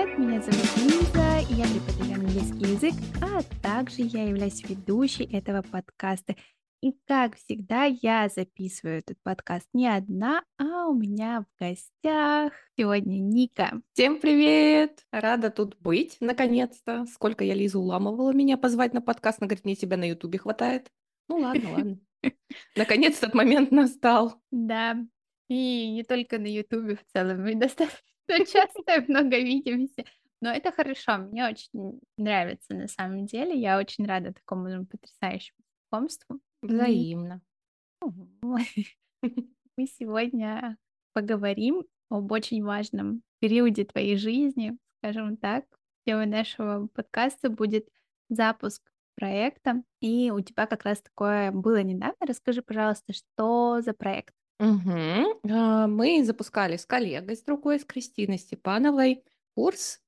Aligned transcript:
привет! 0.00 0.18
Меня 0.18 0.40
зовут 0.40 0.76
Лиза, 0.76 1.40
и 1.50 1.54
я 1.54 1.66
преподаю 1.66 2.14
английский 2.14 2.72
язык, 2.72 2.94
а 3.20 3.42
также 3.62 4.02
я 4.02 4.28
являюсь 4.28 4.62
ведущей 4.68 5.24
этого 5.24 5.62
подкаста. 5.62 6.36
И 6.80 6.94
как 7.06 7.36
всегда, 7.36 7.84
я 7.84 8.28
записываю 8.34 8.98
этот 8.98 9.18
подкаст 9.22 9.66
не 9.74 9.86
одна, 9.88 10.42
а 10.58 10.86
у 10.86 10.94
меня 10.94 11.42
в 11.42 11.60
гостях 11.60 12.52
сегодня 12.78 13.18
Ника. 13.18 13.82
Всем 13.92 14.18
привет! 14.18 15.04
Рада 15.12 15.50
тут 15.50 15.76
быть, 15.80 16.16
наконец-то. 16.20 17.04
Сколько 17.06 17.44
я 17.44 17.54
Лизу 17.54 17.80
уламывала 17.80 18.32
меня 18.32 18.56
позвать 18.56 18.94
на 18.94 19.02
подкаст, 19.02 19.40
она 19.40 19.48
говорит, 19.48 19.64
мне 19.64 19.74
тебя 19.74 19.96
на 19.96 20.08
ютубе 20.08 20.38
хватает. 20.38 20.90
Ну 21.28 21.38
ладно, 21.38 21.72
ладно. 21.76 21.98
Наконец 22.76 23.18
этот 23.18 23.34
момент 23.34 23.70
настал. 23.70 24.40
Да, 24.50 24.96
и 25.48 25.90
не 25.90 26.04
только 26.04 26.38
на 26.38 26.46
ютубе 26.46 26.96
в 26.96 27.04
целом, 27.12 27.42
мы 27.42 27.54
достаточно 27.54 27.98
часто 28.38 28.96
и 28.96 29.00
много 29.08 29.36
видимся. 29.38 30.04
Но 30.40 30.50
это 30.50 30.72
хорошо, 30.72 31.18
мне 31.18 31.46
очень 31.46 32.00
нравится 32.16 32.74
на 32.74 32.88
самом 32.88 33.26
деле. 33.26 33.54
Я 33.54 33.78
очень 33.78 34.06
рада 34.06 34.32
такому 34.32 34.86
потрясающему 34.86 35.58
знакомству. 35.90 36.40
Взаимно. 36.62 37.42
Мы 38.02 39.86
сегодня 39.86 40.78
поговорим 41.12 41.84
об 42.08 42.32
очень 42.32 42.64
важном 42.64 43.22
периоде 43.38 43.84
твоей 43.84 44.16
жизни, 44.16 44.78
скажем 44.98 45.36
так. 45.36 45.64
Темой 46.06 46.26
нашего 46.26 46.86
подкаста 46.88 47.50
будет 47.50 47.88
запуск 48.30 48.90
проекта, 49.14 49.82
и 50.00 50.30
у 50.30 50.40
тебя 50.40 50.66
как 50.66 50.84
раз 50.84 51.02
такое 51.02 51.50
было 51.52 51.82
недавно. 51.82 52.16
Расскажи, 52.20 52.62
пожалуйста, 52.62 53.12
что 53.12 53.82
за 53.82 53.92
проект? 53.92 54.34
Мгм. 54.60 55.26
А, 55.50 55.86
Мы 55.86 56.22
запускали 56.22 56.76
с 56.76 56.84
коллегой, 56.86 57.36
с 57.36 57.42
другой, 57.42 57.80
с 57.80 57.84
Кристиной 57.84 58.38
Степановой, 58.38 59.24
курс 59.54 60.00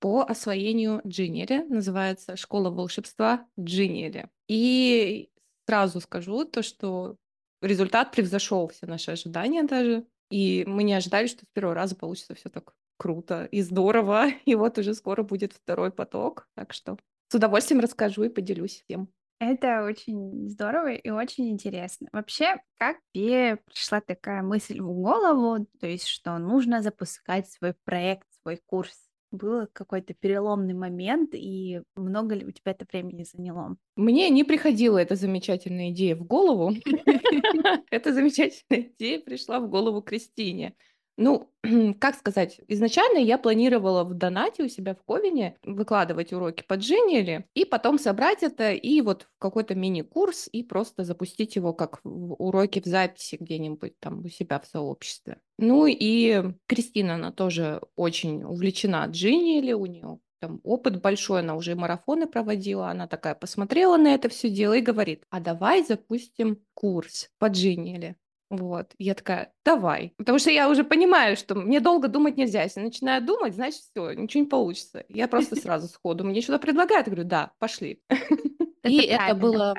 по 0.00 0.22
освоению 0.22 1.02
Джиннери. 1.06 1.64
Называется 1.68 2.36
«Школа 2.36 2.70
волшебства 2.70 3.46
Джиннери». 3.58 4.28
И 4.48 5.30
сразу 5.66 6.00
скажу 6.00 6.44
то, 6.44 6.62
что 6.62 7.16
результат 7.62 8.12
превзошел 8.12 8.68
все 8.68 8.86
наши 8.86 9.12
ожидания 9.12 9.64
даже. 9.64 10.06
И 10.30 10.64
мы 10.66 10.84
не 10.84 10.94
ожидали, 10.94 11.26
что 11.26 11.44
с 11.44 11.48
первого 11.54 11.74
раза 11.74 11.96
получится 11.96 12.34
все 12.34 12.50
так 12.50 12.74
круто 12.98 13.46
и 13.46 13.62
здорово. 13.62 14.28
И 14.46 14.54
вот 14.56 14.78
уже 14.78 14.94
скоро 14.94 15.22
будет 15.22 15.54
второй 15.54 15.92
поток. 15.92 16.48
Так 16.54 16.74
что 16.74 16.98
с 17.28 17.34
удовольствием 17.34 17.80
расскажу 17.80 18.24
и 18.24 18.28
поделюсь 18.28 18.82
всем. 18.84 19.08
Это 19.38 19.84
очень 19.84 20.48
здорово 20.48 20.94
и 20.94 21.10
очень 21.10 21.50
интересно. 21.50 22.08
Вообще, 22.12 22.56
как 22.78 22.96
тебе 23.12 23.58
пришла 23.66 24.00
такая 24.00 24.42
мысль 24.42 24.80
в 24.80 24.86
голову, 24.86 25.66
то 25.78 25.86
есть, 25.86 26.06
что 26.06 26.38
нужно 26.38 26.80
запускать 26.80 27.48
свой 27.50 27.74
проект, 27.84 28.26
свой 28.42 28.60
курс? 28.64 28.94
Был 29.32 29.66
какой-то 29.72 30.14
переломный 30.14 30.72
момент, 30.72 31.30
и 31.34 31.82
много 31.96 32.34
ли 32.34 32.46
у 32.46 32.50
тебя 32.52 32.70
это 32.70 32.86
времени 32.90 33.24
заняло? 33.24 33.76
Мне 33.96 34.30
не 34.30 34.44
приходила 34.44 34.96
эта 34.98 35.16
замечательная 35.16 35.90
идея 35.90 36.16
в 36.16 36.24
голову. 36.24 36.72
Эта 37.90 38.14
замечательная 38.14 38.82
идея 38.82 39.20
пришла 39.20 39.60
в 39.60 39.68
голову 39.68 40.00
Кристине. 40.00 40.74
Ну, 41.16 41.50
как 41.98 42.16
сказать, 42.16 42.60
изначально 42.68 43.18
я 43.18 43.38
планировала 43.38 44.04
в 44.04 44.14
донате 44.14 44.64
у 44.64 44.68
себя 44.68 44.94
в 44.94 45.02
Ковине 45.02 45.56
выкладывать 45.62 46.32
уроки 46.32 46.62
по 46.66 46.74
Джиннили, 46.74 47.46
и 47.54 47.64
потом 47.64 47.98
собрать 47.98 48.42
это 48.42 48.72
и 48.72 49.00
вот 49.00 49.22
в 49.22 49.38
какой-то 49.38 49.74
мини-курс, 49.74 50.48
и 50.52 50.62
просто 50.62 51.04
запустить 51.04 51.56
его 51.56 51.72
как 51.72 52.00
в 52.04 52.34
уроки 52.34 52.80
в 52.80 52.84
записи 52.84 53.36
где-нибудь 53.40 53.98
там 53.98 54.24
у 54.24 54.28
себя 54.28 54.60
в 54.60 54.66
сообществе. 54.66 55.40
Ну 55.58 55.86
и 55.86 56.52
Кристина, 56.66 57.14
она 57.14 57.32
тоже 57.32 57.80
очень 57.96 58.44
увлечена 58.44 59.06
Джиннили, 59.06 59.72
у 59.72 59.86
нее 59.86 60.18
там 60.38 60.60
опыт 60.64 61.00
большой, 61.00 61.40
она 61.40 61.56
уже 61.56 61.74
марафоны 61.74 62.26
проводила, 62.26 62.90
она 62.90 63.06
такая 63.06 63.34
посмотрела 63.34 63.96
на 63.96 64.14
это 64.14 64.28
все 64.28 64.50
дело 64.50 64.74
и 64.74 64.82
говорит, 64.82 65.24
а 65.30 65.40
давай 65.40 65.82
запустим 65.82 66.62
курс 66.74 67.30
по 67.38 67.46
Джиннили. 67.46 68.16
Вот, 68.48 68.92
я 68.98 69.14
такая, 69.14 69.52
давай. 69.64 70.14
Потому 70.16 70.38
что 70.38 70.50
я 70.50 70.68
уже 70.70 70.84
понимаю, 70.84 71.36
что 71.36 71.54
мне 71.54 71.80
долго 71.80 72.08
думать 72.08 72.36
нельзя. 72.36 72.62
Если 72.62 72.80
начинаю 72.80 73.24
думать, 73.24 73.54
значит, 73.54 73.80
все, 73.80 74.12
ничего 74.12 74.44
не 74.44 74.48
получится. 74.48 75.04
Я 75.08 75.28
просто 75.28 75.56
сразу 75.60 75.88
сходу 75.88 76.24
мне 76.24 76.40
что-то 76.40 76.60
предлагают, 76.60 77.06
говорю, 77.06 77.24
да, 77.24 77.52
пошли. 77.58 78.00
И 78.84 79.00
это 79.00 79.34
было 79.34 79.74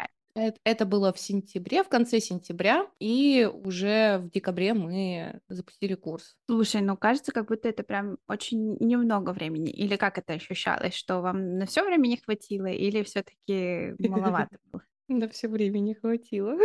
это 0.64 0.86
было 0.86 1.12
в 1.12 1.20
сентябре, 1.20 1.84
в 1.84 1.90
конце 1.90 2.20
сентября, 2.20 2.88
и 3.00 3.50
уже 3.52 4.20
в 4.20 4.30
декабре 4.30 4.74
мы 4.74 5.40
запустили 5.50 5.96
курс. 5.96 6.36
Слушай, 6.46 6.82
ну 6.82 6.96
кажется, 6.96 7.32
как 7.32 7.48
будто 7.48 7.68
это 7.68 7.84
прям 7.84 8.18
очень 8.28 8.78
немного 8.80 9.32
времени. 9.32 9.72
Или 9.72 9.96
как 9.96 10.18
это 10.18 10.34
ощущалось, 10.34 10.94
что 10.94 11.22
вам 11.22 11.58
на 11.58 11.66
все 11.66 11.84
время 11.86 12.08
не 12.08 12.18
хватило, 12.18 12.68
или 12.68 13.04
все-таки 13.04 13.96
маловато 14.00 14.58
было? 14.72 14.84
На 15.08 15.30
все 15.30 15.48
время 15.48 15.80
не 15.80 15.96
хватило. 15.96 16.58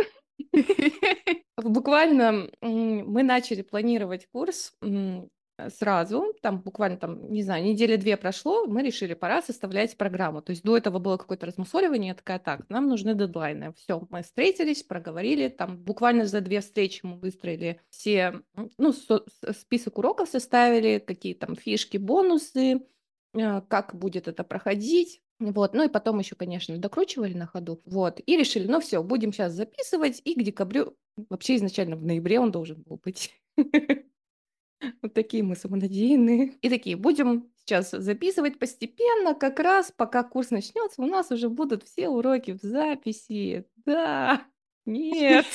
Буквально 1.63 2.49
мы 2.61 3.23
начали 3.23 3.61
планировать 3.61 4.27
курс 4.31 4.73
сразу, 5.69 6.33
там 6.41 6.61
буквально 6.61 6.97
там, 6.97 7.31
не 7.31 7.43
знаю, 7.43 7.63
недели 7.63 7.95
две 7.95 8.17
прошло, 8.17 8.65
мы 8.65 8.81
решили, 8.81 9.13
пора 9.13 9.41
составлять 9.41 9.95
программу. 9.97 10.41
То 10.41 10.51
есть 10.51 10.63
до 10.63 10.77
этого 10.77 10.99
было 10.99 11.17
какое-то 11.17 11.45
размусоливание, 11.45 12.09
я 12.09 12.15
такая, 12.15 12.39
так, 12.39 12.67
нам 12.69 12.87
нужны 12.87 13.13
дедлайны. 13.13 13.73
Все, 13.73 14.05
мы 14.09 14.23
встретились, 14.23 14.83
проговорили, 14.83 15.49
там 15.49 15.77
буквально 15.77 16.25
за 16.25 16.41
две 16.41 16.61
встречи 16.61 17.01
мы 17.03 17.17
выстроили 17.17 17.79
все, 17.89 18.41
ну, 18.77 18.93
список 19.51 19.97
уроков 19.99 20.29
составили, 20.29 20.99
какие 20.99 21.35
там 21.35 21.55
фишки, 21.55 21.97
бонусы, 21.97 22.81
э, 23.33 23.61
как 23.61 23.95
будет 23.95 24.27
это 24.27 24.43
проходить, 24.43 25.21
вот, 25.39 25.73
ну 25.73 25.83
и 25.83 25.89
потом 25.89 26.19
еще, 26.19 26.35
конечно, 26.35 26.77
докручивали 26.77 27.33
на 27.33 27.45
ходу. 27.45 27.81
Вот, 27.85 28.19
и 28.25 28.37
решили, 28.37 28.67
ну 28.67 28.79
все, 28.79 29.03
будем 29.03 29.31
сейчас 29.33 29.53
записывать, 29.53 30.21
и 30.23 30.35
к 30.35 30.43
декабрю, 30.43 30.95
вообще 31.29 31.55
изначально 31.55 31.95
в 31.95 32.03
ноябре 32.03 32.39
он 32.39 32.51
должен 32.51 32.81
был 32.81 32.99
быть. 33.03 33.39
Вот 35.01 35.13
такие 35.13 35.43
мы 35.43 35.55
самонадеянные. 35.55 36.57
И 36.61 36.69
такие, 36.69 36.97
будем 36.97 37.49
сейчас 37.55 37.91
записывать 37.91 38.59
постепенно, 38.59 39.33
как 39.33 39.59
раз 39.59 39.93
пока 39.95 40.23
курс 40.23 40.49
начнется, 40.51 41.01
у 41.01 41.05
нас 41.05 41.31
уже 41.31 41.47
будут 41.47 41.83
все 41.83 42.09
уроки 42.09 42.51
в 42.51 42.61
записи. 42.61 43.65
Да, 43.85 44.45
нет. 44.85 45.45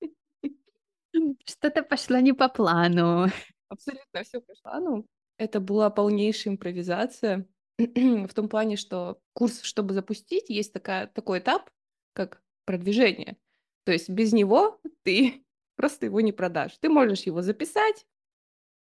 Что-то 1.44 1.82
пошло 1.82 2.18
не 2.18 2.32
по 2.32 2.48
плану. 2.48 3.26
Абсолютно 3.68 4.22
все 4.22 4.40
по 4.40 4.54
плану. 4.62 5.06
Это 5.36 5.60
была 5.60 5.90
полнейшая 5.90 6.54
импровизация. 6.54 7.46
в 7.78 8.34
том 8.34 8.48
плане, 8.48 8.76
что 8.76 9.18
курс, 9.32 9.62
чтобы 9.62 9.94
запустить, 9.94 10.48
есть 10.48 10.72
такая, 10.72 11.06
такой 11.06 11.38
этап, 11.38 11.70
как 12.12 12.42
продвижение. 12.64 13.36
То 13.84 13.92
есть 13.92 14.08
без 14.08 14.32
него 14.32 14.80
ты 15.02 15.44
просто 15.76 16.06
его 16.06 16.20
не 16.20 16.32
продашь. 16.32 16.76
Ты 16.80 16.88
можешь 16.88 17.22
его 17.22 17.42
записать, 17.42 18.06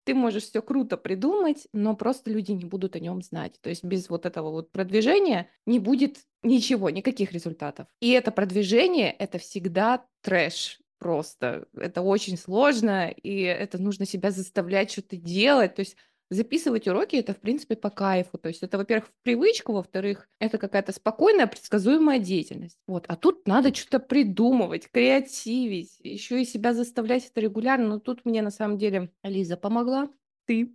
ты 0.04 0.14
можешь 0.14 0.44
все 0.44 0.62
круто 0.62 0.96
придумать, 0.96 1.68
но 1.72 1.94
просто 1.94 2.30
люди 2.30 2.52
не 2.52 2.64
будут 2.64 2.96
о 2.96 3.00
нем 3.00 3.22
знать. 3.22 3.60
То 3.60 3.70
есть 3.70 3.84
без 3.84 4.08
вот 4.08 4.26
этого 4.26 4.50
вот 4.50 4.72
продвижения 4.72 5.48
не 5.66 5.78
будет 5.78 6.18
ничего, 6.42 6.90
никаких 6.90 7.32
результатов. 7.32 7.86
И 8.00 8.10
это 8.10 8.32
продвижение, 8.32 9.10
это 9.12 9.38
всегда 9.38 10.04
трэш 10.22 10.80
просто. 10.98 11.66
Это 11.74 12.02
очень 12.02 12.36
сложно, 12.36 13.08
и 13.08 13.40
это 13.40 13.80
нужно 13.80 14.06
себя 14.06 14.30
заставлять 14.30 14.90
что-то 14.90 15.16
делать. 15.16 15.74
То 15.74 15.80
есть 15.80 15.96
Записывать 16.30 16.86
уроки 16.86 17.16
это, 17.16 17.34
в 17.34 17.40
принципе, 17.40 17.74
по 17.74 17.90
кайфу. 17.90 18.38
То 18.38 18.48
есть 18.48 18.62
это, 18.62 18.78
во-первых, 18.78 19.08
в 19.08 19.12
привычку, 19.24 19.72
во-вторых, 19.72 20.28
это 20.38 20.58
какая-то 20.58 20.92
спокойная, 20.92 21.48
предсказуемая 21.48 22.20
деятельность. 22.20 22.78
Вот. 22.86 23.04
А 23.08 23.16
тут 23.16 23.48
надо 23.48 23.74
что-то 23.74 23.98
придумывать, 23.98 24.88
креативить, 24.92 25.96
еще 26.00 26.40
и 26.40 26.44
себя 26.44 26.72
заставлять 26.72 27.26
это 27.26 27.40
регулярно. 27.40 27.88
Но 27.88 27.98
тут 27.98 28.24
мне 28.24 28.42
на 28.42 28.50
самом 28.52 28.78
деле 28.78 29.10
Лиза 29.24 29.56
помогла. 29.56 30.08
Ты. 30.46 30.72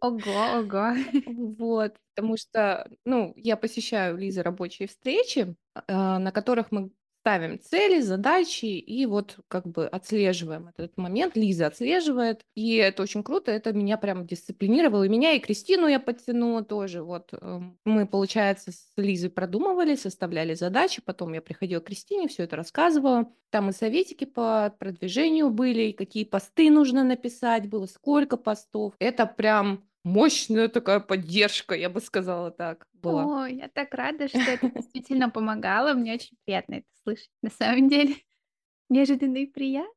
Ого, 0.00 0.20
ого. 0.58 0.92
Вот, 1.58 1.94
потому 2.14 2.36
что, 2.36 2.90
ну, 3.06 3.32
я 3.36 3.56
посещаю 3.56 4.18
Лизы 4.18 4.42
рабочие 4.42 4.88
встречи, 4.88 5.56
а, 5.88 6.18
на 6.18 6.30
которых 6.30 6.70
мы 6.72 6.90
ставим 7.24 7.58
цели, 7.58 8.00
задачи 8.02 8.66
и 8.66 9.06
вот 9.06 9.38
как 9.48 9.66
бы 9.66 9.86
отслеживаем 9.86 10.68
этот 10.76 10.98
момент. 10.98 11.36
Лиза 11.36 11.68
отслеживает, 11.68 12.42
и 12.54 12.76
это 12.76 13.02
очень 13.02 13.22
круто, 13.22 13.50
это 13.50 13.72
меня 13.72 13.96
прям 13.96 14.26
дисциплинировало, 14.26 15.04
и 15.04 15.08
меня, 15.08 15.32
и 15.32 15.38
Кристину 15.38 15.86
я 15.86 16.00
подтянула 16.00 16.62
тоже. 16.62 17.02
Вот 17.02 17.30
эм, 17.32 17.78
мы, 17.86 18.06
получается, 18.06 18.72
с 18.72 18.92
Лизой 18.98 19.30
продумывали, 19.30 19.94
составляли 19.94 20.52
задачи, 20.52 21.00
потом 21.02 21.32
я 21.32 21.40
приходила 21.40 21.80
к 21.80 21.84
Кристине, 21.86 22.28
все 22.28 22.42
это 22.42 22.56
рассказывала. 22.56 23.32
Там 23.48 23.70
и 23.70 23.72
советики 23.72 24.24
по 24.24 24.74
продвижению 24.78 25.48
были, 25.48 25.84
и 25.84 25.92
какие 25.94 26.24
посты 26.24 26.70
нужно 26.70 27.04
написать 27.04 27.70
было, 27.70 27.86
сколько 27.86 28.36
постов. 28.36 28.92
Это 28.98 29.24
прям 29.24 29.84
мощная 30.04 30.68
такая 30.68 31.00
поддержка, 31.00 31.74
я 31.74 31.90
бы 31.90 32.00
сказала 32.00 32.50
так, 32.50 32.86
была. 32.92 33.44
О, 33.44 33.46
я 33.46 33.68
так 33.68 33.92
рада, 33.94 34.28
что 34.28 34.38
это 34.38 34.70
действительно 34.70 35.30
помогало. 35.30 35.94
Мне 35.94 36.14
очень 36.14 36.36
приятно 36.44 36.74
это 36.74 36.86
слышать. 37.02 37.30
На 37.42 37.50
самом 37.50 37.88
деле, 37.88 38.16
неожиданно 38.88 39.38
и 39.38 39.46
приятно. 39.46 39.90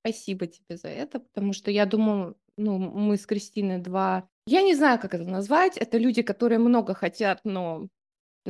Спасибо 0.00 0.46
тебе 0.46 0.76
за 0.76 0.88
это, 0.88 1.20
потому 1.20 1.52
что 1.52 1.70
я 1.70 1.84
думаю, 1.84 2.36
ну, 2.56 2.78
мы 2.78 3.16
с 3.16 3.26
Кристиной 3.26 3.78
два 3.78 4.28
Я 4.46 4.62
не 4.62 4.74
знаю, 4.74 4.98
как 4.98 5.14
это 5.14 5.24
назвать. 5.24 5.76
Это 5.76 5.98
люди, 5.98 6.22
которые 6.22 6.58
много 6.58 6.94
хотят, 6.94 7.40
но 7.44 7.88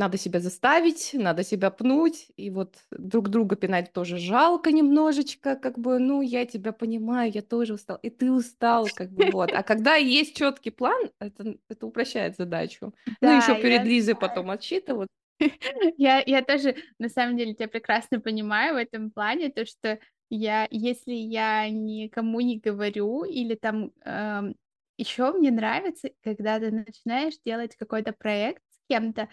надо 0.00 0.19
себя 0.19 0.41
заставить, 0.41 1.11
надо 1.14 1.44
себя 1.44 1.70
пнуть, 1.70 2.29
и 2.37 2.50
вот 2.50 2.76
друг 2.91 3.29
друга 3.29 3.56
пинать 3.56 3.93
тоже 3.93 4.19
жалко 4.19 4.73
немножечко, 4.73 5.56
как 5.56 5.79
бы, 5.79 5.99
ну, 5.99 6.23
я 6.23 6.47
тебя 6.47 6.73
понимаю, 6.73 7.31
я 7.32 7.43
тоже 7.43 7.75
устал, 7.75 7.99
и 8.02 8.11
ты 8.11 8.32
устал, 8.32 8.91
как 8.91 9.12
бы, 9.12 9.26
вот. 9.26 9.55
А 9.55 9.62
когда 9.62 9.97
есть 9.97 10.37
четкий 10.37 10.70
план, 10.70 11.11
это, 11.20 11.56
это 11.69 11.87
упрощает 11.87 12.37
задачу. 12.37 12.94
Ну, 13.23 13.31
Да, 13.31 13.32
еще 13.32 13.55
перед 13.56 13.82
я 13.82 13.87
Лизой 13.87 14.14
потом 14.17 14.50
отчитывать. 14.50 15.08
Я 15.99 16.23
я 16.26 16.43
тоже, 16.43 16.76
на 16.99 17.08
самом 17.08 17.37
деле, 17.37 17.55
тебя 17.55 17.69
прекрасно 17.69 18.20
понимаю 18.20 18.75
в 18.75 18.76
этом 18.76 19.11
плане, 19.11 19.50
то, 19.50 19.64
что 19.67 19.99
я 20.29 20.67
если 20.70 21.12
я 21.12 21.69
никому 21.70 22.41
не 22.41 22.58
говорю 22.58 23.25
или 23.25 23.55
там, 23.55 23.93
ам, 24.05 24.55
еще 24.99 25.32
мне 25.32 25.50
нравится, 25.50 26.11
когда 26.23 26.58
ты 26.61 26.70
начинаешь 26.70 27.35
делать 27.44 27.75
какой-то 27.76 28.12
проект 28.12 28.62
с 28.69 28.81
кем-то, 28.88 29.29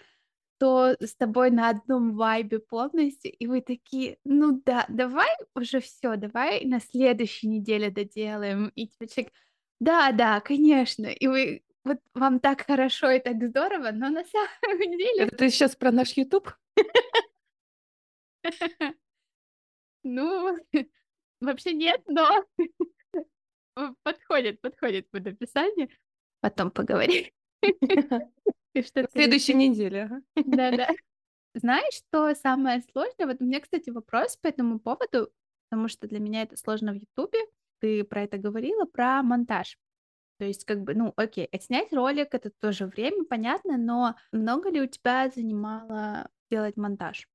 то 0.58 0.96
с 1.00 1.14
тобой 1.16 1.50
на 1.50 1.70
одном 1.70 2.14
вайбе 2.16 2.58
полностью, 2.60 3.32
и 3.32 3.46
вы 3.46 3.60
такие: 3.62 4.18
"Ну 4.24 4.60
да, 4.66 4.86
давай 4.88 5.28
уже 5.54 5.80
всё, 5.80 6.16
давай 6.16 6.64
на 6.66 6.80
следующей 6.80 7.48
неделе 7.48 7.90
доделаем". 7.90 8.72
И 8.76 8.88
типа 8.88 9.06
человек: 9.08 9.32
"Да, 9.80 10.12
да, 10.12 10.40
конечно". 10.40 11.06
И 11.06 11.26
вы 11.28 11.62
вот 11.84 11.98
вам 12.14 12.40
так 12.40 12.66
хорошо 12.66 13.10
и 13.12 13.20
так 13.20 13.42
здорово, 13.42 13.90
но 13.92 14.10
на 14.10 14.24
самом 14.24 14.52
деле 14.98 15.24
Это 15.24 15.36
ты 15.36 15.50
сейчас 15.50 15.76
про 15.76 15.92
наш 15.92 16.12
YouTube? 16.16 16.50
Ну, 20.04 20.56
вообще 21.40 21.72
нет, 21.72 22.02
но 22.06 22.44
подходит 24.02 24.60
подходит 24.60 25.10
под 25.10 25.26
описание. 25.28 25.88
Потом 26.40 26.70
поговорим. 26.70 27.26
Следующей 29.10 29.54
неделе. 29.54 30.10
Да-да. 30.44 30.88
Знаешь, 31.54 31.94
что 31.94 32.34
самое 32.34 32.82
сложное? 32.92 33.26
Вот 33.26 33.38
у 33.40 33.44
меня, 33.44 33.60
кстати, 33.60 33.90
вопрос 33.90 34.36
по 34.38 34.48
этому 34.48 34.80
поводу, 34.80 35.30
потому 35.70 35.88
что 35.88 36.08
для 36.08 36.20
меня 36.20 36.42
это 36.42 36.56
сложно 36.56 36.92
в 36.92 36.96
"Ютубе". 36.96 37.38
Ты 37.80 38.04
про 38.04 38.22
это 38.24 38.38
говорила, 38.38 38.86
про 38.86 39.22
монтаж. 39.22 39.78
То 40.38 40.46
есть, 40.46 40.64
как 40.66 40.82
бы, 40.82 40.94
ну, 40.94 41.12
окей, 41.16 41.46
отснять 41.46 41.92
ролик- 41.92 42.34
это 42.34 42.50
тоже 42.60 42.86
время, 42.86 43.24
понятно, 43.24 43.78
но 43.78 44.16
много 44.32 44.70
ли 44.70 44.82
у 44.82 44.86
тебя 44.88 45.30
занимало 45.34 46.30
делать 46.50 46.76
монтаж? 46.76 47.28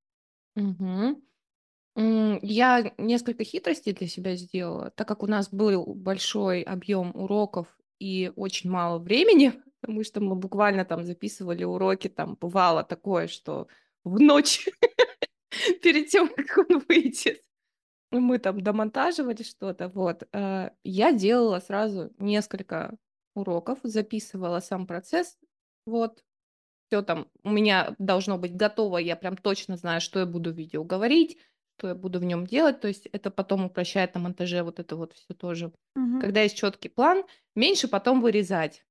М, 1.96 2.40
я 2.42 2.94
несколько 2.98 3.44
хитростей 3.44 3.94
для 3.94 4.08
себя 4.08 4.36
сделала, 4.36 4.90
так 4.92 5.08
как 5.08 5.22
у 5.24 5.28
нас 5.28 5.50
был 5.50 5.86
большой 5.94 6.62
объем 6.64 7.12
уроков 7.16 7.68
и 8.00 8.32
очень 8.36 8.70
мало 8.72 8.98
времени, 9.00 9.54
потому 9.84 10.04
что 10.06 10.22
мы 10.22 10.36
буквально 10.36 10.86
там 10.86 11.04
записывали 11.04 11.66
уроки, 11.66 12.08
там 12.08 12.38
бывало 12.40 12.84
такое, 12.86 13.28
что 13.28 13.68
в 14.06 14.20
ночь 14.22 14.66
перед 15.84 16.08
тем, 16.10 16.30
как 16.30 16.58
он 16.70 16.82
выйдет, 16.88 17.44
мы 18.12 18.40
там 18.40 18.62
домонтаживали 18.62 19.44
что-то, 19.44 19.90
вот. 19.90 20.24
Э, 20.34 20.72
я 20.84 21.12
делала 21.14 21.60
сразу 21.60 22.12
несколько 22.20 22.98
уроков, 23.36 23.80
записывала 23.84 24.62
сам 24.62 24.88
процесс, 24.88 25.38
вот. 25.86 26.24
Всё 26.90 27.02
там 27.04 27.28
у 27.44 27.52
меня 27.52 27.96
должно 28.00 28.38
быть 28.38 28.56
готово, 28.56 29.00
я 29.00 29.16
прям 29.16 29.38
точно 29.38 29.78
знаю, 29.78 30.02
что 30.02 30.20
я 30.20 30.26
буду 30.26 30.54
в 30.54 30.58
видео 30.58 30.84
говорить, 30.84 31.38
что 31.78 31.90
я 31.90 31.96
буду 31.96 32.20
в 32.20 32.24
нем 32.26 32.48
делать, 32.48 32.82
то 32.82 32.88
есть 32.88 33.08
это 33.14 33.32
потом 33.32 33.66
упрощает 33.66 34.16
на 34.16 34.22
монтаже 34.22 34.64
вот 34.64 34.80
это 34.80 34.96
вот 34.96 35.14
всё 35.14 35.34
тоже. 35.34 35.72
Мгм. 35.96 36.22
Когда 36.22 36.42
есть 36.42 36.58
четкий 36.58 36.90
план, 36.90 37.24
меньше 37.56 37.88
потом 37.88 38.22
вырезать. 38.22 38.86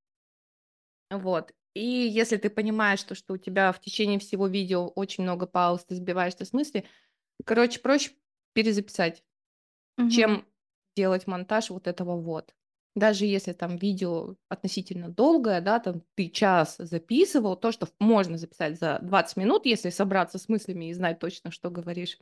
Вот. 1.13 1.53
И 1.75 1.81
если 1.85 2.37
ты 2.37 2.51
понимаешь 2.51 3.03
то, 3.03 3.15
что 3.15 3.35
у 3.35 3.39
тебя 3.39 3.73
в 3.73 3.81
течение 3.81 4.19
всего 4.19 4.47
видео 4.47 4.89
очень 4.89 5.25
много 5.25 5.47
пауз, 5.47 5.85
ты 5.85 5.95
сбиваешься 5.95 6.45
с 6.45 6.53
мысли, 6.53 6.85
короче, 7.45 7.81
проще 7.81 8.13
перезаписать, 8.55 9.25
Мгм. 9.99 10.37
чем 10.37 10.47
делать 10.97 11.27
монтаж 11.27 11.71
вот 11.71 11.89
этого 11.89 12.21
вот. 12.21 12.55
Даже 12.97 13.27
если 13.27 13.53
там 13.53 13.77
видео 13.77 14.37
относительно 14.49 15.09
долгое, 15.11 15.61
да, 15.63 15.81
там 15.81 16.03
ты 16.17 16.29
час 16.31 16.77
записывал, 16.79 17.57
то, 17.57 17.73
что 17.73 17.89
можно 18.01 18.39
записать 18.39 18.79
за 18.79 19.01
20 19.03 19.37
минут, 19.39 19.67
если 19.67 19.91
собраться 19.91 20.39
с 20.39 20.49
мыслями 20.49 20.87
и 20.91 20.95
знать 20.95 21.19
точно, 21.21 21.51
что 21.53 21.71
говоришь, 21.71 22.19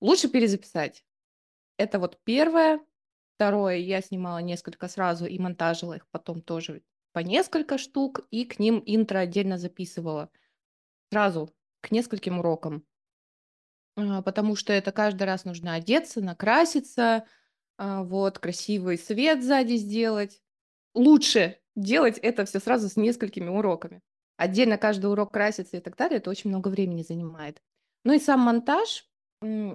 лучше 0.00 0.28
перезаписать. 0.28 1.04
Это 1.78 1.98
вот 2.00 2.18
1. 2.24 2.84
2: 3.38 3.82
я 3.82 4.00
снимала 4.02 4.38
несколько 4.38 4.88
сразу 4.88 5.26
и 5.26 5.38
монтажила 5.38 5.94
их 5.94 6.08
потом 6.10 6.42
тоже 6.42 6.82
по 7.16 7.20
несколько 7.20 7.78
штук, 7.78 8.26
и 8.30 8.44
к 8.44 8.58
ним 8.58 8.82
интро 8.84 9.20
отдельно 9.20 9.56
записывала. 9.56 10.28
Сразу 11.12 11.50
к 11.82 11.90
нескольким 11.92 12.40
урокам. 12.40 12.84
А, 13.96 14.22
потому 14.22 14.56
что 14.56 14.72
это 14.72 14.92
каждый 14.92 15.24
раз 15.24 15.44
нужно 15.44 15.74
одеться, 15.74 16.20
накраситься, 16.20 17.24
а, 17.78 18.02
вот, 18.04 18.38
красивый 18.38 18.98
свет 18.98 19.42
сзади 19.44 19.74
сделать. 19.76 20.42
Лучше 20.94 21.58
делать 21.76 22.18
это 22.18 22.46
всё 22.46 22.60
сразу 22.60 22.88
с 22.88 22.96
несколькими 22.96 23.48
уроками. 23.50 24.02
Отдельно 24.38 24.78
каждый 24.78 25.06
урок 25.12 25.32
краситься 25.32 25.78
и 25.78 25.80
так 25.80 25.96
далее- 25.96 26.18
это 26.18 26.30
очень 26.30 26.50
много 26.50 26.68
времени 26.70 27.02
занимает. 27.02 27.62
Ну 28.04 28.14
и 28.14 28.18
сам 28.20 28.40
монтаж, 28.40 29.06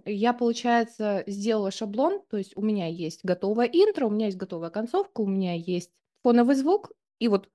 я, 0.05 0.33
получается, 0.33 1.23
сделала 1.27 1.71
шаблон, 1.71 2.21
то 2.29 2.38
есть 2.38 2.53
у 2.57 2.61
меня 2.63 2.88
есть 2.88 3.21
готовое 3.25 3.67
интро, 3.67 4.07
у 4.07 4.11
меня 4.11 4.27
есть 4.27 4.38
готовая 4.38 4.71
концовка, 4.71 5.21
у 5.21 5.27
меня 5.27 5.53
есть 5.55 5.91
фоновый 6.23 6.55
звук, 6.55 6.91
и 7.21 7.27
вот 7.29 7.47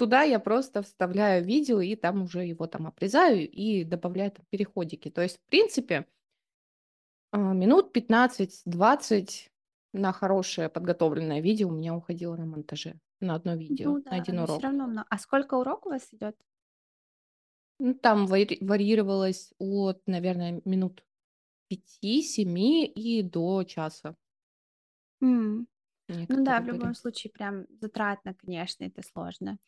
туда 0.00 0.22
я 0.22 0.38
просто 0.40 0.80
вставляю 0.82 1.44
видео 1.44 1.78
и 1.82 1.94
там 1.94 2.22
уже 2.22 2.42
его 2.46 2.66
там 2.66 2.86
обрезаю 2.86 3.46
и 3.46 3.84
добавляю 3.84 4.30
там 4.30 4.46
переходики. 4.48 5.10
То 5.10 5.20
есть, 5.20 5.36
в 5.36 5.50
принципе 5.50 6.06
а, 7.32 7.38
минут 7.54 7.92
15-20 7.92 9.50
на 9.92 10.12
хорошее 10.12 10.68
подготовленное 10.68 11.40
видео 11.40 11.68
у 11.68 11.72
меня 11.72 11.94
уходило 11.94 12.36
на 12.36 12.46
монтаже, 12.46 13.00
на 13.20 13.34
1 13.36 13.54
видео, 13.56 13.88
Ну 13.88 14.00
на 14.08 14.16
да, 14.16 14.16
1 14.16 14.38
но 14.38 14.44
всё 14.46 14.62
урок. 14.62 14.64
равно 14.66 14.86
мно 14.86 15.04
А 15.08 15.18
сколько 15.18 15.54
урок 15.54 15.86
у 15.86 15.90
вас 15.90 16.08
идёт? 16.12 16.34
Ну, 17.82 17.94
там 17.94 18.26
вари 18.26 18.58
варьировалось 18.60 19.52
от, 19.58 20.02
наверное, 20.06 20.60
минут 20.66 21.02
5-7 21.68 22.86
и 22.86 23.22
до 23.22 23.64
часа. 23.64 24.16
М. 25.22 25.66
Ну 26.28 26.42
да, 26.44 26.60
в 26.60 26.64
любом 26.66 26.94
случае, 26.94 27.32
прям 27.32 27.66
затратно, 27.80 28.34
конечно, 28.34 28.84
это 28.84 29.02
сложно. 29.02 29.58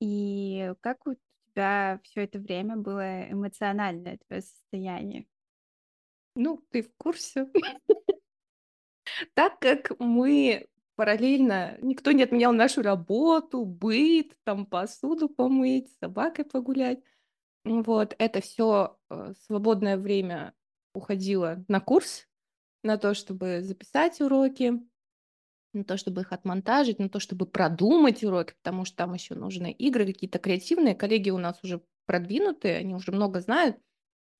И 0.00 0.74
как 0.82 1.06
у 1.08 1.14
тебя 1.54 2.00
всё 2.04 2.22
это 2.22 2.38
время 2.40 2.76
было 2.76 3.30
эмоциональное 3.30 4.18
твоё 4.28 4.42
состояние? 4.42 5.26
Ну, 6.36 6.62
ты 6.70 6.82
в 6.82 6.90
курсе. 6.98 7.46
Так 9.36 9.58
как 9.60 9.92
мы 10.00 10.66
параллельно 10.96 11.76
никто 11.82 12.10
не 12.12 12.22
отменял 12.22 12.54
нашу 12.54 12.80
работу, 12.80 13.66
быт, 13.66 14.32
там 14.44 14.64
посуду 14.64 15.28
помыть, 15.28 15.90
с 15.92 15.98
собакой 15.98 16.46
погулять. 16.46 17.00
Вот 17.64 18.14
это 18.18 18.40
всё, 18.40 18.98
э, 19.10 19.34
свободное 19.46 19.98
время 19.98 20.54
уходило 20.94 21.64
на 21.68 21.80
курс, 21.80 22.28
на 22.84 22.98
то, 22.98 23.14
чтобы 23.14 23.62
записать 23.62 24.20
уроки, 24.20 24.74
на 25.74 25.84
то, 25.84 25.96
чтобы 25.96 26.22
их 26.22 26.32
отмонтажить, 26.32 26.98
на 26.98 27.08
то, 27.08 27.20
чтобы 27.20 27.46
продумать 27.46 28.24
уроки, 28.24 28.54
потому 28.62 28.84
что 28.84 28.96
там 28.96 29.14
ещё 29.14 29.34
нужны 29.34 29.72
игры 29.72 30.06
какие-то 30.06 30.38
креативные. 30.38 30.94
Коллеги 30.94 31.30
у 31.30 31.38
нас 31.38 31.58
уже 31.64 31.82
продвинутые, 32.06 32.78
они 32.78 32.94
уже 32.94 33.12
много 33.12 33.40
знают, 33.40 33.76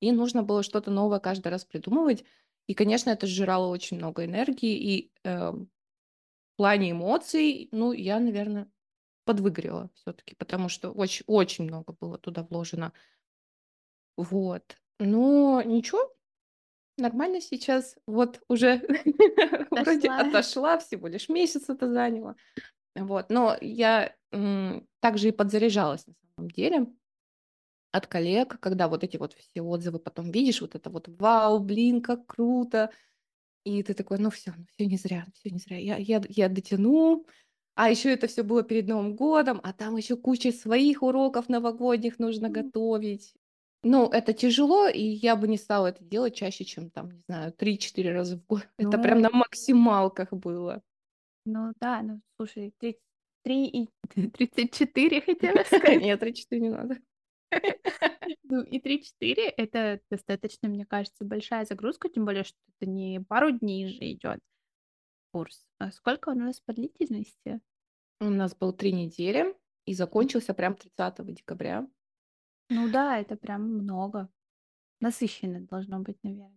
и 0.00 0.12
нужно 0.12 0.42
было 0.45 0.62
что-то 0.64 0.90
новое 0.90 1.21
каждый 1.21 1.49
раз 1.49 1.64
придумывать. 1.64 2.25
И, 2.68 2.75
конечно, 2.75 3.11
это 3.11 3.26
сжирало 3.26 3.68
очень 3.68 3.99
много 3.99 4.25
энергии. 4.26 4.76
И, 4.76 5.12
э, 5.25 5.50
в 5.52 5.66
плане 6.56 6.92
эмоций, 6.92 7.68
ну, 7.73 7.92
я, 7.92 8.21
наверно, 8.21 8.71
подвыгорела 9.26 9.90
всё-таки, 9.95 10.35
потому 10.37 10.68
что 10.71 10.92
оч 10.97 11.23
очень 11.26 11.64
много 11.66 11.95
было 12.00 12.18
туда 12.18 12.45
вложено. 12.50 12.92
Вот. 14.18 14.76
Но 14.99 15.62
ничего, 15.62 16.15
нормально 16.98 17.40
сейчас. 17.40 17.96
Вот 18.06 18.40
уже 18.48 18.82
вроде 19.70 20.10
отошла, 20.10 20.78
всего 20.78 21.08
лишь 21.08 21.28
месяц 21.28 21.68
это 21.68 21.90
заняло. 21.92 22.36
Вот. 22.96 23.26
Но 23.30 23.56
я, 23.60 24.14
также 25.00 25.28
и 25.28 25.32
подзаряжалась 25.32 26.06
на 26.06 26.14
самом 26.36 26.50
деле 26.50 26.86
от 27.94 28.06
коллег, 28.06 28.58
когда 28.60 28.88
вот 28.88 29.04
эти 29.04 29.16
вот 29.16 29.34
все 29.34 29.62
отзывы 29.62 29.98
потом 29.98 30.30
видишь, 30.30 30.60
вот 30.60 30.74
это 30.74 30.90
вот: 30.90 31.08
"Вау, 31.08 31.58
блин, 31.60 32.02
как 32.02 32.26
круто!" 32.26 32.90
И 33.64 33.82
ты 33.82 33.94
такой: 33.94 34.18
"Ну 34.18 34.30
всё, 34.30 34.52
ну 34.58 34.64
всё 34.76 34.86
не 34.86 34.96
зря, 34.98 35.26
всё 35.34 35.50
не 35.50 35.58
зря. 35.60 35.78
Я 35.78 35.96
я 35.98 36.22
я 36.28 36.48
дотяну". 36.48 37.26
А 37.76 37.90
ещё 37.90 38.10
это 38.10 38.26
всё 38.28 38.44
было 38.44 38.62
перед 38.64 38.88
Новым 38.88 39.16
годом, 39.16 39.60
а 39.64 39.72
там 39.74 39.96
ещё 39.96 40.16
куча 40.18 40.52
своих 40.52 41.02
уроков 41.02 41.48
новогодних 41.50 42.18
нужно 42.20 42.48
М. 42.48 42.50
готовить. 42.50 43.34
Ну, 43.88 44.09
это 44.09 44.33
тяжело, 44.33 44.88
и 44.88 45.00
я 45.00 45.37
бы 45.37 45.47
не 45.47 45.57
стала 45.57 45.87
это 45.87 46.02
делать 46.02 46.35
чаще, 46.35 46.64
чем 46.64 46.90
там, 46.90 47.12
не 47.12 47.21
знаю, 47.28 47.52
3-4 47.52 48.12
раза 48.12 48.37
в 48.37 48.45
год. 48.47 48.69
Это 48.78 48.99
прям 48.99 49.21
Ну 49.21 49.31
на 49.31 49.31
максималках 49.31 50.33
было. 50.33 50.83
Ну 51.45 51.73
да, 51.81 52.02
ну 52.02 52.21
слушай, 52.37 52.75
тридц 52.78 52.99
33 53.45 53.66
и 53.69 53.88
34 54.31 55.21
хотела 55.21 55.62
сказать. 55.62 56.02
Нет, 56.02 56.19
34 56.19 56.61
не 56.61 56.71
надо. 56.71 56.97
Ну 58.49 58.62
и 58.62 58.81
3-4 58.81 59.55
это 59.57 60.00
достаточно, 60.11 60.69
мне 60.69 60.85
кажется, 60.85 61.25
большая 61.25 61.64
загрузка, 61.64 62.09
тем 62.09 62.25
более, 62.25 62.43
что 62.43 62.57
это 62.69 62.90
не 62.90 63.21
пару 63.21 63.52
дней 63.52 63.87
же 63.88 63.99
идет 64.12 64.40
курс. 65.33 65.64
А 65.78 65.93
сколько 65.93 66.31
у 66.31 66.35
нас 66.35 66.61
по 66.61 66.73
длительности? 66.73 67.61
У 68.21 68.31
нас 68.31 68.55
был 68.57 68.73
3 68.73 68.93
недели 68.93 69.55
и 69.85 69.95
закончился 69.95 70.55
прям 70.55 70.75
30 70.75 71.35
декабря. 71.35 71.87
Ну 72.68 72.90
да, 72.90 73.18
это 73.18 73.37
прям 73.37 73.62
много. 73.62 74.28
Насыщенно 75.00 75.61
должно 75.61 76.00
быть, 76.00 76.18
наверное. 76.23 76.52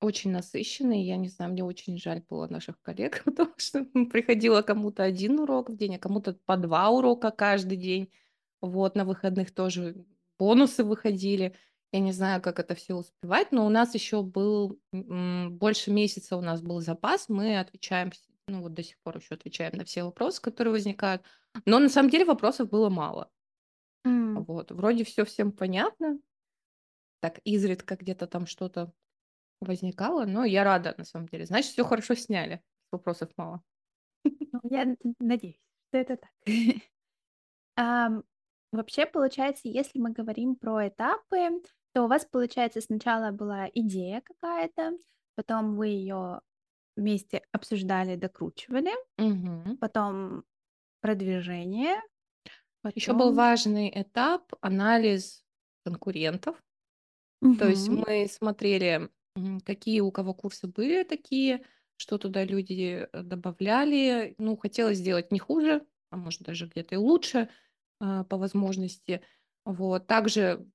Очень 0.00 0.30
насыщенный. 0.30 1.02
Я 1.02 1.16
не 1.16 1.28
знаю, 1.28 1.52
мне 1.52 1.64
очень 1.64 1.98
жаль 1.98 2.22
было 2.28 2.46
наших 2.48 2.80
коллег, 2.82 3.22
потому 3.24 3.52
что 3.56 3.84
приходило 3.84 4.62
кому-то 4.62 5.02
один 5.02 5.40
урок 5.40 5.70
в 5.70 5.76
день, 5.76 5.96
а 5.96 5.98
кому-то 5.98 6.34
по 6.44 6.56
два 6.56 6.90
урока 6.90 7.30
каждый 7.30 7.76
день. 7.76 8.12
Вот, 8.60 8.94
на 8.94 9.04
выходных 9.04 9.54
тоже 9.54 10.06
бонусы 10.38 10.84
выходили. 10.84 11.54
Я 11.92 12.00
не 12.00 12.12
знаю, 12.12 12.42
как 12.42 12.58
это 12.58 12.74
все 12.74 12.94
успевать, 12.94 13.52
но 13.52 13.64
у 13.64 13.68
нас 13.68 13.94
еще 13.94 14.22
был 14.22 14.78
больше 14.92 15.90
месяца 15.90 16.36
у 16.36 16.40
нас 16.40 16.60
был 16.60 16.80
запас. 16.80 17.28
Мы 17.28 17.58
отвечаем, 17.58 18.12
ну 18.48 18.62
вот 18.62 18.74
до 18.74 18.82
сих 18.82 18.98
пор 19.00 19.16
еще 19.16 19.34
отвечаем 19.34 19.76
на 19.76 19.84
все 19.84 20.02
вопросы, 20.04 20.42
которые 20.42 20.72
возникают. 20.72 21.22
Но 21.64 21.78
на 21.78 21.88
самом 21.88 22.10
деле 22.10 22.24
вопросов 22.24 22.68
было 22.68 22.90
мало. 22.90 23.30
М. 24.04 24.44
Вот, 24.46 24.70
вроде 24.70 25.04
все 25.04 25.24
всем 25.24 25.52
понятно. 25.52 26.18
Так 27.20 27.40
изредка 27.44 27.96
где-то 27.96 28.26
там 28.26 28.46
что-то 28.46 28.92
возникало, 29.60 30.26
но 30.26 30.44
я 30.44 30.64
рада 30.64 30.94
на 30.98 31.04
самом 31.04 31.28
деле. 31.28 31.46
Значит, 31.46 31.72
все 31.72 31.84
хорошо 31.84 32.14
сняли. 32.14 32.62
Вопросов 32.92 33.30
мало. 33.36 33.62
Ну, 34.52 34.60
я 34.70 34.96
надеюсь, 35.20 35.60
что 35.88 35.98
это 35.98 36.16
так. 36.16 36.30
Вообще, 38.72 39.06
получается, 39.06 39.68
если 39.68 39.98
мы 39.98 40.10
говорим 40.12 40.56
про 40.56 40.88
этапы, 40.88 41.62
то 41.92 42.04
у 42.04 42.08
вас, 42.08 42.26
получается, 42.26 42.80
сначала 42.80 43.30
была 43.30 43.68
идея 43.72 44.20
какая-то, 44.22 44.98
потом 45.34 45.76
вы 45.76 45.88
ее 45.88 46.40
вместе 46.96 47.42
обсуждали, 47.52 48.16
докручивали, 48.16 48.92
потом 49.80 50.44
продвижение, 51.00 51.96
Еще 52.94 53.12
был 53.12 53.20
потом... 53.20 53.34
важный 53.34 53.92
этап 53.94 54.52
анализ 54.60 55.44
конкурентов. 55.84 56.56
То 57.58 57.68
есть 57.68 57.88
мы 57.88 58.26
смотрели, 58.28 59.10
какие 59.64 60.00
у 60.00 60.10
кого 60.10 60.34
курсы 60.34 60.66
были 60.66 61.04
такие, 61.04 61.64
что 61.96 62.18
туда 62.18 62.44
люди 62.44 63.06
э, 63.10 63.22
добавляли. 63.22 64.34
Ну, 64.38 64.56
хотелось 64.56 64.98
сделать 64.98 65.32
не 65.32 65.38
хуже, 65.38 65.86
а 66.10 66.16
может 66.16 66.42
даже 66.42 66.66
где-то 66.66 66.94
и 66.94 66.98
лучше 66.98 67.48
а, 68.00 68.24
по 68.24 68.36
возможности. 68.36 69.22
Вот. 69.64 70.06
Также 70.06 70.66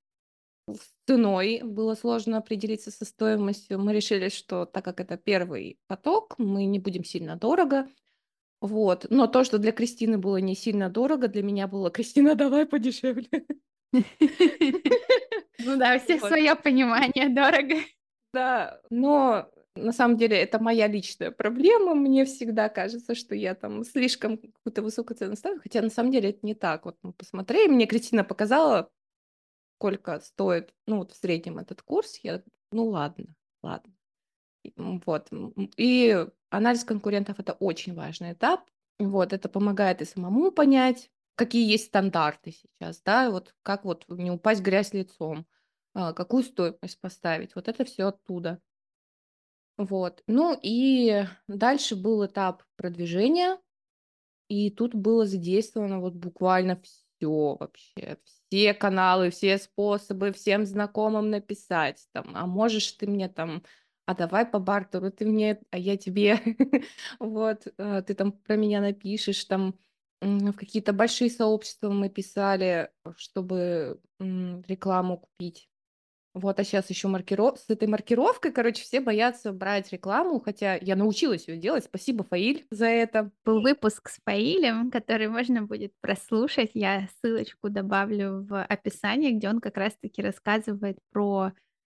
с 0.67 0.93
ценой 1.07 1.61
было 1.63 1.95
сложно 1.95 2.37
определиться 2.37 2.91
со 2.91 3.05
стоимостью. 3.05 3.79
Мы 3.79 3.93
решили, 3.93 4.29
что 4.29 4.65
так 4.65 4.83
как 4.85 4.99
это 4.99 5.17
первый 5.17 5.79
поток, 5.87 6.35
мы 6.37 6.65
не 6.65 6.79
будем 6.79 7.03
сильно 7.03 7.35
дорого. 7.35 7.87
Вот. 8.61 9.07
Но 9.09 9.27
то, 9.27 9.43
что 9.43 9.57
для 9.57 9.71
Кристины 9.71 10.17
было 10.19 10.37
не 10.37 10.55
сильно 10.55 10.89
дорого, 10.89 11.27
для 11.27 11.41
меня 11.41 11.67
было 11.67 11.89
Кристина, 11.89 12.35
давай 12.35 12.65
подешевле. 12.65 13.29
Ну 15.63 15.77
да, 15.77 15.95
у 15.95 15.99
всех 15.99 16.21
свое 16.21 16.55
понимание, 16.55 17.29
дорого. 17.29 17.75
Да, 18.33 18.81
но 18.89 19.47
на 19.75 19.91
самом 19.91 20.17
деле 20.17 20.37
это 20.37 20.57
моя 20.59 20.87
личная 20.87 21.29
проблема. 21.29 21.93
Мне 21.93 22.25
всегда 22.25 22.67
кажется, 22.67 23.13
что 23.13 23.35
я 23.35 23.53
там 23.53 23.83
слишком 23.83 24.37
какую-то 24.37 24.81
высокую 24.81 25.17
цену 25.17 25.35
ставлю, 25.35 25.59
хотя 25.61 25.83
на 25.83 25.89
самом 25.89 26.11
деле 26.11 26.31
это 26.31 26.39
не 26.41 26.55
так. 26.55 26.85
Вот 26.85 26.97
мы 27.03 27.13
посмотрели, 27.13 27.69
мне 27.69 27.85
Кристина 27.85 28.23
показала, 28.23 28.89
сколько 29.77 30.19
стоит, 30.21 30.73
ну 30.87 30.97
вот 30.97 31.11
в 31.11 31.15
среднем 31.15 31.59
этот 31.59 31.83
курс. 31.83 32.17
Я, 32.23 32.41
ну 32.71 32.85
ладно, 32.85 33.27
ладно. 33.61 33.93
Вот. 34.75 35.29
И 35.77 36.25
анализ 36.49 36.83
конкурентов 36.83 37.39
это 37.39 37.53
очень 37.53 37.93
важный 37.93 38.33
этап. 38.33 38.69
Вот, 38.99 39.33
это 39.33 39.49
помогает 39.49 40.01
и 40.01 40.05
самому 40.05 40.51
понять, 40.51 41.09
какие 41.35 41.67
есть 41.67 41.85
стандарты 41.87 42.51
сейчас, 42.51 43.01
да, 43.01 43.31
вот 43.31 43.55
как 43.63 43.83
вот 43.83 44.05
не 44.09 44.29
упасть 44.29 44.61
в 44.61 44.63
грязь 44.63 44.93
лицом, 44.93 45.47
а, 45.95 46.13
какую 46.13 46.43
стоимость 46.43 46.99
поставить. 46.99 47.55
Вот 47.55 47.67
это 47.67 47.83
все 47.83 48.09
оттуда. 48.09 48.61
Вот. 49.77 50.21
Ну 50.27 50.57
и 50.61 51.25
дальше 51.47 51.95
был 51.95 52.23
этап 52.25 52.63
продвижения, 52.75 53.57
и 54.47 54.69
тут 54.69 54.93
было 54.93 55.25
задействовано 55.25 55.99
вот 55.99 56.13
буквально 56.13 56.79
все 56.83 57.55
вообще, 57.59 58.17
все 58.49 58.73
каналы, 58.73 59.29
все 59.31 59.57
способы, 59.57 60.33
всем 60.33 60.65
знакомым 60.65 61.29
написать 61.29 62.05
там, 62.11 62.31
а 62.35 62.45
можешь 62.45 62.91
ты 62.91 63.07
мне 63.07 63.29
там, 63.29 63.63
а 64.11 64.15
давай 64.15 64.45
по 64.45 64.59
бартеру, 64.59 65.09
ты 65.11 65.25
мне, 65.25 65.61
а 65.71 65.77
я 65.77 65.95
тебе, 65.97 66.39
вот, 67.19 67.67
э, 67.77 68.03
ты 68.05 68.13
там 68.13 68.33
про 68.33 68.57
меня 68.57 68.81
напишешь, 68.81 69.45
там 69.45 69.75
в 70.21 70.53
какие-то 70.53 70.93
большие 70.93 71.29
сообщества 71.29 71.89
мы 71.89 72.09
писали, 72.09 72.91
чтобы 73.15 73.99
рекламу 74.19 75.17
купить. 75.17 75.67
Вот, 76.33 76.59
а 76.59 76.63
сейчас 76.63 76.89
еще 76.89 77.07
маркиров... 77.09 77.59
с 77.59 77.69
этой 77.69 77.87
маркировкой, 77.87 78.53
короче, 78.53 78.83
все 78.83 79.01
боятся 79.01 79.51
брать 79.51 79.91
рекламу, 79.91 80.39
хотя 80.39 80.75
я 80.75 80.95
научилась 80.95 81.47
ее 81.47 81.57
делать. 81.57 81.83
Спасибо, 81.85 82.23
Фаиль, 82.23 82.67
за 82.69 82.85
это. 82.85 83.31
Был 83.43 83.61
выпуск 83.61 84.09
с 84.09 84.19
Фаилем, 84.23 84.91
который 84.91 85.27
можно 85.27 85.63
будет 85.63 85.93
прослушать. 85.99 86.71
Я 86.73 87.09
ссылочку 87.19 87.69
добавлю 87.69 88.45
в 88.47 88.63
описании, 88.63 89.31
где 89.31 89.49
он 89.49 89.59
как 89.59 89.75
раз-таки 89.75 90.21
рассказывает 90.21 90.99
про 91.11 91.51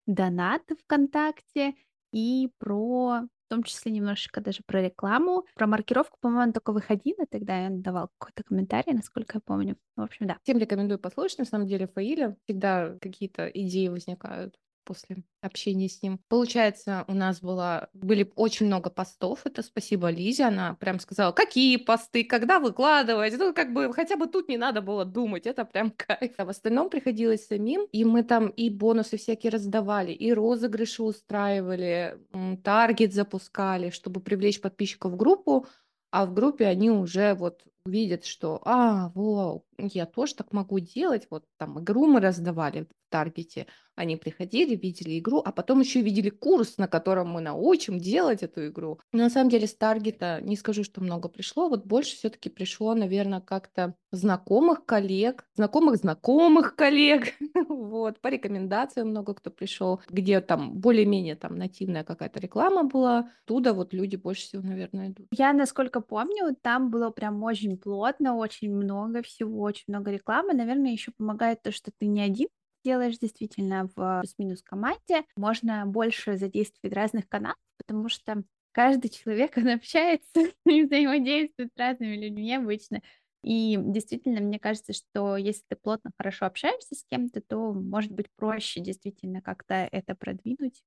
донаты 0.05 0.75
ВКонтакте 0.75 1.75
и 2.15 2.49
про, 2.59 3.23
в 3.23 3.49
том 3.49 3.63
числе 3.63 3.91
немножечко 3.91 4.39
даже 4.41 4.61
про 4.65 4.81
рекламу. 4.81 5.45
Про 5.55 5.67
маркировку, 5.67 6.17
по-моему, 6.21 6.43
он 6.43 6.53
только 6.53 6.71
выходила 6.71 7.25
тогда, 7.29 7.65
он 7.67 7.81
давал 7.81 8.09
какой-то 8.17 8.43
комментарий, 8.43 8.93
насколько 8.93 9.37
я 9.37 9.41
помню. 9.45 9.75
В 9.97 10.01
общем, 10.01 10.27
да. 10.27 10.37
Всем 10.43 10.57
рекомендую 10.57 10.99
послушать, 10.99 11.39
на 11.39 11.45
самом 11.45 11.67
деле, 11.67 11.87
Фаиля. 11.87 12.37
Всегда 12.45 12.97
какие-то 13.01 13.47
идеи 13.47 13.89
возникают 13.89 14.55
после 14.85 15.17
общения 15.41 15.89
с 15.89 16.01
ним. 16.01 16.19
Получается, 16.29 17.03
у 17.07 17.13
нас 17.13 17.41
было, 17.41 17.89
были 17.93 18.31
очень 18.35 18.67
много 18.67 18.89
постов. 18.89 19.41
Это 19.45 19.61
спасибо 19.63 20.09
Лизе. 20.09 20.45
Она 20.45 20.75
прям 20.75 20.99
сказала, 20.99 21.31
какие 21.31 21.77
посты, 21.77 22.23
когда 22.23 22.59
выкладывать. 22.59 23.37
Ну, 23.37 23.53
как 23.53 23.73
бы, 23.73 23.91
хотя 23.93 24.15
бы 24.15 24.27
тут 24.27 24.47
не 24.47 24.57
надо 24.57 24.81
было 24.81 25.03
думать. 25.05 25.45
Это 25.45 25.65
прям 25.65 25.91
кайф. 25.97 26.33
А 26.37 26.45
в 26.45 26.49
остальном 26.49 26.89
приходилось 26.89 27.47
самим. 27.47 27.87
И 27.91 28.05
мы 28.05 28.23
там 28.23 28.47
и 28.47 28.69
бонусы 28.69 29.17
всякие 29.17 29.51
раздавали, 29.51 30.11
и 30.11 30.31
розыгрыши 30.31 31.03
устраивали, 31.03 32.17
таргет 32.63 33.13
запускали, 33.13 33.89
чтобы 33.89 34.21
привлечь 34.21 34.61
подписчиков 34.61 35.11
в 35.11 35.17
группу. 35.17 35.67
А 36.11 36.25
в 36.25 36.33
группе 36.33 36.65
они 36.65 36.91
уже 36.91 37.33
вот 37.33 37.61
увидят, 37.85 38.25
что, 38.25 38.61
а, 38.65 39.11
вау, 39.13 39.65
я 39.77 40.05
тоже 40.05 40.35
так 40.35 40.51
могу 40.51 40.79
делать. 40.79 41.27
Вот 41.29 41.45
там 41.57 41.79
игру 41.79 42.07
мы 42.07 42.19
раздавали 42.19 42.81
в 42.83 42.87
таргете. 43.09 43.67
Они 43.95 44.17
приходили, 44.17 44.75
видели 44.75 45.19
игру, 45.19 45.41
а 45.45 45.53
потом 45.53 45.79
еще 45.79 46.01
видели 46.01 46.29
курс, 46.29 46.77
на 46.77 46.87
котором 46.87 47.29
мы 47.29 47.39
научим 47.39 47.97
делать 47.97 48.43
эту 48.43 48.67
игру. 48.67 48.99
Но 49.13 49.23
на 49.23 49.29
самом 49.29 49.49
деле 49.49 49.67
с 49.67 49.75
таргета 49.75 50.41
не 50.41 50.57
скажу, 50.57 50.83
что 50.83 51.01
много 51.01 51.29
пришло. 51.29 51.69
Вот 51.69 51.85
больше 51.85 52.17
все-таки 52.17 52.49
пришло, 52.49 52.93
наверное, 52.93 53.39
как-то 53.39 53.95
знакомых 54.11 54.85
коллег, 54.85 55.45
знакомых 55.55 55.97
знакомых 55.97 56.75
коллег. 56.75 57.33
Вот, 57.67 58.19
по 58.19 58.27
рекомендациям 58.27 59.09
много 59.09 59.33
кто 59.33 59.49
пришел, 59.49 60.01
где 60.09 60.41
там 60.41 60.73
более-менее 60.73 61.35
там 61.35 61.57
нативная 61.57 62.03
какая-то 62.03 62.39
реклама 62.39 62.83
была. 62.83 63.29
Туда 63.45 63.73
вот 63.73 63.93
люди 63.93 64.15
больше 64.17 64.43
всего, 64.43 64.61
наверное, 64.61 65.09
идут. 65.09 65.27
Я, 65.31 65.53
насколько 65.53 66.01
помню, 66.01 66.55
там 66.61 66.89
было 66.89 67.09
прям 67.09 67.41
очень 67.43 67.74
плотно, 67.77 68.35
очень 68.35 68.71
много 68.73 69.21
всего, 69.21 69.61
очень 69.61 69.85
много 69.87 70.11
рекламы. 70.11 70.53
Наверное, 70.53 70.91
еще 70.91 71.11
помогает 71.11 71.61
то, 71.61 71.71
что 71.71 71.91
ты 71.97 72.07
не 72.07 72.21
один 72.21 72.47
делаешь 72.83 73.17
действительно 73.17 73.89
в 73.95 74.19
плюс-минус 74.21 74.61
команде. 74.61 75.25
Можно 75.35 75.85
больше 75.85 76.37
задействовать 76.37 76.95
разных 76.95 77.27
каналов, 77.27 77.57
потому 77.77 78.09
что 78.09 78.43
каждый 78.73 79.09
человек, 79.09 79.57
он 79.57 79.69
общается 79.69 80.51
и 80.65 80.83
взаимодействует 80.83 81.71
с 81.75 81.79
разными 81.79 82.15
людьми 82.15 82.53
обычно. 82.55 83.01
И 83.43 83.77
действительно, 83.79 84.39
мне 84.41 84.59
кажется, 84.59 84.93
что 84.93 85.37
если 85.37 85.63
ты 85.69 85.75
плотно, 85.75 86.11
хорошо 86.17 86.45
общаешься 86.47 86.95
с 86.95 87.03
кем-то, 87.03 87.41
то 87.41 87.73
может 87.73 88.11
быть 88.11 88.27
проще 88.35 88.81
действительно 88.81 89.41
как-то 89.41 89.75
это 89.91 90.15
продвинуть. 90.15 90.83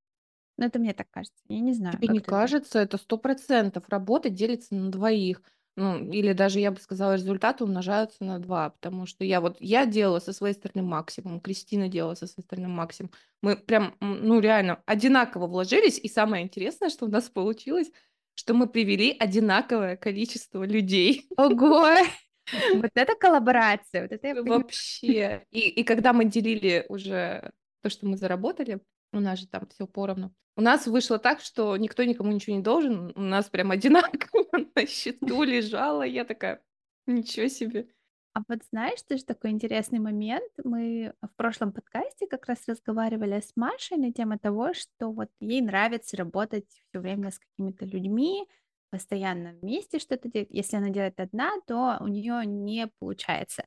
Но 0.59 0.66
это 0.66 0.78
мне 0.78 0.95
так 0.95 1.09
кажется. 1.11 1.42
Я 1.49 1.61
не 1.61 1.73
знаю, 1.75 2.00
Тебе 2.00 2.09
не 2.09 2.21
кажется, 2.21 2.78
это 2.78 2.99
сто 2.99 3.16
процентов 3.18 3.88
работа 3.88 4.28
делится 4.30 4.75
на 4.75 4.90
двоих. 4.90 5.42
Ну, 5.78 6.11
или 6.11 6.32
даже, 6.32 6.58
я 6.58 6.73
бы 6.73 6.80
сказала, 6.80 7.14
результаты 7.14 7.62
умножаются 7.62 8.25
на 8.25 8.40
два, 8.40 8.70
потому 8.70 9.06
что 9.06 9.23
я 9.23 9.40
вот, 9.40 9.58
я 9.61 9.87
делала 9.87 10.18
со 10.18 10.32
своей 10.32 10.54
стороны 10.54 10.82
максимум, 10.82 11.40
Кристина 11.40 11.87
делала 11.87 12.16
со 12.16 12.26
своей 12.26 12.44
стороны 12.44 12.66
максимум. 12.66 13.12
Мы 13.42 13.54
прям, 13.54 13.94
ну, 14.00 14.40
реально 14.40 14.82
одинаково 14.87 15.47
вложились, 15.47 16.00
и 16.00 16.08
самое 16.08 16.42
интересное, 16.42 16.90
что 16.90 17.04
у 17.04 17.08
нас 17.08 17.30
получилось, 17.30 17.92
что 18.35 18.54
мы 18.54 18.68
привели 18.68 19.14
одинаковое 19.16 19.97
количество 19.97 20.64
людей. 20.64 21.28
Ого! 21.37 21.87
Вот 22.75 22.90
это 22.94 23.14
коллаборация, 23.14 24.02
вот 24.02 24.11
это 24.11 24.26
я. 24.26 24.42
Вообще. 24.42 25.44
И, 25.50 25.68
и 25.68 25.85
когда 25.85 26.14
мы 26.14 26.25
делили 26.25 26.87
уже 26.88 27.52
то, 27.82 27.90
что 27.90 28.06
мы 28.06 28.16
заработали, 28.16 28.80
у 29.12 29.21
нас 29.21 29.38
же 29.38 29.47
там 29.47 29.67
все 29.69 29.87
поровну. 29.87 30.35
У 30.57 30.61
нас 30.61 30.87
вышло 30.87 31.19
так, 31.19 31.41
что 31.41 31.77
никто 31.77 32.03
никому 32.03 32.33
ничего 32.33 32.57
не 32.57 32.62
должен. 32.62 33.12
У 33.15 33.21
нас 33.21 33.49
прям 33.49 33.71
одинаково 33.71 34.45
на 34.75 34.87
счету 34.87 35.43
лежало. 35.45 36.03
Я 36.03 36.25
такая, 36.25 36.62
ничего 37.07 37.49
себе. 37.49 37.88
А 38.35 38.43
вот 38.49 38.61
знаешь, 38.71 39.03
тоже 39.03 39.25
такой 39.25 39.50
интересный 39.50 39.99
момент. 39.99 40.50
Мы 40.62 41.12
в 41.23 41.35
прошлом 41.37 41.73
подкасте 41.73 42.27
как 42.27 42.47
раз 42.47 42.59
разговаривали 42.69 43.41
с 43.41 43.53
Машей 43.57 43.97
на 43.97 44.12
тему 44.12 44.38
того, 44.38 44.75
что 44.75 45.11
вот 45.11 45.29
ей 45.41 45.61
нравится 45.61 46.17
работать 46.17 46.67
все 46.69 47.00
время 47.00 47.31
с 47.31 47.38
какими-то 47.38 47.85
людьми, 47.85 48.47
постоянно 48.91 49.53
вместе 49.61 49.99
что-то 49.99 50.29
делать. 50.29 50.50
Если 50.50 50.77
она 50.77 50.91
делает 50.91 51.19
одна, 51.21 51.53
то 51.67 51.99
у 52.00 52.07
нее 52.07 52.43
не 52.45 52.88
получается 52.99 53.65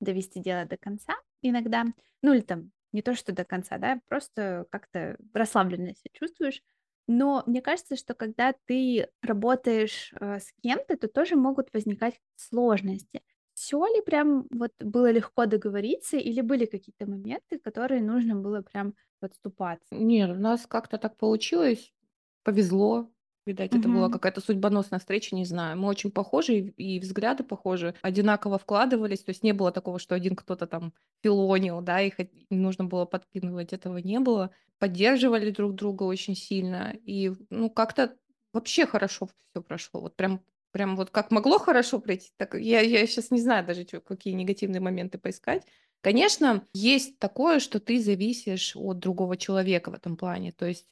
довести 0.00 0.40
дело 0.40 0.64
до 0.64 0.76
конца 0.76 1.14
иногда. 1.42 1.84
Ну 2.22 2.34
или 2.34 2.40
там 2.40 2.70
не 2.94 3.02
то, 3.02 3.14
что 3.14 3.32
до 3.32 3.44
конца, 3.44 3.78
да, 3.78 4.00
просто 4.08 4.66
как-то 4.70 5.18
расслабленно 5.34 5.94
себя 5.94 6.10
чувствуешь. 6.14 6.62
Но 7.06 7.42
мне 7.46 7.60
кажется, 7.60 7.96
что 7.96 8.14
когда 8.14 8.54
ты 8.66 9.08
работаешь 9.22 10.12
э, 10.18 10.38
с 10.40 10.52
кем-то, 10.62 10.96
то 10.96 11.08
тоже 11.08 11.36
могут 11.36 11.72
возникать 11.74 12.20
сложности. 12.36 13.22
Все 13.52 13.84
ли 13.86 14.00
прям 14.02 14.46
вот 14.50 14.72
было 14.80 15.10
легко 15.10 15.46
договориться, 15.46 16.16
или 16.16 16.40
были 16.40 16.64
какие-то 16.66 17.06
моменты, 17.06 17.58
которые 17.58 18.02
нужно 18.02 18.36
было 18.36 18.62
прям 18.62 18.94
подступаться? 19.20 19.94
Нет, 19.94 20.30
у 20.30 20.34
нас 20.34 20.66
как-то 20.66 20.98
так 20.98 21.16
получилось, 21.16 21.94
повезло. 22.42 23.10
Видать, 23.46 23.74
это 23.74 23.90
была 23.90 24.08
какая-то 24.08 24.40
судьбоносная 24.40 24.98
встреча, 24.98 25.34
не 25.36 25.44
знаю. 25.44 25.78
Мы 25.78 25.88
очень 25.88 26.10
похожи, 26.10 26.54
и 26.58 26.96
и 26.96 26.98
взгляды 27.00 27.44
похожи, 27.44 27.94
одинаково 28.00 28.58
вкладывались. 28.58 29.22
То 29.22 29.30
есть 29.30 29.42
не 29.42 29.52
было 29.52 29.70
такого, 29.70 29.98
что 29.98 30.14
один 30.14 30.34
кто-то 30.34 30.66
там 30.66 30.94
филонил, 31.22 31.82
да, 31.82 32.00
и 32.00 32.10
хот- 32.10 32.30
и 32.48 32.54
нужно 32.54 32.84
было 32.84 33.04
подкидывать. 33.04 33.74
Этого 33.74 33.98
не 33.98 34.18
было. 34.18 34.50
Поддерживали 34.78 35.50
друг 35.50 35.74
друга 35.74 36.04
очень 36.04 36.34
сильно. 36.34 36.94
И, 37.04 37.32
ну, 37.50 37.68
как-то 37.68 38.16
вообще 38.54 38.86
хорошо 38.86 39.28
все 39.52 39.62
прошло. 39.62 40.00
Вот 40.00 40.16
прям, 40.16 40.40
прям 40.72 40.96
вот 40.96 41.10
как 41.10 41.30
могло 41.30 41.58
хорошо 41.58 41.98
пройти, 42.00 42.30
так 42.38 42.54
я, 42.54 42.80
я 42.80 43.06
сейчас 43.06 43.30
не 43.30 43.40
знаю 43.42 43.66
даже, 43.66 43.84
чё- 43.84 44.00
какие 44.00 44.32
негативные 44.32 44.80
моменты 44.80 45.18
поискать. 45.18 45.66
Конечно, 46.00 46.66
есть 46.72 47.18
такое, 47.18 47.60
что 47.60 47.78
ты 47.78 48.00
зависишь 48.00 48.74
от 48.74 48.98
другого 49.00 49.36
человека 49.36 49.90
в 49.90 49.94
этом 49.94 50.16
плане. 50.16 50.52
То 50.52 50.66
есть 50.66 50.86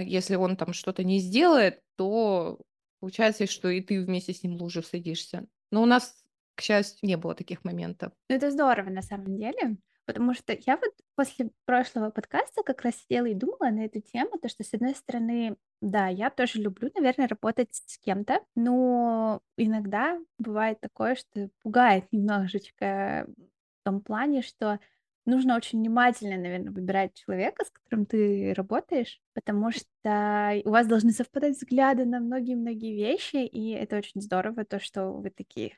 если 0.00 0.36
он 0.36 0.56
там 0.56 0.72
что-то 0.72 1.04
не 1.04 1.18
сделает, 1.18 1.80
то 1.96 2.60
получается, 3.00 3.46
что 3.46 3.68
и 3.68 3.80
ты 3.80 4.00
вместе 4.02 4.32
с 4.32 4.42
ним 4.42 4.56
в 4.56 4.62
лужу 4.62 4.82
садишься. 4.82 5.46
Но 5.70 5.82
у 5.82 5.86
нас, 5.86 6.24
к 6.54 6.62
счастью, 6.62 7.08
не 7.08 7.16
было 7.16 7.34
таких 7.34 7.64
моментов. 7.64 8.12
Ну, 8.28 8.36
это 8.36 8.50
здорово 8.50 8.90
на 8.90 9.02
самом 9.02 9.36
деле, 9.36 9.76
потому 10.06 10.34
что 10.34 10.56
я 10.66 10.76
вот 10.76 10.92
после 11.14 11.50
прошлого 11.64 12.10
подкаста 12.10 12.62
как 12.62 12.82
раз 12.82 12.96
сидела 12.96 13.26
и 13.26 13.34
думала 13.34 13.70
на 13.70 13.84
эту 13.84 14.00
тему, 14.00 14.38
то 14.40 14.48
что, 14.48 14.64
с 14.64 14.72
одной 14.74 14.94
стороны, 14.94 15.56
да, 15.80 16.08
я 16.08 16.30
тоже 16.30 16.60
люблю, 16.60 16.90
наверное, 16.94 17.28
работать 17.28 17.68
с 17.72 17.98
кем-то, 17.98 18.40
но 18.54 19.40
иногда 19.56 20.18
бывает 20.38 20.80
такое, 20.80 21.14
что 21.14 21.50
пугает 21.62 22.06
немножечко 22.12 23.26
в 23.28 23.84
том 23.84 24.00
плане, 24.00 24.42
что 24.42 24.80
нужно 25.28 25.56
очень 25.56 25.78
внимательно, 25.78 26.36
наверное, 26.36 26.72
выбирать 26.72 27.14
человека, 27.14 27.64
с 27.64 27.70
которым 27.70 28.06
ты 28.06 28.54
работаешь, 28.54 29.20
потому 29.34 29.70
что 29.70 30.60
у 30.64 30.70
вас 30.70 30.86
должны 30.86 31.12
совпадать 31.12 31.56
взгляды 31.56 32.04
на 32.04 32.20
многие-многие 32.20 32.94
вещи, 32.94 33.36
и 33.36 33.70
это 33.70 33.96
очень 33.96 34.20
здорово, 34.20 34.64
то, 34.64 34.80
что 34.80 35.12
вы 35.12 35.30
такие 35.30 35.76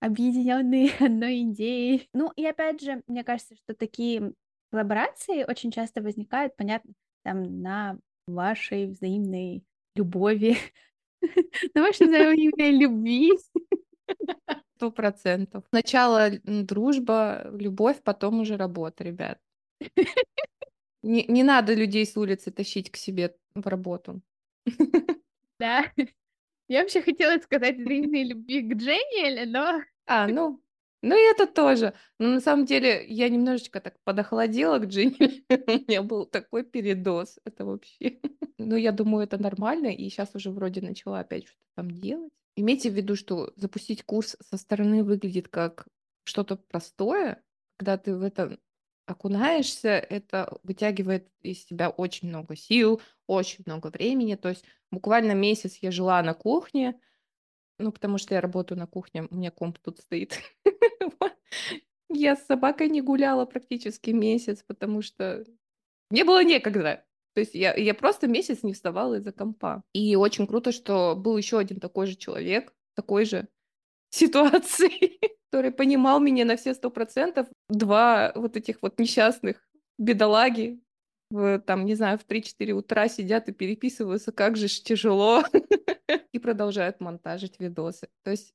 объединенные 0.00 0.90
одной 1.00 1.42
идеей. 1.42 2.08
Ну 2.12 2.32
и 2.36 2.46
опять 2.46 2.80
же, 2.80 3.02
мне 3.06 3.22
кажется, 3.22 3.54
что 3.56 3.74
такие 3.74 4.32
коллаборации 4.70 5.44
очень 5.44 5.70
часто 5.70 6.02
возникают, 6.02 6.56
понятно, 6.56 6.92
там 7.22 7.60
на 7.60 7.98
вашей 8.26 8.86
взаимной 8.86 9.62
любови, 9.94 10.56
на 11.74 11.82
вашей 11.82 12.06
взаимной 12.06 12.70
любви. 12.72 13.32
Сто 14.76 14.90
процентов. 14.90 15.64
Сначала 15.70 16.30
дружба, 16.44 17.48
любовь, 17.52 18.02
потом 18.02 18.40
уже 18.40 18.56
работа, 18.56 19.04
ребят. 19.04 19.38
Не, 21.02 21.24
не 21.28 21.42
надо 21.42 21.74
людей 21.74 22.04
с 22.04 22.16
улицы 22.16 22.50
тащить 22.50 22.90
к 22.90 22.96
себе 22.96 23.36
в 23.54 23.66
работу. 23.66 24.20
Да. 25.58 25.84
Я 26.68 26.82
вообще 26.82 27.00
хотела 27.00 27.38
сказать 27.40 27.78
взаимной 27.78 28.24
любви 28.24 28.62
к 28.62 28.74
Дженниэле, 28.74 29.46
но 29.46 29.82
А, 30.06 30.26
ну, 30.26 30.60
ну 31.02 31.16
и 31.16 31.30
это 31.30 31.46
тоже. 31.46 31.94
Но 32.18 32.30
на 32.30 32.40
самом 32.40 32.66
деле 32.66 33.06
я 33.06 33.28
немножечко 33.28 33.80
так 33.80 33.94
подохладела 34.04 34.78
к 34.78 34.86
Джинни. 34.86 35.44
У 35.66 35.90
меня 35.90 36.02
был 36.02 36.26
такой 36.26 36.64
передоз. 36.64 37.38
Это 37.44 37.64
вообще. 37.64 38.20
Ну, 38.58 38.74
я 38.74 38.90
думаю, 38.90 39.24
это 39.24 39.40
нормально. 39.40 39.88
И 39.88 40.08
сейчас 40.08 40.34
уже 40.34 40.50
вроде 40.50 40.80
начала 40.80 41.20
опять 41.20 41.44
что-то 41.46 41.60
там 41.76 41.90
делать. 41.90 42.32
Имейте 42.56 42.90
в 42.90 42.94
виду, 42.94 43.16
что 43.16 43.52
запустить 43.56 44.02
курс 44.02 44.36
со 44.40 44.56
стороны 44.56 45.04
выглядит 45.04 45.48
как 45.48 45.86
что-то 46.24 46.56
простое. 46.56 47.42
Когда 47.76 47.98
ты 47.98 48.16
в 48.16 48.22
это 48.22 48.58
окунаешься, 49.06 49.90
это 49.90 50.58
вытягивает 50.62 51.30
из 51.42 51.64
тебя 51.64 51.90
очень 51.90 52.28
много 52.28 52.56
сил, 52.56 53.00
очень 53.26 53.62
много 53.66 53.88
времени. 53.88 54.34
То 54.34 54.48
есть 54.48 54.64
буквально 54.90 55.32
месяц 55.32 55.76
я 55.82 55.90
жила 55.90 56.22
на 56.22 56.34
кухне, 56.34 56.98
ну, 57.78 57.92
потому 57.92 58.18
что 58.18 58.34
я 58.34 58.40
работаю 58.40 58.78
на 58.78 58.86
кухне, 58.86 59.28
у 59.30 59.34
меня 59.34 59.50
комп 59.50 59.78
тут 59.78 59.98
стоит. 59.98 60.40
Я 62.08 62.36
с 62.36 62.46
собакой 62.46 62.88
не 62.88 63.02
гуляла 63.02 63.46
практически 63.46 64.10
месяц, 64.10 64.62
потому 64.62 65.02
что 65.02 65.44
мне 66.10 66.24
было 66.24 66.42
некогда. 66.44 67.04
То 67.36 67.40
есть 67.40 67.54
я, 67.54 67.74
я 67.74 67.92
просто 67.92 68.28
месяц 68.28 68.62
не 68.62 68.72
вставала 68.72 69.16
из-за 69.18 69.30
компа. 69.30 69.82
И 69.92 70.16
очень 70.16 70.46
круто, 70.46 70.72
что 70.72 71.14
был 71.14 71.36
еще 71.36 71.58
один 71.58 71.80
такой 71.80 72.06
же 72.06 72.16
человек, 72.16 72.72
такой 72.94 73.26
же 73.26 73.46
ситуации, 74.10 75.20
который 75.50 75.70
понимал 75.70 76.18
меня 76.18 76.46
на 76.46 76.56
все 76.56 76.72
сто 76.72 76.88
процентов. 76.88 77.46
Два 77.68 78.32
вот 78.34 78.56
этих 78.56 78.78
вот 78.80 78.98
несчастных 78.98 79.62
бедолаги 79.98 80.80
в, 81.30 81.58
там, 81.58 81.84
не 81.84 81.94
знаю, 81.94 82.18
в 82.18 82.26
3-4 82.26 82.70
утра 82.70 83.06
сидят 83.06 83.50
и 83.50 83.52
переписываются, 83.52 84.32
как 84.32 84.56
же 84.56 84.68
ж 84.68 84.80
тяжело, 84.80 85.44
и 86.32 86.38
продолжают 86.38 87.00
монтажить 87.00 87.60
видосы. 87.60 88.08
То 88.24 88.30
есть 88.30 88.54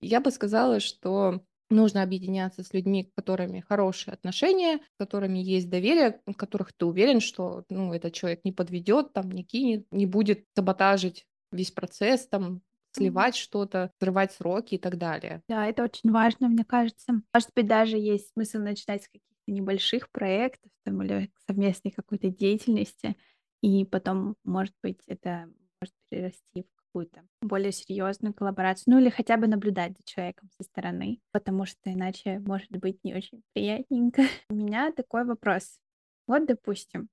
я 0.00 0.20
бы 0.22 0.30
сказала, 0.30 0.80
что 0.80 1.42
нужно 1.74 2.02
объединяться 2.02 2.62
с 2.62 2.72
людьми, 2.72 3.08
с 3.10 3.14
которыми 3.14 3.60
хорошие 3.60 4.14
отношения, 4.14 4.78
с 4.78 4.98
которыми 4.98 5.38
есть 5.38 5.68
доверие, 5.68 6.20
в 6.26 6.34
которых 6.34 6.72
ты 6.72 6.86
уверен, 6.86 7.20
что 7.20 7.64
ну, 7.68 7.92
этот 7.92 8.12
человек 8.12 8.40
не 8.44 8.52
подведет, 8.52 9.12
там, 9.12 9.30
не 9.30 9.44
кинет, 9.44 9.86
не 9.90 10.06
будет 10.06 10.44
саботажить 10.54 11.26
весь 11.52 11.70
процесс, 11.70 12.26
там, 12.26 12.62
сливать 12.92 13.36
что-то, 13.36 13.90
срывать 14.00 14.32
сроки 14.32 14.76
и 14.76 14.78
так 14.78 14.98
далее. 14.98 15.42
да, 15.48 15.66
это 15.66 15.82
очень 15.82 16.10
важно, 16.10 16.48
мне 16.48 16.64
кажется. 16.64 17.22
Может 17.32 17.50
быть, 17.54 17.66
даже 17.66 17.96
есть 17.98 18.32
смысл 18.32 18.58
начинать 18.58 19.02
с 19.02 19.08
каких-то 19.08 19.34
небольших 19.46 20.10
проектов 20.10 20.70
там, 20.84 21.02
или 21.02 21.30
совместной 21.46 21.90
какой-то 21.90 22.30
деятельности, 22.30 23.16
и 23.62 23.84
потом, 23.84 24.36
может 24.44 24.74
быть, 24.82 25.00
это 25.06 25.48
может 25.80 25.94
перерасти 26.08 26.62
в 26.62 26.73
какую-то 26.94 27.24
более 27.42 27.72
серьезную 27.72 28.32
коллаборацию, 28.32 28.94
ну 28.94 29.00
или 29.00 29.10
хотя 29.10 29.36
бы 29.36 29.48
наблюдать 29.48 29.96
за 29.96 30.04
человеком 30.04 30.48
со 30.56 30.62
стороны, 30.62 31.20
потому 31.32 31.66
что 31.66 31.92
иначе 31.92 32.38
может 32.38 32.70
быть 32.70 33.02
не 33.02 33.14
очень 33.14 33.42
приятненько. 33.52 34.22
У 34.48 34.54
меня 34.54 34.92
такой 34.92 35.24
вопрос. 35.24 35.80
Вот, 36.28 36.46
допустим, 36.46 37.08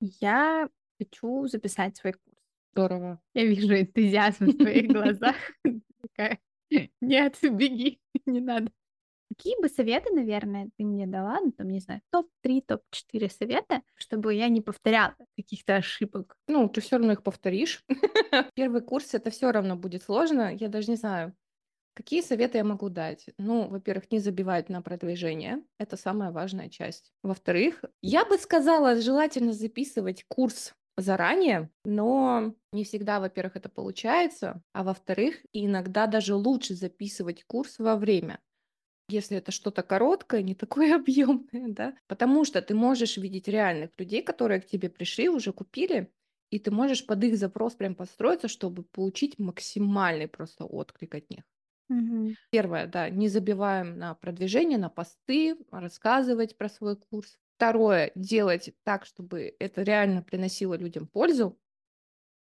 я 0.00 0.68
хочу 0.98 1.48
записать 1.48 1.96
свой 1.96 2.12
курс. 2.12 2.38
Здорово. 2.72 3.20
Я 3.34 3.46
вижу 3.46 3.74
энтузиазм 3.74 4.46
в 4.46 4.58
твоих 4.58 4.86
глазах. 4.92 5.34
Такая, 6.02 6.38
нет, 7.00 7.36
беги, 7.42 7.98
не 8.26 8.40
надо. 8.40 8.70
Какие 9.36 9.60
бы 9.60 9.68
советы, 9.68 10.10
наверное, 10.14 10.70
ты 10.76 10.84
мне 10.84 11.06
дала, 11.06 11.40
ну, 11.40 11.52
там, 11.52 11.68
не 11.68 11.80
знаю, 11.80 12.00
топ-3, 12.10 12.62
топ-4 12.66 13.28
совета, 13.28 13.82
чтобы 13.94 14.34
я 14.34 14.48
не 14.48 14.62
повторяла 14.62 15.14
каких-то 15.36 15.76
ошибок? 15.76 16.36
Ну, 16.48 16.68
ты 16.68 16.80
все 16.80 16.96
равно 16.96 17.12
их 17.12 17.22
повторишь. 17.22 17.84
Первый 18.54 18.80
курс 18.80 19.14
это 19.14 19.30
все 19.30 19.52
равно 19.52 19.76
будет 19.76 20.02
сложно. 20.04 20.54
Я 20.54 20.68
даже 20.68 20.90
не 20.90 20.96
знаю, 20.96 21.34
какие 21.94 22.22
советы 22.22 22.58
я 22.58 22.64
могу 22.64 22.90
дать. 22.90 23.26
Ну, 23.38 23.68
во-первых, 23.68 24.10
не 24.12 24.18
забивать 24.20 24.68
на 24.70 24.82
продвижение. 24.82 25.62
Это 25.78 25.96
самая 25.96 26.32
важная 26.32 26.68
часть. 26.70 27.12
Во-вторых, 27.22 27.84
я 28.02 28.24
бы 28.24 28.38
сказала, 28.38 29.00
желательно 29.00 29.52
записывать 29.52 30.24
курс 30.28 30.74
заранее, 30.96 31.70
но 31.84 32.54
не 32.72 32.84
всегда, 32.84 33.20
во-первых, 33.20 33.56
это 33.56 33.68
получается, 33.68 34.62
а 34.72 34.82
во-вторых, 34.84 35.36
иногда 35.52 36.06
даже 36.06 36.34
лучше 36.34 36.74
записывать 36.74 37.44
курс 37.44 37.78
во 37.78 37.96
время. 37.96 38.40
Если 39.08 39.36
это 39.36 39.52
что-то 39.52 39.82
короткое, 39.82 40.42
не 40.42 40.54
такое 40.54 40.94
объемное, 40.96 41.68
да, 41.68 41.96
потому 42.08 42.44
что 42.44 42.60
ты 42.62 42.74
можешь 42.74 43.16
видеть 43.16 43.48
реальных 43.48 43.90
людей, 43.98 44.22
которые 44.22 44.60
к 44.60 44.66
тебе 44.66 44.88
пришли, 44.90 45.28
уже 45.28 45.52
купили, 45.52 46.12
и 46.50 46.58
ты 46.58 46.70
можешь 46.70 47.04
под 47.06 47.22
их 47.24 47.36
запрос 47.36 47.74
прям 47.74 47.94
подстроиться, 47.94 48.48
чтобы 48.48 48.84
получить 48.84 49.38
максимальный 49.38 50.28
просто 50.28 50.64
отклик 50.64 51.14
от 51.14 51.30
них. 51.30 51.44
Мгм. 51.88 52.36
Первое, 52.50 52.86
да, 52.86 53.10
не 53.10 53.28
забиваем 53.28 53.98
на 53.98 54.14
продвижение, 54.14 54.78
на 54.78 54.88
посты, 54.88 55.56
рассказывать 55.70 56.56
про 56.56 56.68
свой 56.68 56.96
курс. 56.96 57.38
Второе, 57.56 58.12
делать 58.14 58.74
так, 58.84 59.04
чтобы 59.06 59.54
это 59.58 59.82
реально 59.82 60.22
приносило 60.22 60.74
людям 60.74 61.06
пользу. 61.06 61.58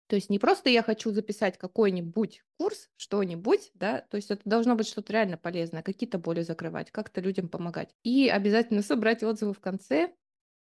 То 0.08 0.16
есть 0.16 0.30
не 0.30 0.38
просто 0.38 0.70
я 0.70 0.84
хочу 0.84 1.12
записать 1.12 1.58
какой-нибудь 1.58 2.44
курс, 2.58 2.90
что-нибудь, 2.98 3.72
да, 3.74 4.02
то 4.02 4.18
есть 4.18 4.32
это 4.32 4.42
должно 4.46 4.76
быть 4.76 4.88
что-то 4.88 5.14
реально 5.14 5.38
полезное, 5.38 5.82
какие-то 5.82 6.18
боли 6.18 6.42
закрывать, 6.42 6.92
как-то 6.92 7.22
людям 7.22 7.48
помогать. 7.48 7.96
И 8.04 8.28
обязательно 8.28 8.82
собрать 8.82 9.24
отзывы 9.24 9.54
в 9.54 9.60
конце 9.60 10.14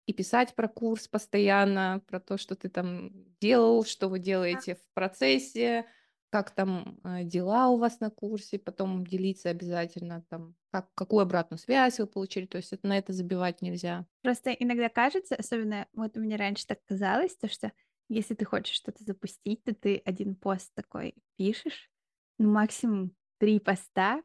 и 0.07 0.13
писать 0.13 0.55
про 0.55 0.67
курс 0.67 1.07
постоянно, 1.07 2.01
про 2.07 2.19
то, 2.19 2.37
что 2.37 2.55
ты 2.55 2.69
там 2.69 3.11
делал, 3.39 3.85
что 3.85 4.07
вы 4.07 4.17
делаете 4.19 4.75
в 4.75 4.93
процессе, 4.95 5.85
как 6.29 6.51
там 6.51 6.99
э, 7.03 7.23
дела 7.23 7.69
у 7.69 7.77
вас 7.77 7.99
на 7.99 8.09
курсе, 8.09 8.59
потом 8.59 9.05
делиться 9.05 9.49
обязательно, 9.49 10.23
там, 10.29 10.55
как, 10.71 10.87
какую 10.93 11.21
обратную 11.21 11.59
связь 11.59 11.99
вы 11.99 12.07
получили, 12.07 12.45
то 12.45 12.57
есть 12.57 12.71
это, 12.71 12.87
на 12.87 12.97
это 12.97 13.13
забивать 13.13 13.61
нельзя. 13.61 14.05
Просто 14.21 14.51
иногда 14.51 14.89
кажется, 14.89 15.35
особенно 15.35 15.87
вот 15.93 16.17
у 16.17 16.21
меня 16.21 16.37
раньше 16.37 16.67
так 16.67 16.79
казалось, 16.85 17.35
то 17.35 17.49
что 17.49 17.71
если 18.09 18.33
ты 18.33 18.43
хочешь 18.45 18.75
что-то 18.75 19.03
запустить, 19.03 19.63
то 19.63 19.73
ты 19.73 20.01
один 20.03 20.35
пост 20.35 20.71
такой 20.73 21.15
пишешь, 21.37 21.89
ну, 22.37 22.51
максимум 22.51 23.11
три 23.37 23.59
поста, 23.59 24.21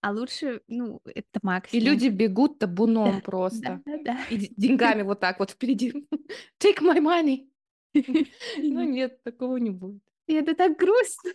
а 0.00 0.12
лучше, 0.12 0.62
ну, 0.68 1.00
это 1.04 1.40
И 1.42 1.46
максимум. 1.46 1.84
люди 1.84 2.08
бегут 2.08 2.58
табуном 2.58 3.16
да, 3.16 3.20
просто. 3.20 3.82
да, 3.84 3.98
да. 4.04 4.24
И 4.30 4.52
деньгами 4.56 5.02
вот 5.02 5.20
так 5.20 5.38
вот 5.38 5.50
впереди. 5.50 5.92
Take 6.62 6.80
my 6.80 7.00
money. 7.00 7.48
Ну 8.58 8.82
нет, 8.82 9.22
такого 9.22 9.56
не 9.56 9.70
будет. 9.70 10.02
И 10.26 10.34
это 10.34 10.54
так 10.54 10.78
грустно. 10.78 11.32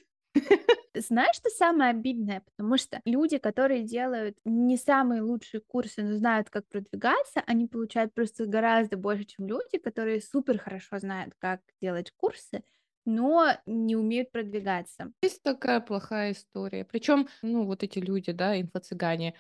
Знаешь, 0.96 1.36
что 1.36 1.50
самое 1.50 1.92
обидное? 1.92 2.42
Потому 2.42 2.78
что 2.78 3.00
люди, 3.06 3.38
которые 3.38 3.84
делают 3.84 4.38
не 4.44 4.76
самые 4.76 5.22
лучшие 5.22 5.62
курсы, 5.62 6.02
но 6.02 6.16
знают, 6.16 6.50
как 6.50 6.68
продвигаться, 6.68 7.42
они 7.46 7.68
получают 7.68 8.14
просто 8.14 8.46
гораздо 8.48 8.98
больше, 8.98 9.26
чем 9.26 9.48
люди, 9.48 9.78
которые 9.78 10.20
супер 10.22 10.58
хорошо 10.58 10.98
знают, 11.00 11.36
как 11.38 11.62
делать 11.82 12.12
курсы, 12.18 12.64
но 13.06 13.50
не 13.66 13.96
умеют 13.96 14.32
продвигаться. 14.32 15.12
Есть 15.22 15.44
такая 15.44 15.80
плохая 15.80 16.32
история. 16.32 16.86
Причем, 16.86 17.28
ну, 17.42 17.66
вот 17.66 17.84
эти 17.84 18.00
люди, 18.00 18.32
да, 18.32 18.60
инфо-цыгане, 18.60 19.36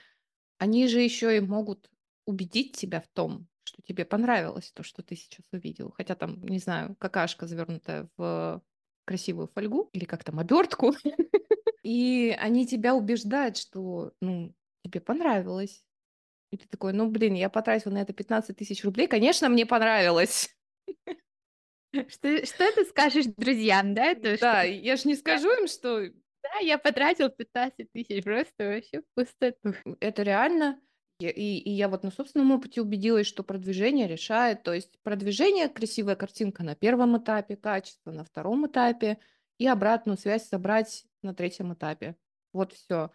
они 0.59 0.88
же 0.88 0.99
еще 0.99 1.35
и 1.35 1.39
могут 1.39 1.89
убедить 2.25 2.75
тебя 2.77 3.01
в 3.01 3.07
том, 3.07 3.47
что 3.63 3.81
тебе 3.81 4.05
понравилось 4.05 4.71
то, 4.71 4.83
что 4.83 5.03
ты 5.03 5.15
сейчас 5.15 5.45
увидел. 5.51 5.91
Хотя 5.91 6.15
там, 6.15 6.41
не 6.43 6.59
знаю, 6.59 6.95
какашка 6.99 7.47
завернутая 7.47 8.09
в 8.17 8.62
красивую 9.05 9.47
фольгу 9.47 9.89
или 9.93 10.05
как 10.05 10.23
там 10.23 10.39
обертку. 10.39 10.93
И 11.83 12.35
они 12.39 12.67
тебя 12.67 12.93
убеждают, 12.93 13.57
что, 13.57 14.13
ну, 14.21 14.53
тебе 14.83 14.99
понравилось. 15.01 15.83
И 16.51 16.57
ты 16.57 16.67
такой, 16.67 16.93
ну, 16.93 17.09
блин, 17.09 17.35
я 17.35 17.49
потратил 17.49 17.91
на 17.91 18.01
это 18.01 18.13
15 18.13 18.55
тысяч 18.55 18.83
рублей. 18.83 19.07
Конечно, 19.07 19.49
мне 19.49 19.65
понравилось. 19.65 20.55
Что, 22.07 22.45
что 22.45 22.71
ты 22.71 22.85
скажешь 22.85 23.25
друзьям, 23.25 23.95
да? 23.95 24.13
То, 24.13 24.38
что 24.38 24.45
Да, 24.45 24.62
я 24.62 24.95
же 24.95 25.07
не 25.07 25.15
скажу 25.15 25.49
им, 25.49 25.67
что 25.67 26.07
да, 26.43 26.59
я 26.62 26.77
потратил 26.77 27.29
15 27.29 27.91
тысяч, 27.91 28.23
просто 28.23 28.53
вообще 28.59 29.01
в 29.01 29.05
пустоту. 29.15 29.73
это 29.99 30.23
реально. 30.23 30.79
И, 31.19 31.27
и 31.27 31.69
я 31.71 31.89
вот 31.89 32.03
на 32.03 32.12
собственном 32.12 32.51
опыте 32.51 32.82
убедилась, 32.82 33.27
что 33.27 33.43
продвижение 33.43 34.08
решает. 34.08 34.63
То 34.63 34.73
есть 34.73 34.99
продвижение, 35.03 35.67
красивая 35.67 36.15
картинка 36.15 36.63
на 36.63 36.75
первом 36.75 37.17
этапе, 37.17 37.58
качество 37.58 38.12
на 38.12 38.23
втором 38.23 38.67
этапе 38.67 39.19
и 39.58 39.67
обратную 39.67 40.17
связь 40.17 40.47
собрать 40.47 41.05
на 41.21 41.34
третьем 41.34 41.73
этапе. 41.73 42.15
Вот 42.53 42.73
все. 42.73 43.12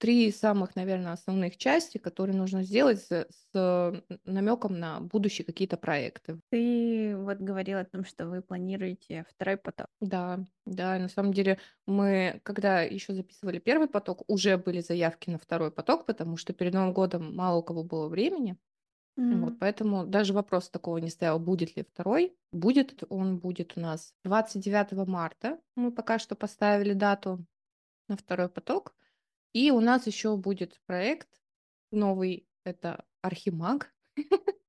Три 0.00 0.32
самых, 0.32 0.76
наверное, 0.76 1.12
основных 1.12 1.58
части, 1.58 1.98
которые 1.98 2.34
нужно 2.34 2.62
сделать 2.62 3.00
с, 3.00 3.26
с 3.52 4.02
намеком 4.24 4.78
на 4.80 5.00
будущие 5.00 5.44
какие-то 5.44 5.76
проекты. 5.76 6.40
Ты 6.50 7.14
вот 7.18 7.36
говорил 7.36 7.78
о 7.78 7.84
том, 7.84 8.06
что 8.06 8.26
вы 8.26 8.40
планируете 8.40 9.26
второй 9.28 9.58
поток. 9.58 9.88
Да, 10.00 10.40
да, 10.64 10.98
на 10.98 11.08
самом 11.08 11.34
деле 11.34 11.58
мы, 11.86 12.40
когда 12.44 12.80
еще 12.80 13.12
записывали 13.12 13.58
первый 13.58 13.88
поток, 13.88 14.24
уже 14.26 14.56
были 14.56 14.80
заявки 14.80 15.28
на 15.28 15.38
второй 15.38 15.70
поток, 15.70 16.06
потому 16.06 16.38
что 16.38 16.54
перед 16.54 16.72
Новым 16.72 16.94
годом 16.94 17.36
мало 17.36 17.58
у 17.58 17.62
кого 17.62 17.84
было 17.84 18.08
времени. 18.08 18.56
Вот, 19.16 19.52
М, 19.52 19.56
поэтому 19.58 20.06
даже 20.06 20.32
вопрос 20.32 20.70
такого 20.70 20.96
не 20.96 21.10
стоял, 21.10 21.38
будет 21.38 21.76
ли 21.76 21.84
второй. 21.84 22.36
Будет, 22.52 23.02
он 23.10 23.38
будет 23.38 23.76
у 23.76 23.80
нас 23.80 24.14
29 24.24 25.06
марта. 25.06 25.60
Мы 25.76 25.92
пока 25.92 26.18
что 26.18 26.34
поставили 26.34 26.94
дату 26.94 27.44
на 28.08 28.16
второй 28.16 28.48
поток. 28.48 28.94
И 29.52 29.70
у 29.70 29.80
нас 29.80 30.06
еще 30.06 30.36
будет 30.36 30.80
проект 30.86 31.28
новый, 31.90 32.46
это 32.64 33.04
Архимаг. 33.22 33.92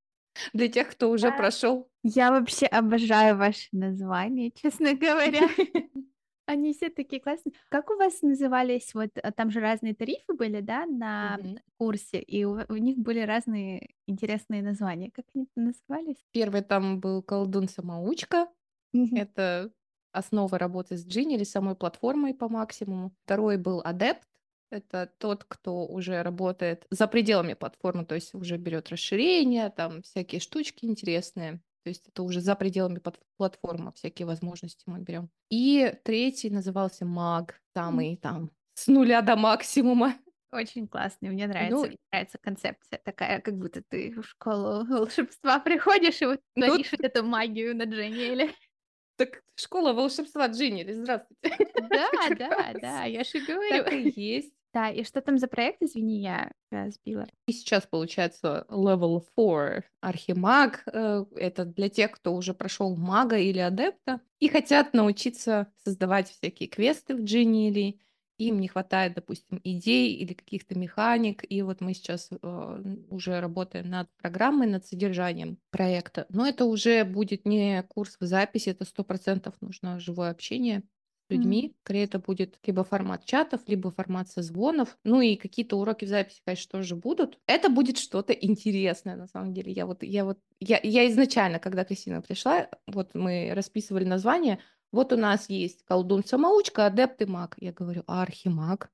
Для 0.54 0.68
тех, 0.70 0.90
кто 0.90 1.10
уже 1.12 1.28
А. 1.28 1.32
прошел. 1.38 1.90
Я 2.04 2.32
вообще 2.32 2.66
обожаю 2.66 3.38
ваши 3.38 3.68
названия, 3.72 4.52
честно 4.52 4.94
говоря. 4.96 5.42
Они 6.48 6.74
все 6.74 6.90
такие 6.90 7.22
классные. 7.22 7.54
Как 7.70 7.90
у 7.92 7.96
вас 7.96 8.22
назывались, 8.24 8.94
вот 8.94 9.12
а, 9.22 9.32
там 9.32 9.52
же 9.52 9.60
разные 9.60 9.94
тарифы 9.94 10.34
были, 10.34 10.60
да, 10.60 10.86
на 10.86 11.38
Мгм. 11.38 11.60
курсе, 11.78 12.20
и 12.20 12.44
у, 12.44 12.60
у 12.68 12.76
них 12.76 12.98
были 12.98 13.20
разные 13.22 13.94
интересные 14.08 14.62
названия. 14.64 15.12
Как 15.12 15.26
они 15.36 15.48
назывались? 15.56 16.18
Первый 16.32 16.62
там 16.64 17.00
был 17.00 17.22
колдун-самоучка. 17.22 18.48
Мгм. 18.92 19.16
Это 19.16 19.72
основа 20.12 20.58
работы 20.58 20.98
с 20.98 21.06
Джинни 21.06 21.36
или 21.36 21.44
самой 21.46 21.76
платформой 21.76 22.34
по 22.34 22.50
максимуму. 22.50 23.14
Второй 23.24 23.58
был 23.58 23.80
адепт. 23.86 24.28
Это 24.72 25.12
тот, 25.18 25.44
кто 25.44 25.86
уже 25.86 26.24
работает 26.24 26.88
за 26.90 27.08
пределами 27.08 27.56
платформы, 27.56 28.06
то 28.06 28.16
есть 28.16 28.34
уже 28.34 28.56
берет 28.56 28.90
расширения, 28.90 29.70
там 29.70 30.02
всякие 30.02 30.40
штучки 30.40 30.86
интересные. 30.86 31.62
То 31.84 31.90
есть 31.90 32.08
это 32.08 32.24
уже 32.24 32.40
за 32.42 32.56
пределами 32.56 33.02
платформы, 33.38 33.92
всякие 33.94 34.26
возможности 34.26 34.84
мы 34.86 35.00
берем. 35.00 35.30
И 35.50 35.94
третий 36.04 36.50
назывался 36.50 37.06
маг, 37.06 37.60
самый 37.76 38.16
там 38.16 38.52
с 38.76 38.88
нуля 38.88 39.22
до 39.22 39.36
максимума. 39.36 40.16
Очень 40.52 40.88
классный, 40.88 41.30
мне 41.30 41.48
Ну, 41.48 41.54
нравится, 41.54 41.88
мне 41.88 41.98
нравится 42.12 42.38
концепция 42.38 43.00
такая, 43.04 43.42
как 43.42 43.58
будто 43.58 43.82
ты 43.82 44.14
в 44.22 44.26
школу 44.26 44.86
волшебства 44.86 45.60
приходишь 45.60 46.22
и 46.22 46.26
вот 46.26 46.40
Ну, 46.56 46.68
творишь 46.68 46.92
вот 46.92 47.02
эту 47.02 47.24
магию 47.24 47.76
на 47.76 47.84
Дженниэле. 47.84 48.54
так 49.18 49.44
школа 49.56 49.94
волшебства 49.94 50.48
Джинни, 50.48 50.90
здравствуйте. 50.92 51.42
Да, 51.92 52.10
да, 52.38 52.74
да, 52.80 53.04
я 53.04 53.24
же 53.24 53.40
говорю. 53.46 53.84
Так 53.84 53.94
и 53.94 54.14
есть. 54.16 54.54
Да, 54.74 54.90
и 54.90 55.04
что 55.04 55.22
там 55.22 55.38
за 55.38 55.48
проект, 55.48 55.82
извини, 55.82 56.22
я 56.22 56.52
тебя 56.70 56.90
сбила. 56.92 57.28
И 57.48 57.52
сейчас 57.52 57.86
получается 57.86 58.66
level 58.70 59.22
4 59.36 59.84
архимаг. 60.00 60.84
э, 60.86 61.26
Это 61.36 61.66
для 61.66 61.90
тех, 61.90 62.12
кто 62.12 62.34
уже 62.34 62.54
прошел 62.54 62.96
мага 62.96 63.38
или 63.38 63.60
адепта 63.60 64.22
и 64.40 64.48
хотят 64.48 64.94
научиться 64.94 65.72
создавать 65.84 66.30
всякие 66.30 66.70
квесты 66.70 67.16
в 67.16 67.24
Джинили. 67.24 68.00
Им 68.38 68.60
не 68.60 68.68
хватает, 68.70 69.14
допустим, 69.14 69.60
идей 69.64 70.16
или 70.16 70.34
каких-то 70.34 70.78
механик. 70.80 71.44
И 71.48 71.62
вот 71.62 71.82
мы 71.82 71.94
сейчас 71.94 72.30
э, 72.32 72.84
уже 73.10 73.40
работаем 73.40 73.90
над 73.90 74.10
программой, 74.18 74.68
над 74.68 74.86
содержанием 74.86 75.60
проекта. 75.70 76.26
Но 76.30 76.48
это 76.48 76.66
уже 76.66 77.04
будет 77.04 77.46
не 77.46 77.84
курс 77.84 78.16
в 78.20 78.26
записи, 78.26 78.70
это 78.70 78.86
сто 78.86 79.04
процентов 79.04 79.54
нужно 79.62 80.00
живое 80.00 80.32
общение 80.32 80.84
людьми. 81.32 81.76
Скорее 81.84 82.04
это 82.04 82.20
будет 82.20 82.60
либо 82.64 82.84
формат 82.84 83.26
чатов, 83.26 83.62
либо 83.68 83.92
формат 83.92 84.30
созвонов. 84.30 84.98
Ну 85.04 85.22
и 85.22 85.36
какие-то 85.36 85.78
уроки 85.78 86.06
в 86.06 86.10
записи, 86.10 86.42
конечно, 86.46 86.80
тоже 86.80 86.96
будут. 86.96 87.40
Это 87.48 87.70
будет 87.70 87.98
что-то 87.98 88.34
интересное, 88.34 89.16
на 89.16 89.28
самом 89.28 89.54
деле. 89.54 89.72
Я 89.72 89.86
вот, 89.86 90.04
я 90.04 90.26
вот, 90.26 90.40
я, 90.60 90.80
я 90.84 91.08
изначально, 91.10 91.60
когда 91.60 91.84
Кристина 91.84 92.22
пришла, 92.22 92.68
вот 92.88 93.16
мы 93.16 93.52
расписывали 93.54 94.06
название, 94.06 94.60
вот 94.92 95.14
у 95.14 95.18
нас 95.18 95.50
есть 95.50 95.84
колдун-самоучка, 95.86 96.86
адепт 96.86 97.22
и 97.22 97.26
маг. 97.26 97.56
Я 97.60 97.72
говорю, 97.72 98.04
а 98.08 98.22
архимаг? 98.22 98.92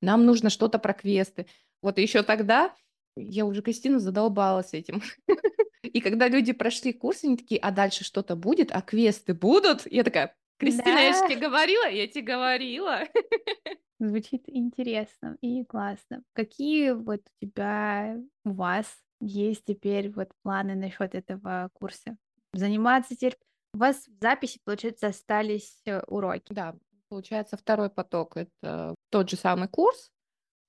Нам 0.00 0.26
нужно 0.26 0.50
что-то 0.50 0.78
про 0.78 0.92
квесты. 0.92 1.46
Вот 1.82 1.98
еще 1.98 2.22
тогда 2.22 2.74
я 3.16 3.46
уже 3.46 3.62
Кристину 3.62 3.98
задолбалась 3.98 4.74
этим. 4.74 5.02
И 5.82 6.00
когда 6.00 6.28
люди 6.28 6.52
прошли 6.52 6.92
курс, 6.92 7.24
они 7.24 7.36
такие, 7.36 7.60
а 7.60 7.70
дальше 7.70 8.04
что-то 8.04 8.36
будет, 8.36 8.70
а 8.72 8.82
квесты 8.82 9.34
будут? 9.34 9.90
Я 9.90 10.04
такая, 10.04 10.34
Кристина, 10.58 10.98
я 10.98 11.12
же 11.12 11.20
Да. 11.20 11.28
тебе 11.28 11.40
говорила, 11.48 11.88
я 11.88 12.06
тебе 12.08 12.22
говорила. 12.22 13.00
Звучит 14.00 14.44
интересно 14.46 15.36
и 15.40 15.64
классно. 15.64 16.22
Какие 16.32 16.92
вот 16.92 17.20
у 17.20 17.44
тебя, 17.46 18.16
у 18.44 18.50
вас 18.50 18.86
есть 19.20 19.64
теперь 19.64 20.10
вот 20.10 20.30
планы 20.42 20.74
насчет 20.74 21.14
этого 21.14 21.70
курса? 21.72 22.16
Заниматься 22.52 23.14
теперь... 23.16 23.36
У 23.74 23.78
вас 23.78 24.06
в 24.06 24.20
записи, 24.22 24.60
получается, 24.64 25.08
остались 25.08 25.82
э, 25.84 26.00
уроки. 26.06 26.52
Да, 26.54 26.74
получается, 27.08 27.56
второй 27.56 27.90
поток– 27.90 28.36
это 28.36 28.94
тот 29.10 29.28
же 29.28 29.36
самый 29.36 29.68
курс. 29.68 30.10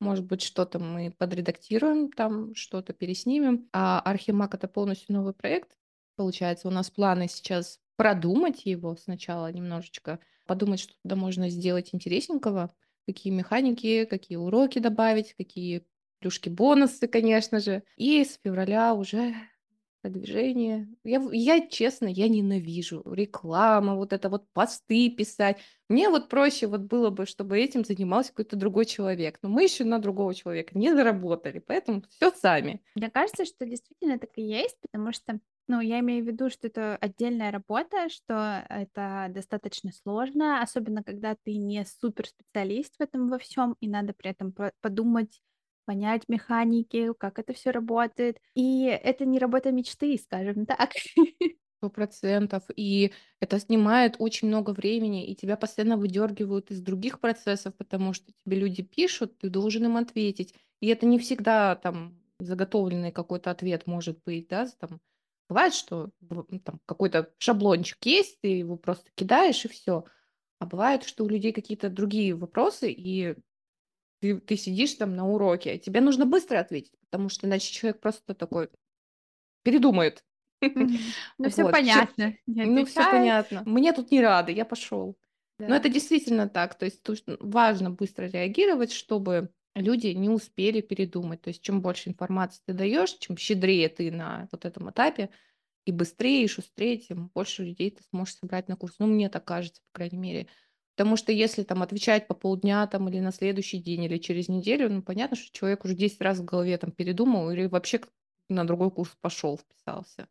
Может 0.01 0.25
быть, 0.25 0.41
что-то 0.41 0.79
мы 0.79 1.11
подредактируем, 1.17 2.11
там 2.11 2.53
что-то 2.55 2.93
переснимем. 2.93 3.69
А 3.73 4.01
Архимаг– 4.01 4.53
это 4.53 4.67
полностью 4.67 5.15
новый 5.15 5.33
проект. 5.33 5.77
Получается, 6.15 6.67
у 6.67 6.71
нас 6.71 6.89
планы 6.89 7.27
сейчас 7.29 7.79
продумать 7.99 8.65
его 8.65 8.95
сначала 8.95 9.51
немножечко, 9.51 10.21
подумать, 10.47 10.79
что 10.79 10.93
туда 11.03 11.17
можно 11.17 11.49
сделать 11.49 11.89
интересненького, 11.91 12.73
какие 13.05 13.33
механики, 13.33 14.05
какие 14.05 14.37
уроки 14.37 14.79
добавить, 14.79 15.33
какие 15.33 15.85
плюшки, 16.19 16.47
бонусы, 16.47 17.09
конечно 17.09 17.59
же. 17.59 17.83
И 17.97 18.23
с 18.23 18.39
февраля 18.41 18.93
уже 18.93 19.35
продвижение. 20.01 20.87
Я, 21.03 21.21
я 21.33 21.67
честно, 21.67 22.07
я 22.07 22.29
ненавижу 22.29 23.03
реклама, 23.05 23.95
вот 23.95 24.13
это 24.13 24.29
вот 24.29 24.45
посты 24.53 25.09
писать. 25.09 25.57
Мне 25.89 26.07
вот 26.07 26.29
проще 26.29 26.67
вот 26.67 26.83
было 26.83 27.09
бы, 27.09 27.25
чтобы 27.25 27.59
этим 27.59 27.83
занимался 27.83 28.29
какой-то 28.29 28.55
другой 28.55 28.85
человек. 28.85 29.39
Но 29.41 29.49
мы 29.49 29.63
еще 29.63 29.83
на 29.83 29.99
другого 29.99 30.33
человека 30.33 30.77
не 30.77 30.93
заработали, 30.93 31.59
поэтому 31.59 32.03
все 32.09 32.31
сами. 32.31 32.81
Мне 32.95 33.09
кажется, 33.09 33.43
что 33.43 33.65
действительно 33.65 34.17
так 34.17 34.29
и 34.35 34.41
есть, 34.41 34.77
потому 34.89 35.11
что, 35.11 35.41
ну, 35.69 35.79
я 35.81 35.99
имею 35.99 36.23
в 36.23 36.27
виду, 36.27 36.49
что 36.49 36.67
это 36.67 36.97
отдельная 36.97 37.51
работа, 37.51 38.09
что 38.09 38.65
это 38.69 39.27
достаточно 39.29 39.91
сложно, 39.91 40.61
особенно 40.61 41.03
когда 41.03 41.35
ты 41.43 41.57
не 41.57 41.85
суперспециалист 41.85 42.95
в 42.97 43.01
этом 43.01 43.29
во 43.29 43.37
всем, 43.37 43.75
и 43.79 43.87
надо 43.87 44.13
при 44.13 44.31
этом 44.31 44.51
по- 44.51 44.73
подумать, 44.81 45.39
понять 45.85 46.23
механики, 46.27 47.13
как 47.19 47.37
это 47.37 47.53
все 47.53 47.69
работает. 47.69 48.37
И 48.55 48.85
это 48.85 49.25
не 49.25 49.37
работа 49.37 49.71
мечты, 49.71 50.17
скажем 50.17 50.65
так. 50.65 50.91
Сто 51.77 51.89
процентов. 51.89 52.63
И 52.75 53.11
это 53.39 53.59
снимает 53.59 54.15
очень 54.17 54.47
много 54.47 54.71
времени, 54.71 55.27
и 55.27 55.35
тебя 55.35 55.55
постоянно 55.55 55.97
выдергивают 55.97 56.71
из 56.71 56.81
других 56.81 57.19
процессов, 57.19 57.75
потому 57.75 58.13
что 58.13 58.31
тебе 58.43 58.57
люди 58.57 58.81
пишут, 58.81 59.37
ты 59.37 59.49
должен 59.49 59.85
им 59.85 59.97
ответить. 59.97 60.55
И 60.81 60.87
это 60.87 61.05
не 61.05 61.19
всегда 61.19 61.75
там 61.75 62.19
заготовленный 62.39 63.11
какой-то 63.11 63.51
ответ 63.51 63.85
может 63.85 64.19
быть, 64.25 64.47
да, 64.47 64.67
там 64.79 64.99
бывает, 65.49 65.73
что 65.73 66.11
м, 66.29 66.59
там 66.61 66.79
какой-то 66.85 67.33
шаблончик 67.39 68.05
есть, 68.05 68.39
ты 68.41 68.49
его 68.49 68.77
просто 68.77 69.11
кидаешь 69.15 69.65
и 69.65 69.69
все. 69.69 70.05
А 70.59 70.65
бывает, 70.65 71.03
что 71.03 71.23
у 71.25 71.29
людей 71.29 71.53
какие-то 71.53 71.89
другие 71.89 72.35
вопросы, 72.35 72.91
и 72.91 73.35
ты, 74.21 74.39
ты 74.39 74.57
сидишь 74.57 74.95
там 74.95 75.15
на 75.15 75.27
уроке, 75.27 75.73
а 75.73 75.77
тебе 75.77 76.01
нужно 76.01 76.25
быстро 76.25 76.59
ответить, 76.59 76.99
потому 77.09 77.29
что 77.29 77.47
иначе 77.47 77.71
человек 77.73 78.01
просто 78.01 78.35
такой 78.35 78.69
передумает. 79.63 80.23
Ну, 81.37 81.49
все 81.49 81.65
понятно, 81.65 82.37
ну, 82.63 82.85
все 82.85 83.05
понятно. 83.05 83.63
Мне 83.65 83.93
тут 83.93 84.11
не 84.11 84.21
рады, 84.21 84.51
я 84.51 84.65
пошел. 84.65 85.17
Но 85.67 85.75
это 85.75 85.87
действительно 85.89 86.49
так. 86.49 86.77
То 86.77 86.85
есть 86.85 87.01
важно 87.39 87.91
быстро 87.91 88.25
реагировать, 88.25 88.91
чтобы 88.91 89.51
люди 89.79 90.07
не 90.07 90.29
успели 90.29 90.81
передумать. 90.81 91.41
То 91.41 91.49
есть 91.49 91.61
чем 91.61 91.81
больше 91.81 92.09
информации 92.09 92.61
ты 92.65 92.73
даешь, 92.73 93.13
чем 93.13 93.37
щедрее 93.37 93.89
ты 93.89 94.11
на 94.11 94.47
вот 94.51 94.65
этом 94.65 94.89
этапе, 94.89 95.29
и 95.85 95.91
быстрее, 95.91 96.43
и 96.43 96.47
шустрее, 96.47 96.97
тем 96.97 97.31
больше 97.33 97.63
людей 97.63 97.91
ты 97.91 98.03
сможешь 98.09 98.35
собрать 98.35 98.67
на 98.67 98.75
курс. 98.75 98.95
Ну, 98.99 99.07
мне 99.07 99.29
так 99.29 99.45
кажется, 99.45 99.81
по 99.91 99.99
крайней 99.99 100.17
мере. 100.17 100.47
Потому 100.95 101.15
что 101.15 101.31
если 101.31 101.63
там 101.63 101.81
отвечать 101.81 102.27
по 102.27 102.33
полдня 102.33 102.85
там, 102.87 103.07
или 103.09 103.19
на 103.19 103.31
следующий 103.31 103.79
день, 103.79 104.03
или 104.03 104.17
через 104.17 104.49
неделю, 104.49 104.89
ну, 104.89 105.01
понятно, 105.01 105.37
что 105.37 105.51
человек 105.57 105.85
уже 105.85 105.95
10 105.95 106.21
раз 106.21 106.39
в 106.39 106.45
голове 106.45 106.77
там 106.77 106.91
передумал 106.91 107.49
или 107.51 107.67
вообще 107.67 108.01
на 108.49 108.65
другой 108.67 108.91
курс 108.91 109.15
пошел, 109.21 109.57
вписался. 109.57 110.27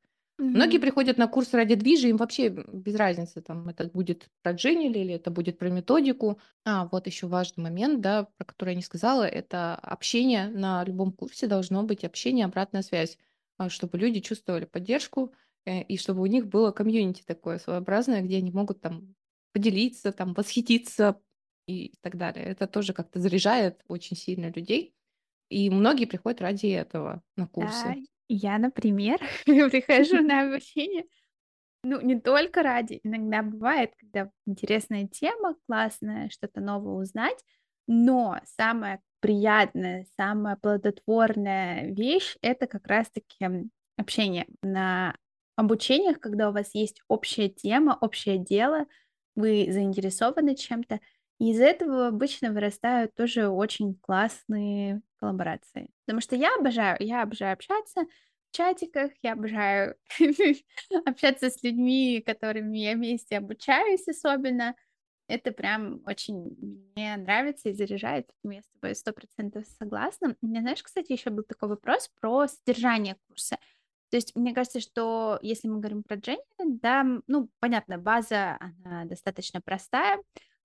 Многие 0.53 0.79
Мгм. 0.79 0.79
приходят 0.79 1.19
на 1.19 1.29
курс 1.29 1.53
ради 1.53 1.75
движа, 1.75 2.09
им 2.09 2.17
вообще 2.17 2.49
без 2.49 2.95
разницы, 2.97 3.43
там 3.43 3.69
это 3.69 3.85
будет 3.89 4.31
про 4.43 4.53
Дженнили 4.53 4.99
или 4.99 5.15
это 5.15 5.31
будет 5.31 5.59
про 5.59 5.69
методику. 5.69 6.41
А, 6.65 6.87
вот 6.91 7.07
еще 7.07 7.27
важный 7.27 7.63
момент, 7.65 8.01
да, 8.01 8.25
про 8.37 8.45
который 8.45 8.71
я 8.71 8.77
не 8.77 8.83
сказала, 8.83 9.25
это 9.25 9.75
общение 9.77 10.49
на 10.49 10.85
любом 10.85 11.13
курсе 11.13 11.47
должно 11.47 11.83
быть 11.83 12.05
общение, 12.05 12.47
обратная 12.47 12.83
связь, 12.83 13.19
а, 13.59 13.69
чтобы 13.69 13.99
люди 13.99 14.21
чувствовали 14.21 14.65
поддержку 14.65 15.35
э, 15.67 15.83
и 15.83 15.99
чтобы 15.99 16.23
у 16.23 16.27
них 16.27 16.47
было 16.47 16.71
комьюнити 16.73 17.23
такое 17.27 17.59
своеобразное, 17.59 18.23
где 18.23 18.39
они 18.39 18.51
могут 18.51 18.81
там 18.81 19.15
поделиться, 19.53 20.13
там 20.13 20.33
восхититься 20.35 21.21
и 21.67 21.95
так 22.01 22.17
далее. 22.17 22.45
Это 22.47 22.67
тоже 22.67 22.95
как-то 22.95 23.21
заряжает 23.21 23.83
очень 23.89 24.17
сильно 24.17 24.51
людей. 24.51 24.95
И 25.51 25.71
многие 25.71 26.07
приходят 26.07 26.41
ради 26.43 26.69
этого 26.69 27.23
на 27.37 27.47
Да, 27.61 27.75
курсы. 27.77 27.99
Я, 28.29 28.59
например, 28.59 29.19
прихожу 29.47 30.21
на 30.23 30.43
обучение 30.49 31.05
Ну, 31.85 32.01
не 32.01 32.21
только 32.21 32.63
ради. 32.63 33.01
Иногда 33.05 33.43
бывает, 33.43 33.93
когда 33.99 34.31
интересная 34.47 35.07
тема, 35.07 35.57
классная, 35.67 36.29
что-то 36.31 36.61
новое 36.61 36.95
узнать, 36.95 37.39
но 37.87 38.39
самое 38.59 39.01
приятное, 39.21 40.07
самая 40.17 40.57
плодотворная 40.57 41.87
вещь- 41.93 42.37
это 42.43 42.67
как 42.67 42.87
раз-таки 42.87 43.47
общение. 43.97 44.47
На 44.63 45.17
обучениях, 45.57 46.21
когда 46.21 46.51
у 46.51 46.53
вас 46.53 46.75
есть 46.75 47.01
общая 47.09 47.49
тема, 47.49 47.97
общее 48.01 48.39
дело, 48.39 48.87
вы 49.37 49.69
заинтересованы 49.71 50.55
чем-то, 50.57 51.01
из 51.39 51.61
этого 51.61 52.09
обычно 52.09 52.53
вырастают 52.53 53.15
тоже 53.15 53.49
очень 53.49 53.95
классные 53.95 55.03
коллаборации. 55.21 55.91
Потому 56.05 56.21
что 56.21 56.37
я 56.37 56.55
обожаю, 56.57 56.97
я 57.01 57.23
обожаю 57.23 57.53
общаться 57.53 58.03
в 58.51 58.57
чатиках, 58.57 59.13
я 59.23 59.33
обожаю 59.33 59.97
общаться 61.07 61.51
с 61.51 61.63
людьми, 61.63 62.23
которыми 62.25 62.79
я 62.79 62.95
вместе 62.95 63.39
обучаюсь 63.39 64.09
особенно. 64.09 64.75
Это 65.29 65.53
прям 65.53 66.01
очень 66.07 66.57
мне 66.97 67.17
нравится 67.19 67.69
и 67.69 67.75
заряжает, 67.75 68.31
я 68.45 68.63
с 68.63 68.69
тобой 68.69 68.95
сто 68.95 69.13
процентов 69.13 69.67
согласна. 69.79 70.37
У 70.41 70.47
меня, 70.47 70.63
знаешь, 70.63 70.83
кстати, 70.83 71.13
еще 71.13 71.31
был 71.31 71.43
такой 71.45 71.69
вопрос 71.69 72.11
про 72.21 72.49
содержание 72.49 73.17
курса. 73.29 73.59
То 74.11 74.17
есть 74.17 74.35
мне 74.35 74.55
кажется, 74.55 74.81
что 74.81 75.39
если 75.43 75.69
мы 75.69 75.81
говорим 75.81 76.03
про 76.03 76.17
Дженни, 76.17 76.41
да, 76.81 77.05
ну, 77.27 77.51
понятно, 77.61 77.99
база, 77.99 78.59
она 78.59 79.05
достаточно 79.05 79.61
простая, 79.61 80.19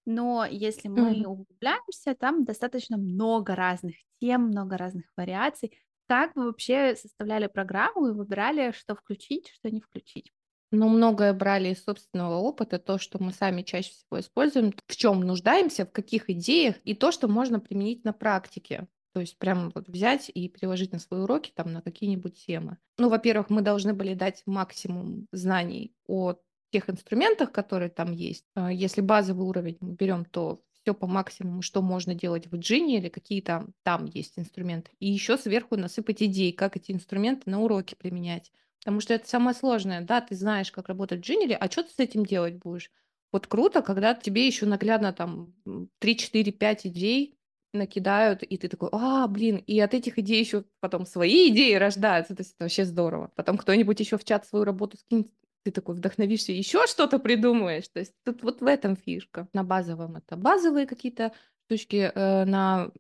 но 0.06 0.46
если 0.50 0.88
мы 0.90 1.12
Мгм. 1.12 1.26
углубляемся, 1.26 2.16
там 2.16 2.44
достаточно 2.46 2.98
много 2.98 3.56
разных 3.56 3.96
тем, 4.22 4.48
много 4.48 4.78
разных 4.78 5.06
вариаций. 5.18 5.78
Как 6.08 6.36
вы 6.36 6.46
вообще 6.48 6.96
составляли 6.96 7.48
программу 7.48 8.08
и 8.08 8.12
выбирали, 8.14 8.72
что 8.72 8.96
включить, 8.96 9.50
что 9.50 9.70
не 9.72 9.82
включить? 9.82 10.32
Но 10.72 10.90
многое 10.90 11.34
брали 11.34 11.70
из 11.70 11.84
собственного 11.84 12.36
опыта, 12.38 12.80
то, 12.80 12.98
что 12.98 13.22
мы 13.22 13.32
сами 13.32 13.62
чаще 13.62 13.92
всего 13.92 14.20
используем, 14.20 14.74
в 14.88 14.96
чем 14.96 15.20
нуждаемся, 15.22 15.86
в 15.86 15.92
каких 15.92 16.30
идеях, 16.32 16.78
и 16.84 16.96
то, 16.96 17.12
что 17.12 17.28
можно 17.28 17.60
применить 17.60 18.04
на 18.04 18.12
практике. 18.14 18.88
То 19.14 19.20
есть 19.20 19.38
прям 19.38 19.70
вот 19.76 19.88
взять 19.88 20.32
и 20.34 20.50
переложить 20.50 20.92
на 20.92 20.98
свои 20.98 21.22
уроки 21.22 21.52
там 21.56 21.72
на 21.72 21.84
какие-нибудь 21.84 22.44
темы. 22.48 22.78
Ну, 22.98 23.10
во-первых, 23.10 23.52
мы 23.52 23.62
должны 23.62 23.94
были 23.94 24.16
дать 24.16 24.42
максимум 24.48 25.28
знаний 25.32 25.96
о 26.08 26.38
тех 26.74 26.90
инструментах, 26.90 27.52
которые 27.52 27.90
там 27.90 28.12
есть. 28.12 28.46
А 28.56 28.72
Если 28.72 29.02
базовый 29.02 29.46
уровень 29.48 29.78
мы 29.82 29.94
берем, 29.94 30.26
то 30.26 30.62
все 30.82 30.94
по 30.94 31.08
максимуму, 31.08 31.62
что 31.62 31.82
можно 31.82 32.14
делать 32.14 32.48
в 32.48 32.56
Джине 32.58 32.98
или 32.98 33.10
какие 33.10 33.42
там, 33.42 33.74
есть 34.06 34.38
инструменты. 34.38 34.92
И 35.00 35.10
еще 35.10 35.38
сверху 35.38 35.78
насыпать 35.78 36.22
идеи, 36.24 36.52
как 36.52 36.76
эти 36.76 36.92
инструменты 36.92 37.50
на 37.50 37.62
уроке 37.62 37.96
применять. 37.96 38.52
Потому 38.80 39.00
что 39.00 39.14
это 39.14 39.28
самое 39.30 39.56
сложное. 39.56 40.02
Да, 40.02 40.20
ты 40.22 40.36
знаешь, 40.36 40.72
как 40.72 40.90
работать 40.90 41.20
в 41.22 41.24
Джинере, 41.24 41.56
а 41.56 41.72
что 41.72 41.84
ты 41.84 41.90
с 41.92 42.00
этим 42.00 42.26
делать 42.26 42.56
будешь? 42.58 42.92
Вот 43.32 43.48
круто, 43.48 43.82
когда 43.82 44.14
тебе 44.14 44.46
еще 44.46 44.66
наглядно 44.66 45.14
там 45.14 45.54
м, 45.66 45.90
3, 46.00 46.18
4, 46.18 46.52
5 46.52 46.86
идей 46.86 47.38
накидают, 47.74 48.44
и 48.44 48.58
ты 48.58 48.68
такой, 48.68 48.90
а, 48.92 49.28
блин, 49.28 49.58
и 49.58 49.80
от 49.80 49.94
этих 49.96 50.20
идей 50.20 50.40
еще 50.40 50.66
потом 50.80 51.06
свои 51.08 51.50
идеи 51.50 51.74
рождаются, 51.74 52.36
то 52.36 52.42
есть 52.42 52.54
это 52.56 52.66
вообще 52.66 52.86
здорово. 52.86 53.32
Потом 53.36 53.58
кто-нибудь 53.58 54.00
еще 54.00 54.18
в 54.18 54.24
чат 54.24 54.46
свою 54.46 54.64
работу 54.66 54.98
скинет, 54.98 55.30
ты 55.64 55.72
такой 55.72 55.96
вдохновишься, 55.96 56.52
еще 56.52 56.86
что-то 56.88 57.20
придумаешь. 57.20 57.88
То 57.88 58.00
есть 58.00 58.14
тут 58.24 58.44
вот 58.44 58.62
в 58.62 58.66
этом 58.66 58.96
фишка. 58.96 59.48
На 59.54 59.64
базовом 59.64 60.18
это 60.18 60.36
базовые 60.36 60.86
какие-то 60.86 61.34
штучки, 61.66 62.12
э, 62.14 62.46
на 62.46 62.92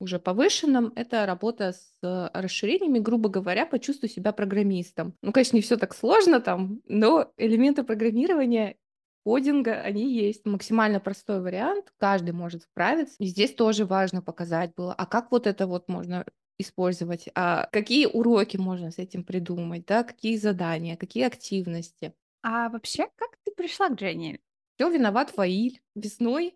уже 0.00 0.18
повышенном 0.18 0.92
это 0.96 1.26
работа 1.26 1.72
с 1.72 1.92
э, 2.02 2.30
расширениями, 2.32 2.98
грубо 2.98 3.28
говоря, 3.28 3.66
почувствуй 3.66 4.08
себя 4.08 4.32
программистом. 4.32 5.14
Ну, 5.22 5.30
конечно, 5.32 5.56
не 5.56 5.62
все 5.62 5.76
так 5.76 5.94
сложно 5.94 6.40
там, 6.40 6.80
но 6.86 7.30
элементы 7.36 7.82
программирования, 7.82 8.76
кодинга, 9.24 9.74
они 9.74 10.12
есть. 10.12 10.46
Максимально 10.46 11.00
простой 11.00 11.40
вариант, 11.42 11.92
каждый 11.98 12.32
может 12.32 12.62
справиться. 12.62 13.16
И 13.18 13.26
здесь 13.26 13.54
тоже 13.54 13.84
важно 13.84 14.22
показать 14.22 14.74
было, 14.74 14.94
а 14.94 15.06
как 15.06 15.30
вот 15.30 15.46
это 15.46 15.66
вот 15.66 15.88
можно 15.88 16.24
использовать, 16.60 17.28
а 17.34 17.68
какие 17.72 18.06
уроки 18.06 18.56
можно 18.56 18.90
с 18.90 18.98
этим 18.98 19.24
придумать, 19.24 19.86
да, 19.86 20.04
какие 20.04 20.36
задания, 20.36 20.96
какие 20.96 21.24
активности. 21.24 22.14
А 22.42 22.68
вообще, 22.68 23.08
как 23.16 23.36
ты 23.44 23.52
пришла 23.52 23.88
к 23.88 23.94
Дженни? 23.94 24.40
Все 24.76 24.88
виноват 24.90 25.30
Фаиль. 25.30 25.80
Весной 25.94 26.54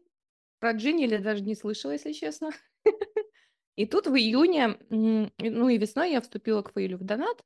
про 0.59 0.73
Джинни 0.73 1.07
я 1.07 1.19
даже 1.19 1.43
не 1.43 1.55
слышала, 1.55 1.93
если 1.93 2.12
честно. 2.12 2.51
И 3.77 3.87
тут 3.87 4.07
в 4.07 4.14
июне, 4.14 4.79
ну 4.88 5.69
и 5.69 5.79
весной 5.79 6.12
я 6.12 6.21
вступила 6.21 6.62
к 6.62 6.73
Фаилю 6.73 6.97
в 6.97 7.03
донат, 7.03 7.43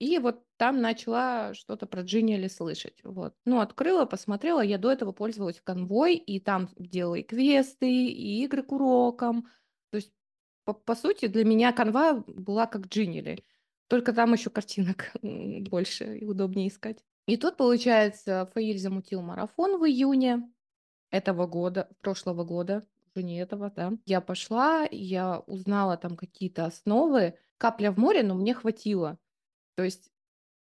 и 0.00 0.18
вот 0.18 0.42
там 0.56 0.80
начала 0.80 1.52
что-то 1.52 1.86
про 1.86 2.00
Джинни 2.00 2.46
слышать. 2.48 2.98
Вот. 3.04 3.34
Ну, 3.44 3.60
открыла, 3.60 4.06
посмотрела. 4.06 4.62
Я 4.62 4.78
до 4.78 4.90
этого 4.90 5.12
пользовалась 5.12 5.60
конвой, 5.60 6.16
и 6.16 6.40
там 6.40 6.70
делала 6.78 7.16
и 7.16 7.22
квесты, 7.22 8.06
и 8.06 8.42
игры 8.42 8.62
к 8.62 8.72
урокам. 8.72 9.42
То 9.90 9.96
есть, 9.96 10.10
по, 10.72 10.74
по 10.74 10.94
сути, 10.94 11.26
для 11.26 11.44
меня 11.44 11.72
канва 11.72 12.24
была 12.26 12.66
как 12.66 12.86
Джинили. 12.86 13.44
Только 13.88 14.12
там 14.12 14.32
еще 14.32 14.50
картинок 14.50 15.12
больше 15.22 16.18
и 16.18 16.24
удобнее 16.24 16.68
искать. 16.68 17.04
И 17.26 17.36
тут, 17.36 17.56
получается, 17.56 18.50
Фаиль 18.54 18.78
замутил 18.78 19.22
марафон 19.22 19.78
в 19.78 19.84
июне 19.84 20.48
этого 21.10 21.46
года, 21.46 21.88
прошлого 22.00 22.44
года, 22.44 22.86
уже 23.14 23.24
не 23.24 23.38
этого, 23.38 23.70
да. 23.74 23.92
Я 24.06 24.20
пошла, 24.20 24.86
я 24.90 25.40
узнала 25.40 25.96
там 25.96 26.16
какие-то 26.16 26.66
основы, 26.66 27.34
капля 27.58 27.90
в 27.92 27.98
море, 27.98 28.22
но 28.22 28.34
мне 28.34 28.54
хватило. 28.54 29.18
То 29.74 29.82
есть 29.82 30.10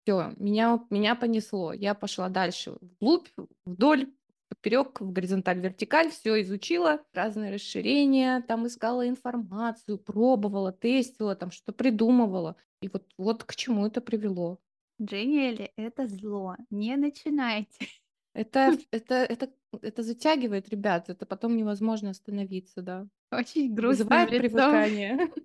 все, 0.04 0.34
меня, 0.38 0.80
меня 0.90 1.16
понесло. 1.16 1.74
Я 1.74 1.94
пошла 1.94 2.30
дальше, 2.30 2.78
вглубь, 2.82 3.28
вдоль, 3.66 4.14
поперек, 4.50 5.02
в 5.02 5.12
горизонталь, 5.12 5.60
вертикаль, 5.60 6.10
все 6.10 6.42
изучила, 6.42 7.04
разные 7.14 7.54
расширения, 7.54 8.42
там 8.42 8.68
искала 8.68 9.08
информацию, 9.08 9.98
пробовала, 9.98 10.72
тестила, 10.72 11.36
там 11.36 11.52
что-то 11.52 11.74
придумывала. 11.74 12.56
И 12.82 12.90
вот, 12.90 13.06
вот 13.18 13.44
к 13.44 13.56
чему 13.56 13.86
это 13.86 14.02
привело. 14.02 14.60
Дженниэль, 15.02 15.72
это 15.76 16.08
зло. 16.08 16.56
Не 16.70 16.96
начинайте. 16.96 17.88
Это, 18.34 18.78
это, 18.92 19.16
это, 19.16 19.50
это 19.82 20.04
затягивает, 20.04 20.70
ребят, 20.70 21.10
это 21.10 21.26
потом 21.26 21.58
невозможно 21.58 22.12
остановиться, 22.12 22.82
да. 22.82 23.08
Очень 23.32 23.74
грустным 23.74 24.08
Вызывает 24.08 24.32
лицом 24.32 24.42
привыкание. 24.42 25.32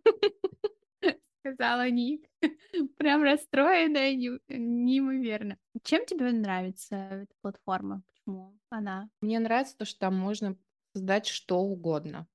сказала 1.43 1.91
Ник. 1.91 2.27
Прям 2.97 3.23
расстроенная 3.23 4.15
не- 4.15 4.41
неимоверно. 4.49 5.59
Чем 5.83 6.07
тебе 6.07 6.33
нравится 6.33 6.97
эта 6.97 7.35
платформа? 7.41 8.03
Почему 8.25 8.59
она? 8.71 9.09
Мне 9.21 9.39
нравится 9.39 9.77
то, 9.79 9.85
что 9.85 10.01
там 10.01 10.17
можно 10.17 10.57
создать 10.95 11.27
что 11.27 11.59
угодно. 11.61 12.29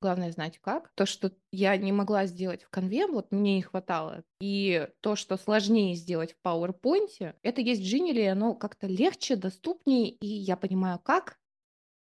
Главное 0.00 0.30
знать 0.32 0.58
как. 0.60 0.92
То, 0.94 1.06
что 1.06 1.32
я 1.52 1.76
не 1.76 1.92
могла 1.92 2.26
сделать 2.26 2.62
в 2.62 2.70
конве, 2.70 3.06
вот 3.06 3.32
мне 3.32 3.56
не 3.56 3.62
хватало. 3.62 4.24
И 4.40 4.88
то, 5.00 5.16
что 5.16 5.36
сложнее 5.36 5.94
сделать 5.96 6.34
в 6.34 6.46
PowerPoint, 6.46 7.34
это 7.42 7.60
есть 7.60 7.82
в 7.82 7.84
Genially, 7.84 8.22
и 8.22 8.26
оно 8.26 8.54
как-то 8.54 8.86
легче, 8.86 9.36
доступнее, 9.36 10.10
и 10.10 10.26
я 10.26 10.56
понимаю 10.56 11.00
как. 11.00 11.38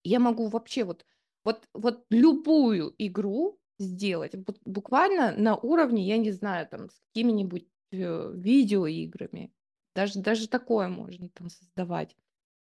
Я 0.03 0.19
могу 0.19 0.47
вообще 0.47 0.83
вот, 0.83 1.05
вот, 1.43 1.67
вот 1.73 2.05
любую 2.09 2.93
игру 2.97 3.59
сделать, 3.79 4.35
бу- 4.35 4.59
буквально 4.65 5.33
на 5.37 5.55
уровне, 5.57 6.07
я 6.07 6.17
не 6.17 6.31
знаю, 6.31 6.67
там, 6.67 6.89
с 6.89 6.99
какими-нибудь 7.13 7.67
э, 7.91 8.31
видеоиграми. 8.35 9.53
Даже, 9.95 10.19
даже 10.21 10.47
такое 10.49 10.89
можно 10.89 11.29
там 11.29 11.49
создавать. 11.49 12.15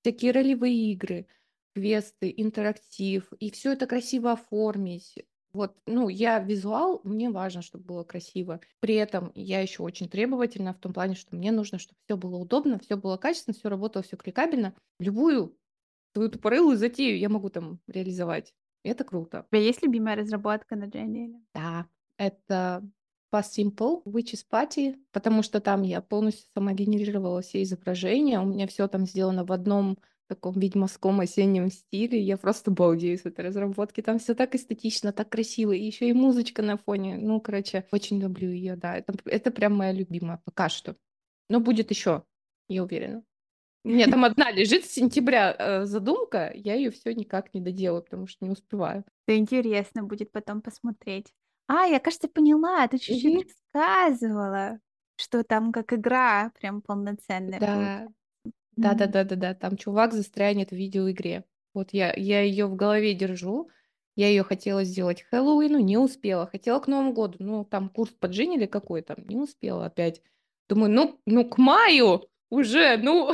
Всякие 0.02 0.32
ролевые 0.32 0.92
игры, 0.92 1.28
квесты, 1.76 2.34
интерактив, 2.36 3.32
и 3.40 3.52
все 3.52 3.74
это 3.74 3.88
красиво 3.88 4.32
оформить. 4.32 5.16
Вот, 5.52 5.76
ну, 5.88 6.10
я 6.10 6.40
визуал, 6.40 7.02
мне 7.04 7.32
важно, 7.32 7.62
чтобы 7.62 7.84
было 7.84 8.04
красиво. 8.04 8.62
При 8.80 8.96
этом 8.96 9.32
я 9.34 9.62
еще 9.62 9.82
очень 9.82 10.08
требовательна 10.08 10.74
в 10.74 10.78
том 10.78 10.94
плане, 10.94 11.16
что 11.16 11.36
мне 11.36 11.52
нужно, 11.52 11.80
чтобы 11.80 11.98
все 12.06 12.18
было 12.18 12.38
удобно, 12.38 12.78
все 12.80 12.98
было 12.98 13.18
качественно, 13.18 13.56
все 13.56 13.68
работало, 13.68 14.04
все 14.04 14.16
кликабельно. 14.16 14.76
Любую 15.00 15.58
твою 16.14 16.30
тупорылую 16.30 16.78
затею 16.78 17.18
я 17.18 17.30
могу 17.30 17.50
там 17.50 17.80
реализовать. 17.88 18.54
Это 18.84 19.04
круто. 19.04 19.46
У 19.52 19.56
тебя 19.56 19.66
есть 19.66 19.84
любимая 19.84 20.16
разработка 20.16 20.76
на 20.76 20.86
Дженниэле? 20.86 21.42
Да, 21.54 21.88
это 22.18 22.88
Past 23.32 23.58
Simple, 23.58 24.04
Witches 24.06 24.46
Party, 24.52 24.96
потому 25.12 25.44
что 25.44 25.60
там 25.60 25.84
я 25.84 26.02
полностью 26.02 26.48
сама 26.54 26.74
генерировала 26.74 27.42
все 27.42 27.64
изображения, 27.64 28.40
у 28.40 28.46
меня 28.46 28.68
все 28.68 28.88
там 28.88 29.06
сделано 29.06 29.46
в 29.46 29.52
одном 29.52 29.98
таком 30.28 30.60
ведьмовском 30.60 31.20
осеннем 31.20 31.70
стиле, 31.70 32.22
я 32.22 32.38
просто 32.38 32.72
балдею 32.72 33.18
с 33.18 33.26
этой 33.26 33.46
разработки, 33.46 34.02
там 34.02 34.20
все 34.20 34.36
так 34.36 34.54
эстетично, 34.56 35.12
так 35.12 35.30
красиво, 35.30 35.72
и 35.72 35.84
еще 35.84 36.08
и 36.08 36.14
музычка 36.14 36.62
на 36.62 36.78
фоне, 36.78 37.18
ну, 37.18 37.42
короче, 37.42 37.88
очень 37.92 38.22
люблю 38.22 38.50
ее, 38.50 38.76
да, 38.76 38.96
это, 38.96 39.14
это 39.26 39.50
прям 39.52 39.76
моя 39.76 39.92
любимая 39.92 40.40
пока 40.46 40.70
что, 40.70 40.96
но 41.50 41.60
будет 41.60 41.90
еще, 41.90 42.24
я 42.68 42.84
уверена. 42.84 43.24
У 43.86 43.90
меня 43.90 44.08
там 44.08 44.26
одна 44.26 44.52
лежит 44.52 44.86
с 44.86 44.92
сентября 44.92 45.56
э, 45.58 45.86
задумка, 45.86 46.52
я 46.54 46.76
ее 46.76 46.92
все 46.92 47.14
никак 47.14 47.54
не 47.54 47.62
доделаю, 47.62 48.04
потому 48.04 48.28
что 48.28 48.44
не 48.46 48.52
успеваю. 48.52 49.06
Это 49.26 49.38
интересно 49.38 50.04
будет 50.04 50.32
потом 50.32 50.62
посмотреть. 50.62 51.34
А, 51.70 51.86
я, 51.86 52.00
кажется, 52.00 52.28
поняла, 52.28 52.88
ты 52.88 52.98
чуть-чуть 52.98 53.36
Мгм. 53.36 53.44
рассказывала, 53.74 54.80
что 55.18 55.44
там 55.44 55.72
как 55.72 55.94
игра 55.94 56.52
прям 56.60 56.82
полноценная 56.82 57.60
Да, 57.60 58.10
да, 58.78 58.96
да, 58.96 59.08
да, 59.08 59.24
да, 59.24 59.36
да. 59.36 59.54
Там 59.54 59.78
чувак 59.78 60.14
застрянет 60.14 60.72
в 60.72 60.76
видеоигре. 60.76 61.46
Вот 61.74 61.94
я, 61.94 62.14
я 62.16 62.42
ее 62.42 62.68
в 62.68 62.76
голове 62.76 63.14
держу. 63.14 63.70
Я 64.16 64.30
ее 64.30 64.44
хотела 64.44 64.84
сделать 64.84 65.24
Хэллоуину, 65.24 65.80
не 65.80 65.98
успела. 65.98 66.48
Хотела 66.48 66.80
к 66.80 66.88
Новому 66.88 67.14
году. 67.14 67.38
Ну, 67.40 67.66
там 67.66 67.90
курс 67.90 68.12
поджинили 68.14 68.66
какой 68.66 69.02
там, 69.04 69.18
не 69.28 69.38
успела 69.38 69.86
опять. 69.86 70.22
Думаю, 70.70 70.92
ну, 70.92 71.22
ну 71.26 71.46
к 71.50 71.58
маю 71.60 72.30
уже, 72.50 72.98
ну, 72.98 73.34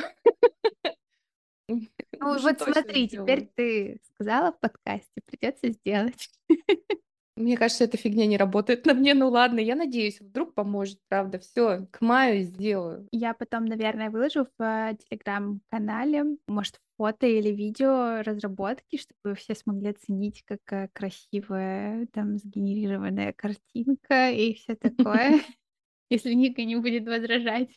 Ну 2.20 2.40
вот 2.42 2.62
смотри, 2.62 3.10
теперь 3.10 3.50
ты 3.56 4.00
сказала 4.04 4.52
в 4.52 4.60
подкасте, 4.60 5.22
придется 5.26 5.70
сделать. 5.72 6.30
Мне 7.38 7.58
кажется, 7.58 7.84
эта 7.84 7.98
фигня 7.98 8.26
не 8.28 8.38
работает 8.38 8.86
на 8.86 8.94
мне. 8.94 9.14
Ну 9.14 9.30
ладно, 9.30 9.60
я 9.60 9.76
надеюсь, 9.76 10.22
вдруг 10.22 10.54
поможет, 10.54 11.00
правда. 11.10 11.38
Все, 11.40 11.86
к 11.92 12.00
маю 12.00 12.44
сделаю. 12.44 13.08
Я 13.12 13.34
потом, 13.34 13.66
наверное, 13.66 14.10
выложу 14.10 14.48
в 14.58 14.64
э, 14.64 14.96
телеграм-канале, 15.10 16.38
может, 16.48 16.80
фото 16.98 17.28
или 17.28 17.50
видео 17.50 18.22
разработки, 18.24 18.98
чтобы 18.98 19.36
все 19.36 19.54
смогли 19.54 19.90
оценить, 19.90 20.44
какая 20.46 20.90
красивая 20.94 22.08
там 22.14 22.38
сгенерированная 22.38 23.34
картинка 23.34 24.32
и 24.32 24.54
все 24.54 24.76
такое. 24.76 25.42
Если 26.10 26.34
Ника 26.34 26.64
не 26.64 26.78
будет 26.78 27.06
возражать. 27.06 27.70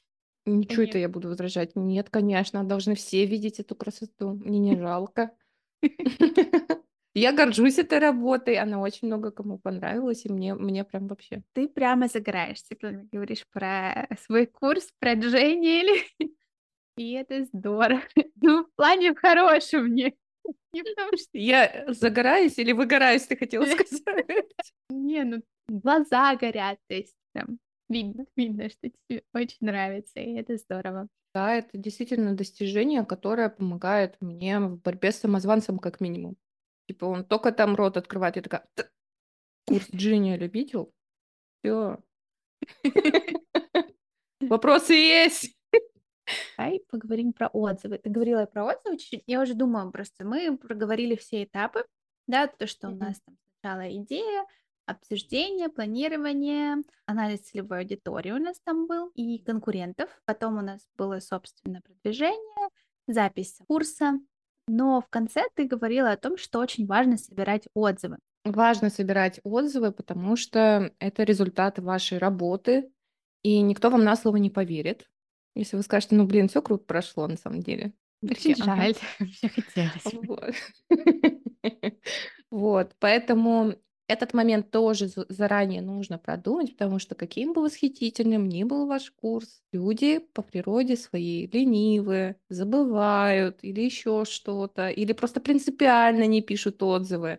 Ничего 0.47 0.85
это 0.85 0.99
я 0.99 1.09
буду 1.09 1.29
возражать. 1.29 1.75
Нет, 1.75 2.11
конечно, 2.11 2.63
должны 2.63 2.95
все 2.95 3.27
видеть 3.27 3.59
эту 3.59 3.75
красоту. 3.75 4.35
Мне 4.35 4.61
не 4.61 4.77
жалко. 4.77 5.33
Я 7.19 7.33
горжусь 7.33 7.79
этой 7.79 7.99
работой, 7.99 8.57
она 8.59 8.81
очень 8.81 9.09
много 9.09 9.33
кому 9.33 9.59
понравилась, 9.59 10.25
и 10.25 10.33
мне, 10.33 10.55
мне 10.55 10.85
прям 10.85 11.09
вообще. 11.09 11.43
Ты 11.53 11.69
прямо 11.69 12.07
загораешься, 12.07 12.77
когда 12.77 13.03
говоришь 13.11 13.45
про 13.53 14.09
свой 14.25 14.47
курс, 14.47 14.93
про 15.01 15.15
Дженни, 15.15 15.83
и 16.97 17.13
это 17.13 17.45
здорово. 17.45 18.03
Ну, 18.41 18.65
в 18.65 18.75
плане 18.77 19.15
в 19.15 19.19
хорошем, 19.19 19.93
не, 19.93 20.15
не 20.73 20.83
в 20.83 20.95
том, 20.95 21.11
что... 21.17 21.31
Я 21.33 21.87
загораюсь 21.89 22.57
или 22.59 22.71
выгораюсь, 22.71 23.27
ты 23.27 23.37
хотела 23.37 23.65
сказать? 23.65 24.73
Не, 24.89 25.25
ну, 25.25 25.43
глаза 25.69 26.37
горят, 26.37 26.79
то 26.87 26.95
есть 26.95 27.17
прям 27.33 27.59
видно, 27.89 28.27
видно, 28.37 28.69
что 28.71 28.89
тебе 28.89 29.25
очень 29.35 29.59
нравится, 29.61 30.21
и 30.21 30.35
это 30.35 30.57
здорово. 30.57 31.09
Да, 31.35 31.53
это 31.55 31.77
действительно 31.77 32.37
достижение, 32.37 33.05
которое 33.05 33.49
помогает 33.49 34.17
мне 34.21 34.61
в 34.61 34.81
борьбе 34.81 35.11
с 35.11 35.19
самозванцем 35.19 35.81
как 35.81 36.01
минимум. 36.01 36.37
Типа 36.89 37.05
он 37.05 37.25
только 37.25 37.53
там 37.53 37.77
рот 37.77 37.99
открывает, 37.99 38.37
я 38.37 38.43
такая, 38.43 38.67
«Т- 38.75 38.89
курс 39.67 39.87
Джинни 39.91 40.37
любитель? 40.37 40.87
Все. 41.61 41.99
Вопросы 44.41 44.95
есть? 44.95 45.55
Давай 46.57 46.81
поговорим 46.89 47.35
про 47.35 47.49
отзывы. 47.49 47.99
Ты 47.99 48.09
говорила 48.09 48.47
про 48.47 48.65
отзывы 48.65 48.97
чуть-чуть. 48.97 49.25
Я 49.27 49.43
уже 49.43 49.53
думаю, 49.55 49.91
просто 49.91 50.25
мы 50.25 50.57
проговорили 50.57 51.15
все 51.15 51.45
этапы, 51.45 51.85
да, 52.27 52.47
то, 52.47 52.67
что 52.67 52.89
у 52.89 52.95
нас 52.95 53.21
там 53.21 53.37
сначала 53.61 53.95
идея, 53.97 54.47
обсуждение, 54.87 55.69
планирование, 55.69 56.77
анализ 57.05 57.41
целевой 57.41 57.81
аудитории 57.81 58.31
у 58.31 58.39
нас 58.39 58.61
там 58.61 58.87
был 58.87 59.09
и 59.15 59.39
конкурентов. 59.39 60.09
Потом 60.25 60.57
у 60.57 60.63
нас 60.63 60.87
было, 60.97 61.21
собственно, 61.21 61.83
продвижение, 61.83 62.69
запись 63.07 63.59
курса. 63.67 64.19
Но 64.69 65.01
в 65.01 65.09
конце 65.09 65.43
ты 65.55 65.67
говорила 65.67 66.13
о 66.13 66.17
том, 66.17 66.37
что 66.37 66.61
очень 66.61 66.87
важно 66.87 67.17
собирать 67.17 67.67
отзывы. 67.75 68.19
Важно 68.45 68.91
собирать 68.91 69.41
отзывы, 69.43 69.93
потому 69.93 70.37
что 70.37 70.93
это 70.99 71.25
результаты 71.25 71.83
вашей 71.83 72.19
работы, 72.19 72.91
и 73.43 73.61
никто 73.61 73.91
вам 73.91 74.05
на 74.05 74.15
слово 74.15 74.37
не 74.37 74.51
поверит, 74.51 75.09
если 75.55 75.77
вы 75.77 75.83
скажете, 75.83 76.15
ну, 76.15 76.25
блин, 76.25 76.49
все 76.49 76.63
круто 76.63 76.85
прошло 76.85 77.27
на 77.27 77.37
самом 77.37 77.61
деле. 77.61 77.93
Очень 78.23 78.55
«Ага». 78.61 78.77
жаль, 78.77 78.95
мне 79.19 79.51
хотелось. 79.51 80.13
Вот. 80.13 80.55
Вот, 82.51 82.97
поэтому 82.99 83.75
этот 84.09 84.35
момент 84.35 84.71
тоже 84.71 85.07
за- 85.07 85.27
заранее 85.29 85.83
нужно 85.83 86.19
продумать, 86.19 86.73
потому 86.77 86.99
что 86.99 87.15
каким 87.15 87.53
бы 87.53 87.63
восхитительным 87.63 88.49
ни 88.49 88.65
был 88.65 88.87
ваш 88.87 89.13
курс, 89.13 89.63
люди 89.73 90.19
по 90.19 90.43
природе 90.43 90.97
своей 90.97 91.47
ленивые, 91.47 92.37
забывают 92.49 93.59
или 93.63 93.83
еще 93.83 94.25
что-то, 94.25 94.89
или 94.89 95.13
просто 95.13 95.41
принципиально 95.41 96.27
не 96.27 96.41
пишут 96.41 96.83
отзывы. 96.83 97.39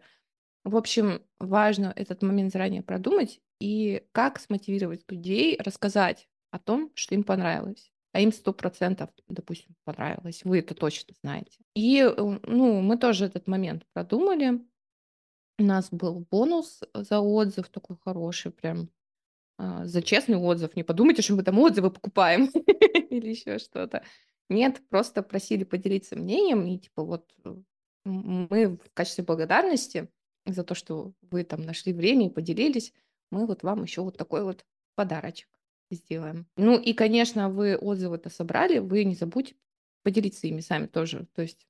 В 0.64 0.78
общем, 0.78 1.22
важно 1.40 1.92
этот 1.96 2.22
момент 2.22 2.54
заранее 2.54 2.84
продумать 2.84 3.42
и 3.60 4.04
как 4.12 4.40
смотивировать 4.40 5.02
людей 5.10 5.58
рассказать 5.60 6.30
о 6.52 6.60
том, 6.60 6.92
что 6.94 7.16
им 7.16 7.24
понравилось. 7.24 7.92
А 8.12 8.22
им 8.22 8.32
сто 8.32 8.54
процентов, 8.54 9.10
допустим, 9.28 9.76
понравилось. 9.84 10.42
Вы 10.44 10.60
это 10.60 10.74
точно 10.74 11.14
знаете. 11.22 11.60
И 11.76 12.00
э, 12.00 12.40
ну, 12.44 12.82
мы 12.82 12.98
тоже 12.98 13.26
этот 13.26 13.48
момент 13.48 13.86
продумали. 13.94 14.62
У 15.60 15.64
нас 15.64 15.90
был 15.92 16.26
бонус 16.32 16.80
за 16.94 17.20
отзыв 17.20 17.68
такой 17.68 17.98
хороший, 17.98 18.52
прям 18.52 18.90
а, 19.58 19.86
за 19.86 20.02
честный 20.02 20.38
отзыв. 20.38 20.76
Не 20.78 20.84
подумайте, 20.84 21.22
что 21.22 21.36
мы 21.36 21.44
там 21.44 21.60
отзывы 21.60 21.92
покупаем 21.92 22.46
или 23.10 23.30
еще 23.30 23.60
что-то. 23.60 24.04
Нет, 24.48 24.82
просто 24.88 25.22
просили 25.22 25.66
поделиться 25.66 26.16
мнением, 26.16 26.66
и 26.66 26.80
типа 26.80 27.04
вот 27.04 27.30
э, 27.44 27.56
мы 28.06 28.78
в 28.78 28.94
качестве 28.94 29.26
благодарности 29.26 30.10
за 30.46 30.64
то, 30.64 30.76
что 30.76 31.14
вы 31.22 31.44
там 31.44 31.62
нашли 31.62 31.92
время 31.92 32.28
и 32.28 32.34
поделились, 32.34 32.94
мы 33.30 33.46
вот 33.46 33.62
вам 33.62 33.84
еще 33.84 34.02
вот 34.02 34.18
такой 34.18 34.44
вот 34.44 34.66
подарочек 34.96 35.50
сделаем. 35.92 36.48
Ну 36.56 36.80
и, 36.80 36.94
конечно, 36.94 37.50
вы 37.50 37.76
отзывы-то 37.76 38.30
собрали, 38.30 38.80
вы 38.80 39.04
не 39.04 39.16
забудьте 39.16 39.56
поделиться 40.04 40.48
ими 40.48 40.62
сами 40.62 40.88
тоже. 40.88 41.28
То 41.36 41.42
есть 41.42 41.68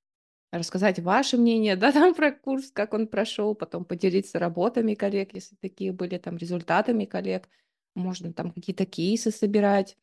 рассказать 0.51 0.99
ваше 0.99 1.37
мнение, 1.37 1.75
да, 1.77 1.91
там 1.91 2.13
про 2.13 2.31
курс, 2.31 2.71
как 2.71 2.93
он 2.93 3.07
прошел, 3.07 3.55
потом 3.55 3.85
поделиться 3.85 4.39
работами 4.39 4.93
коллег, 4.95 5.33
если 5.33 5.55
такие 5.55 5.91
были, 5.91 6.17
там, 6.17 6.37
результатами 6.37 7.05
коллег. 7.05 7.47
Можно 7.95 8.33
там 8.33 8.51
какие-то 8.51 8.85
кейсы 8.85 9.31
собирать. 9.31 9.97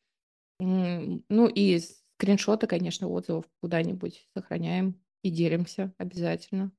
Ну 0.59 1.47
и 1.47 1.79
скриншоты, 1.79 2.67
конечно, 2.67 3.07
отзывов 3.07 3.45
куда-нибудь 3.61 4.27
сохраняем 4.33 4.99
и 5.21 5.29
делимся 5.29 5.93
обязательно. 5.97 6.71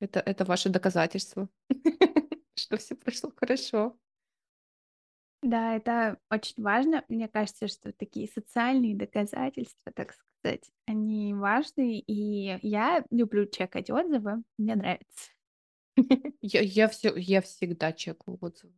Это, 0.00 0.20
это 0.20 0.44
ваше 0.44 0.68
доказательство, 0.68 1.48
что 2.54 2.76
все 2.76 2.94
прошло 2.94 3.32
хорошо. 3.36 3.98
Да, 5.42 5.76
это 5.76 6.18
очень 6.30 6.62
важно. 6.62 7.04
Мне 7.08 7.28
кажется, 7.28 7.68
что 7.68 7.92
такие 7.92 8.28
социальные 8.28 8.96
доказательства, 8.96 9.92
так 9.94 10.12
сказать, 10.40 10.70
они 10.86 11.34
важны, 11.34 11.98
и 11.98 12.58
я 12.62 13.04
люблю 13.10 13.46
чекать 13.46 13.90
отзывы, 13.90 14.42
мне 14.58 14.74
нравится. 14.76 15.30
Я, 16.40 16.60
я, 16.62 16.88
все, 16.88 17.14
я 17.16 17.40
всегда 17.40 17.92
чекаю 17.92 18.38
отзывы. 18.40 18.74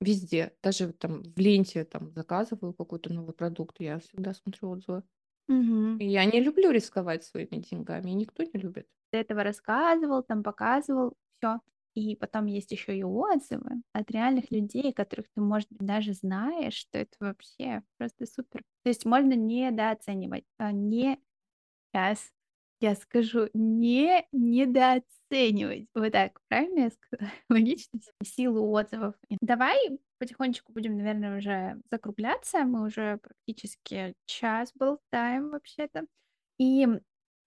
Везде. 0.00 0.56
Даже 0.62 0.92
там 0.92 1.22
в 1.22 1.38
ленте 1.38 1.84
там 1.84 2.12
заказываю 2.12 2.74
какой-то 2.74 3.12
новый 3.12 3.34
продукт, 3.34 3.80
я 3.80 3.98
всегда 4.00 4.34
смотрю 4.34 4.70
отзывы. 4.70 5.02
Мгм. 5.48 5.98
Я 5.98 6.24
не 6.24 6.40
люблю 6.40 6.70
рисковать 6.70 7.24
своими 7.24 7.58
деньгами, 7.58 8.10
никто 8.10 8.42
не 8.42 8.52
любит. 8.54 8.88
До 9.12 9.18
этого 9.18 9.42
рассказывал, 9.42 10.22
там 10.22 10.42
показывал, 10.42 11.14
все. 11.38 11.60
И 11.94 12.16
потом 12.16 12.46
есть 12.46 12.72
еще 12.72 12.96
и 12.96 13.04
отзывы 13.04 13.82
от 13.92 14.10
реальных 14.10 14.50
людей, 14.50 14.92
которых 14.92 15.26
ты, 15.34 15.40
может 15.40 15.68
быть, 15.70 15.86
даже 15.86 16.12
знаешь, 16.14 16.74
что 16.74 16.98
это 16.98 17.12
вообще 17.20 17.82
просто 17.98 18.26
супер. 18.26 18.62
То 18.82 18.88
есть 18.90 19.04
можно 19.04 19.34
недооценивать, 19.34 20.44
а, 20.58 20.72
не 20.72 21.18
Сейчас 21.92 22.32
я 22.80 22.94
скажу: 22.94 23.48
не 23.54 24.26
недооценивать. 24.32 25.88
Вот 25.94 26.12
так, 26.12 26.40
правильно 26.48 26.80
я 26.80 26.90
сказала? 26.90 27.30
Логично 27.50 28.00
Силу 28.22 28.70
отзывов. 28.72 29.14
Давай 29.40 29.76
потихонечку 30.18 30.72
будем, 30.72 30.96
наверное, 30.96 31.38
уже 31.38 31.80
закругляться. 31.90 32.64
Мы 32.64 32.84
уже 32.86 33.18
практически 33.22 34.14
час 34.26 34.72
болтаем 34.74 35.50
вообще-то. 35.50 36.06
И 36.58 36.86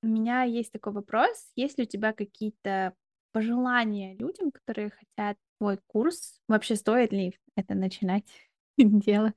у 0.04 0.08
меня 0.08 0.44
есть 0.44 0.72
такой 0.72 0.94
вопрос: 0.94 1.52
есть 1.56 1.78
ли 1.78 1.84
у 1.86 1.88
тебя 1.88 2.14
какие-то 2.14 2.94
пожелания 3.38 4.16
людям, 4.16 4.52
которые 4.52 4.90
хотят 4.90 5.38
твой 5.60 5.78
курс? 5.86 6.42
Вообще, 6.48 6.76
стоит 6.76 7.12
ли 7.12 7.38
это 7.56 7.76
начинать 7.76 8.26
дело? 8.78 9.32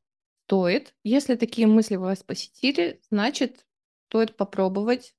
Стоит. 0.47 0.95
Если 1.05 1.35
такие 1.35 1.67
мысли 1.67 1.97
вас 1.97 2.23
посетили, 2.23 2.99
значит, 3.11 3.67
стоит 4.09 4.37
попробовать. 4.37 5.15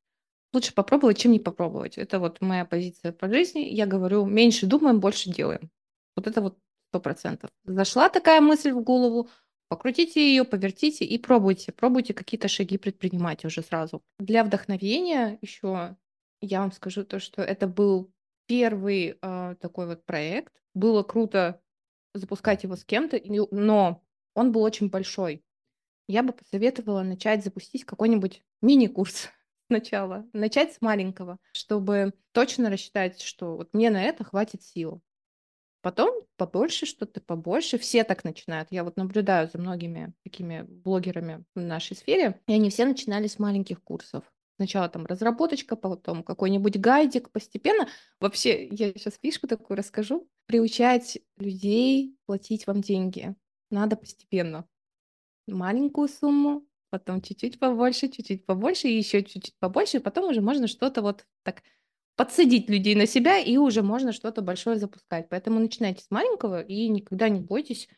Лучше 0.52 0.74
попробовать, 0.74 1.20
чем 1.20 1.32
не 1.32 1.40
попробовать. 1.40 2.00
Это 2.00 2.20
вот 2.20 2.42
моя 2.42 2.66
позиция 2.66 3.12
по 3.12 3.30
жизни. 3.30 3.60
Я 3.60 3.86
говорю, 3.86 4.26
меньше 4.26 4.66
думаем, 4.66 5.00
больше 5.00 5.30
делаем. 5.30 5.70
Вот 6.16 6.26
это 6.26 6.42
вот 6.42 6.58
сто 6.90 7.00
процентов. 7.00 7.52
Зашла 7.64 8.10
такая 8.10 8.42
мысль 8.42 8.72
в 8.72 8.82
голову, 8.82 9.30
покрутите 9.70 10.28
ее, 10.28 10.44
повертите 10.44 11.06
и 11.06 11.20
пробуйте. 11.20 11.72
Пробуйте 11.72 12.16
какие-то 12.16 12.48
шаги 12.48 12.80
предпринимать 12.80 13.46
уже 13.46 13.62
сразу. 13.62 14.02
Для 14.20 14.44
вдохновения 14.44 15.38
еще 15.42 15.96
я 16.42 16.62
вам 16.62 16.72
скажу 16.72 17.06
то, 17.06 17.20
что 17.20 17.44
это 17.44 17.68
был 17.68 18.12
первый 18.52 19.18
а, 19.22 19.56
такой 19.56 19.88
вот 19.88 20.06
проект. 20.06 20.52
Было 20.74 21.04
круто 21.04 21.62
запускать 22.14 22.64
его 22.64 22.76
с 22.76 22.84
кем-то, 22.84 23.18
но 23.50 24.04
он 24.34 24.52
был 24.52 24.64
очень 24.64 24.90
большой. 24.90 25.42
Я 26.10 26.22
бы 26.22 26.34
посоветовала 26.34 27.02
начать 27.02 27.46
запустить 27.46 27.86
какой-нибудь 27.86 28.44
мини-курс 28.62 29.30
сначала. 29.68 30.28
Начать 30.34 30.74
с 30.74 30.82
маленького, 30.82 31.38
чтобы 31.54 32.14
точно 32.34 32.70
рассчитать, 32.70 33.22
что 33.22 33.56
вот 33.56 33.74
мне 33.74 33.90
на 33.90 34.04
это 34.04 34.26
хватит 34.26 34.64
сил. 34.64 35.02
Потом 35.82 36.14
побольше, 36.36 36.86
что-то 36.86 37.22
побольше. 37.22 37.78
Все 37.78 38.04
так 38.04 38.26
начинают. 38.26 38.68
Я 38.70 38.84
вот 38.84 38.98
наблюдаю 38.98 39.50
за 39.50 39.60
многими 39.60 40.14
такими 40.26 40.64
блогерами 40.64 41.46
в 41.56 41.62
нашей 41.62 41.96
сфере, 41.96 42.42
и 42.48 42.54
они 42.54 42.70
все 42.70 42.84
начинали 42.84 43.28
с 43.28 43.40
маленьких 43.40 43.82
курсов. 43.82 44.26
Сначала 44.62 44.90
там 44.90 45.08
разработочка, 45.08 45.76
потом 45.76 46.22
какой-нибудь 46.22 46.78
гайдик 46.78 47.32
постепенно. 47.32 47.88
Вообще, 48.20 48.68
я 48.68 48.94
сейчас 48.94 49.18
фишку 49.20 49.48
такую 49.48 49.76
расскажу. 49.76 50.30
Приучать 50.46 51.18
людей 51.40 52.16
платить 52.28 52.68
вам 52.68 52.82
деньги 52.82 53.34
надо 53.72 53.96
постепенно 53.96 54.68
маленькую 55.48 56.10
сумму, 56.10 56.64
потом 56.92 57.24
чуть-чуть 57.24 57.58
побольше, 57.58 58.08
чуть-чуть 58.08 58.46
побольше 58.46 58.88
и 58.88 58.96
еще 58.96 59.24
чуть-чуть 59.24 59.58
побольше, 59.58 59.98
и 59.98 60.00
потом 60.00 60.30
уже 60.30 60.42
можно 60.42 60.68
что-то 60.68 61.02
вот 61.02 61.26
так 61.42 61.64
подсадить 62.16 62.70
людей 62.70 62.94
на 62.94 63.08
себя, 63.08 63.40
и 63.40 63.58
уже 63.58 63.82
можно 63.82 64.12
что-то 64.12 64.44
большое 64.44 64.78
запускать. 64.78 65.28
Поэтому 65.28 65.60
начинайте 65.60 66.04
с 66.04 66.12
маленького 66.12 66.62
и 66.62 66.88
никогда 66.88 67.30
не 67.30 67.40
бойтесь, 67.40 67.90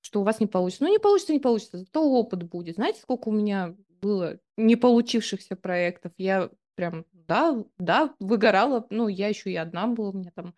что 0.00 0.20
у 0.20 0.24
вас 0.24 0.40
не 0.40 0.48
получится. 0.48 0.82
Ну, 0.82 0.90
не 0.90 0.98
получится, 0.98 1.32
не 1.32 1.38
получится, 1.38 1.78
зато 1.78 2.02
опыт 2.02 2.42
будет. 2.42 2.74
Знаете, 2.74 3.00
сколько 3.02 3.28
у 3.28 3.32
меня 3.32 3.76
было 4.00 4.38
не 4.56 4.76
получившихся 4.76 5.56
проектов? 5.56 6.12
Я 6.16 6.50
прям, 6.74 7.04
да, 7.12 7.64
да, 7.78 8.14
выгорала. 8.20 8.86
Ну, 8.90 9.08
я 9.08 9.28
еще 9.28 9.50
и 9.50 9.56
одна 9.56 9.86
была, 9.86 10.10
у 10.10 10.12
меня 10.12 10.30
там 10.34 10.54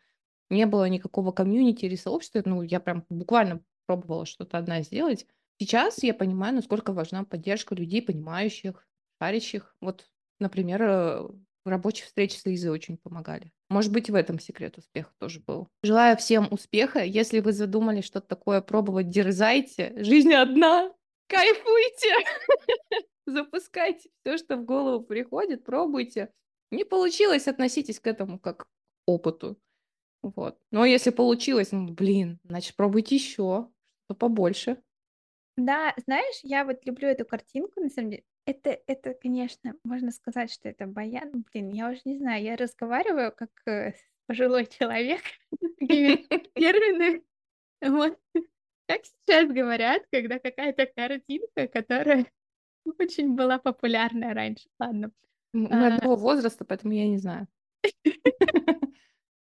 не 0.50 0.66
было 0.66 0.88
никакого 0.88 1.32
комьюнити 1.32 1.84
или 1.84 1.96
сообщества. 1.96 2.42
Ну, 2.44 2.62
я 2.62 2.80
прям 2.80 3.04
буквально 3.08 3.60
пробовала 3.86 4.26
что-то 4.26 4.58
одна 4.58 4.82
сделать. 4.82 5.26
Сейчас 5.58 6.02
я 6.02 6.14
понимаю, 6.14 6.54
насколько 6.54 6.92
важна 6.92 7.24
поддержка 7.24 7.74
людей, 7.74 8.02
понимающих, 8.02 8.86
шарящих. 9.20 9.76
Вот, 9.80 10.08
например, 10.38 10.82
э, 10.82 11.28
рабочие 11.64 12.06
встречи 12.06 12.36
с 12.36 12.46
Лизой 12.46 12.70
очень 12.70 12.96
помогали. 12.96 13.52
Может 13.68 13.92
быть, 13.92 14.10
в 14.10 14.14
этом 14.14 14.38
секрет 14.38 14.78
успеха 14.78 15.12
тоже 15.18 15.40
был. 15.40 15.68
Желаю 15.82 16.16
всем 16.16 16.48
успеха. 16.50 17.00
Если 17.04 17.40
вы 17.40 17.52
задумали 17.52 18.00
что-то 18.00 18.26
такое 18.26 18.60
пробовать, 18.60 19.08
дерзайте. 19.10 19.92
Жизнь 20.02 20.32
одна. 20.32 20.92
Кайфуйте. 21.30 22.14
Запускайте 23.26 24.10
все, 24.20 24.36
что 24.36 24.56
в 24.56 24.64
голову 24.64 25.04
приходит, 25.04 25.64
пробуйте. 25.64 26.32
Не 26.72 26.84
получилось, 26.84 27.46
относитесь 27.46 28.00
к 28.00 28.06
этому 28.08 28.38
как 28.38 28.64
к 28.64 28.68
опыту. 29.06 29.56
Вот. 30.22 30.58
Но 30.72 30.84
если 30.84 31.10
получилось, 31.10 31.72
ну, 31.72 31.88
блин, 31.88 32.40
значит, 32.44 32.74
пробуйте 32.74 33.14
еще, 33.14 33.70
что 34.04 34.14
побольше. 34.14 34.82
Да, 35.56 35.94
знаешь, 36.04 36.40
я 36.42 36.64
вот 36.64 36.84
люблю 36.84 37.08
эту 37.08 37.24
картинку, 37.24 37.80
на 37.80 37.90
самом 37.90 38.10
деле. 38.10 38.24
Это, 38.46 38.78
это, 38.86 39.14
конечно, 39.14 39.74
можно 39.84 40.10
сказать, 40.10 40.52
что 40.52 40.68
это 40.68 40.86
баян. 40.86 41.44
Блин, 41.52 41.70
я 41.70 41.90
уже 41.90 42.00
не 42.04 42.18
знаю, 42.18 42.42
я 42.42 42.56
разговариваю 42.56 43.32
как 43.32 43.50
э, 43.66 43.94
пожилой 44.26 44.66
человек. 44.66 45.20
Вот. 47.82 48.18
Как 48.90 49.02
сейчас 49.04 49.48
говорят, 49.48 50.02
когда 50.10 50.40
какая-то 50.40 50.84
картинка, 50.84 51.68
которая 51.68 52.26
очень 52.98 53.36
была 53.36 53.60
популярна 53.60 54.34
раньше. 54.34 54.68
Ладно. 54.80 55.12
Мы 55.52 55.68
А, 55.68 55.94
одного 55.94 56.16
возраста, 56.16 56.64
поэтому 56.64 56.92
я 56.92 57.06
не 57.06 57.18
знаю. 57.18 57.46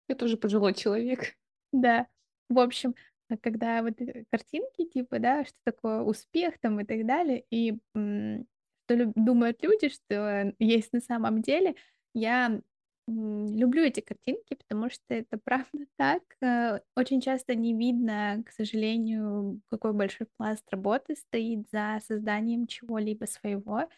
Я 0.08 0.14
тоже 0.16 0.36
пожилой 0.36 0.72
человек. 0.74 1.34
Да. 1.72 2.06
В 2.48 2.60
общем, 2.60 2.94
а 3.28 3.36
когда 3.38 3.82
вот 3.82 4.00
э, 4.00 4.24
картинки, 4.30 4.84
типа, 4.84 5.18
да, 5.18 5.44
что 5.44 5.56
такое 5.64 6.02
успех 6.02 6.60
там 6.60 6.78
и 6.78 6.84
так 6.84 7.04
далее, 7.04 7.44
и 7.50 7.76
что 7.92 9.12
думают 9.16 9.64
люди, 9.64 9.88
что 9.88 10.54
есть 10.60 10.92
на 10.92 11.00
самом 11.00 11.42
деле, 11.42 11.74
я 12.14 12.60
люблю 13.08 13.82
эти 13.84 14.00
картинки, 14.00 14.54
потому 14.54 14.90
что 14.90 15.14
это 15.14 15.38
правда 15.42 15.86
так. 15.96 16.22
Э, 16.42 16.80
Очень 16.96 17.20
часто 17.20 17.54
не 17.54 17.74
видно, 17.74 18.42
к 18.46 18.52
сожалению, 18.52 19.60
какой 19.70 19.92
большой 19.92 20.28
пласт 20.36 20.64
работы 20.70 21.16
стоит 21.16 21.68
за 21.72 22.00
созданием 22.06 22.66
чего-либо 22.66 23.24
своего. 23.26 23.88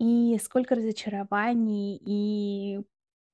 И 0.00 0.36
сколько 0.42 0.74
разочарований 0.74 2.00
и 2.04 2.80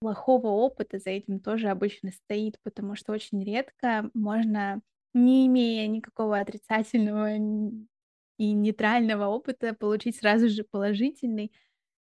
плохого 0.00 0.48
опыта 0.48 0.98
за 0.98 1.10
этим 1.10 1.40
тоже 1.40 1.68
обычно 1.68 2.12
стоит, 2.12 2.58
потому 2.62 2.94
что 2.96 3.12
очень 3.12 3.42
редко 3.42 4.10
можно, 4.14 4.82
не 5.14 5.46
имея 5.46 5.88
никакого 5.88 6.38
отрицательного 6.38 7.36
и 8.38 8.52
нейтрального 8.52 9.26
опыта, 9.26 9.74
получить 9.74 10.16
сразу 10.18 10.48
же 10.48 10.64
положительный. 10.64 11.52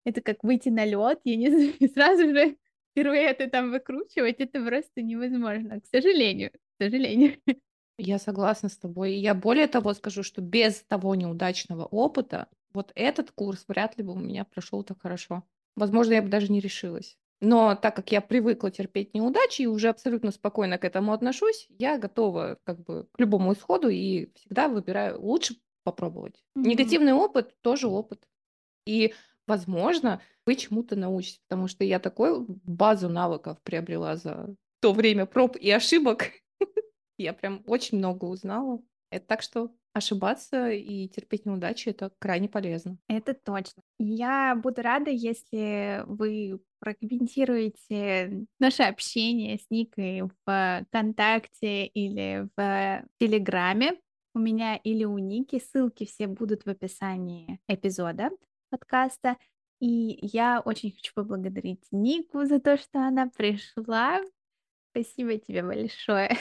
Это 0.06 0.22
как 0.22 0.44
выйти 0.44 0.70
на 0.70 0.86
лед, 0.86 1.22
я 1.24 1.36
не 1.38 1.50
знаю, 1.52 1.92
сразу 1.94 2.30
же 2.30 2.58
это 3.06 3.50
там 3.50 3.72
выкручивать, 3.72 4.40
это 4.40 4.64
просто 4.64 5.02
невозможно, 5.02 5.80
к 5.82 5.86
сожалению, 5.86 6.52
к 6.52 6.84
сожалению. 6.84 7.38
Я 7.98 8.20
согласна 8.20 8.70
с 8.70 8.78
тобой. 8.78 9.14
Я 9.14 9.34
более 9.34 9.68
того 9.68 9.94
скажу, 9.94 10.22
что 10.24 10.42
без 10.42 10.84
того 10.84 11.16
неудачного 11.16 11.86
опыта 11.86 12.48
вот 12.74 12.92
этот 12.96 13.32
курс 13.32 13.66
вряд 13.68 13.98
ли 13.98 14.04
бы 14.04 14.14
у 14.14 14.20
меня 14.20 14.46
прошел 14.46 14.84
так 14.84 15.02
хорошо. 15.02 15.44
Возможно, 15.76 16.14
я 16.14 16.22
бы 16.22 16.30
даже 16.30 16.52
не 16.52 16.60
решилась. 16.60 17.18
Но 17.40 17.76
так 17.76 17.96
как 17.96 18.12
я 18.12 18.22
привыкла 18.22 18.72
терпеть 18.72 19.14
неудачи 19.14 19.64
и 19.64 19.68
уже 19.68 19.90
абсолютно 19.90 20.32
спокойно 20.32 20.78
к 20.78 20.86
этому 20.86 21.14
отношусь, 21.14 21.68
я 21.78 21.98
готова 21.98 22.58
как 22.64 22.84
бы 22.84 23.08
к 23.12 23.20
любому 23.20 23.54
исходу 23.54 23.90
и 23.90 24.32
всегда 24.36 24.68
выбираю 24.68 25.22
лучше 25.22 25.56
попробовать. 25.84 26.44
Мгм. 26.56 26.70
Негативный 26.70 27.14
опыт 27.14 27.56
тоже 27.62 27.88
опыт. 27.88 28.28
И, 28.86 29.14
возможно, 29.48 30.22
вы 30.46 30.56
чему-то 30.56 30.96
научитесь, 30.96 31.42
потому 31.48 31.68
что 31.68 31.84
я 31.84 32.00
такую 32.00 32.46
базу 32.64 33.10
навыков 33.10 33.58
приобрела 33.64 34.16
за 34.16 34.56
то 34.80 34.94
время 34.94 35.26
проб 35.26 35.56
и 35.56 35.72
ошибок. 35.72 36.32
Я 37.18 37.34
прям 37.34 37.64
очень 37.66 37.98
много 37.98 38.26
узнала. 38.26 38.80
Это 39.10 39.26
так 39.26 39.42
что 39.42 39.72
ошибаться 39.94 40.70
и 40.70 41.08
терпеть 41.08 41.46
неудачи 41.46 41.90
это 41.90 42.12
крайне 42.20 42.48
полезно. 42.48 42.98
Это 43.08 43.34
точно. 43.34 43.82
Я 43.98 44.56
буду 44.56 44.82
рада, 44.82 45.10
если 45.10 46.04
вы 46.06 46.60
прокомментируете 46.80 48.46
наше 48.60 48.84
общение 48.84 49.58
с 49.58 49.66
Никой 49.70 50.22
в 50.22 50.86
ВКонтакте 50.90 51.88
или 51.88 52.48
в 52.56 53.04
Телеграме 53.20 54.00
у 54.36 54.40
меня 54.40 54.76
или 54.76 55.04
у 55.04 55.18
Ники. 55.18 55.60
Ссылки 55.60 56.06
все 56.06 56.28
будут 56.28 56.66
в 56.66 56.70
описании 56.70 57.60
эпизода 57.68 58.30
подкаста. 58.70 59.38
И 59.80 60.20
я 60.22 60.62
очень 60.64 60.92
хочу 60.92 61.12
поблагодарить 61.14 61.86
Нику 61.92 62.46
за 62.46 62.60
то, 62.60 62.78
что 62.78 63.00
она 63.00 63.28
пришла. 63.28 64.22
Спасибо 64.92 65.38
тебе 65.38 65.64
большое. 65.64 66.36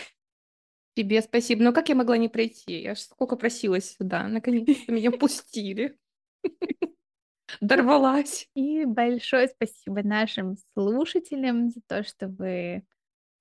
Тебе 0.94 1.20
спасибо. 1.20 1.62
Но 1.62 1.72
как 1.72 1.90
я 1.90 1.94
могла 1.94 2.16
не 2.16 2.28
прийти? 2.28 2.80
Я 2.80 2.94
ж 2.94 3.00
сколько 3.00 3.36
просилась 3.36 3.96
сюда. 3.96 4.26
Наконец-то 4.28 4.90
меня 4.92 5.10
пустили. 5.18 5.98
Дорвалась. 7.60 8.48
И 8.54 8.86
большое 8.86 9.48
спасибо 9.48 10.02
нашим 10.02 10.56
слушателям 10.72 11.70
за 11.70 11.80
то, 11.86 12.02
что 12.02 12.28
вы 12.28 12.84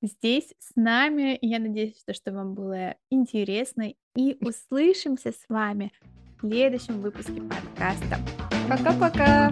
здесь 0.02 0.54
с 0.60 0.76
нами. 0.76 1.38
Я 1.42 1.60
надеюсь, 1.60 2.00
что, 2.00 2.14
что 2.14 2.34
вам 2.34 2.54
было 2.54 2.96
интересно. 3.10 3.94
И 4.16 4.38
услышимся 4.42 5.32
с 5.32 5.46
вами 5.48 5.94
в 6.38 6.42
следующем 6.42 7.00
выпуске 7.00 7.42
подкаста. 7.42 8.45
Пока-пока. 8.68 9.50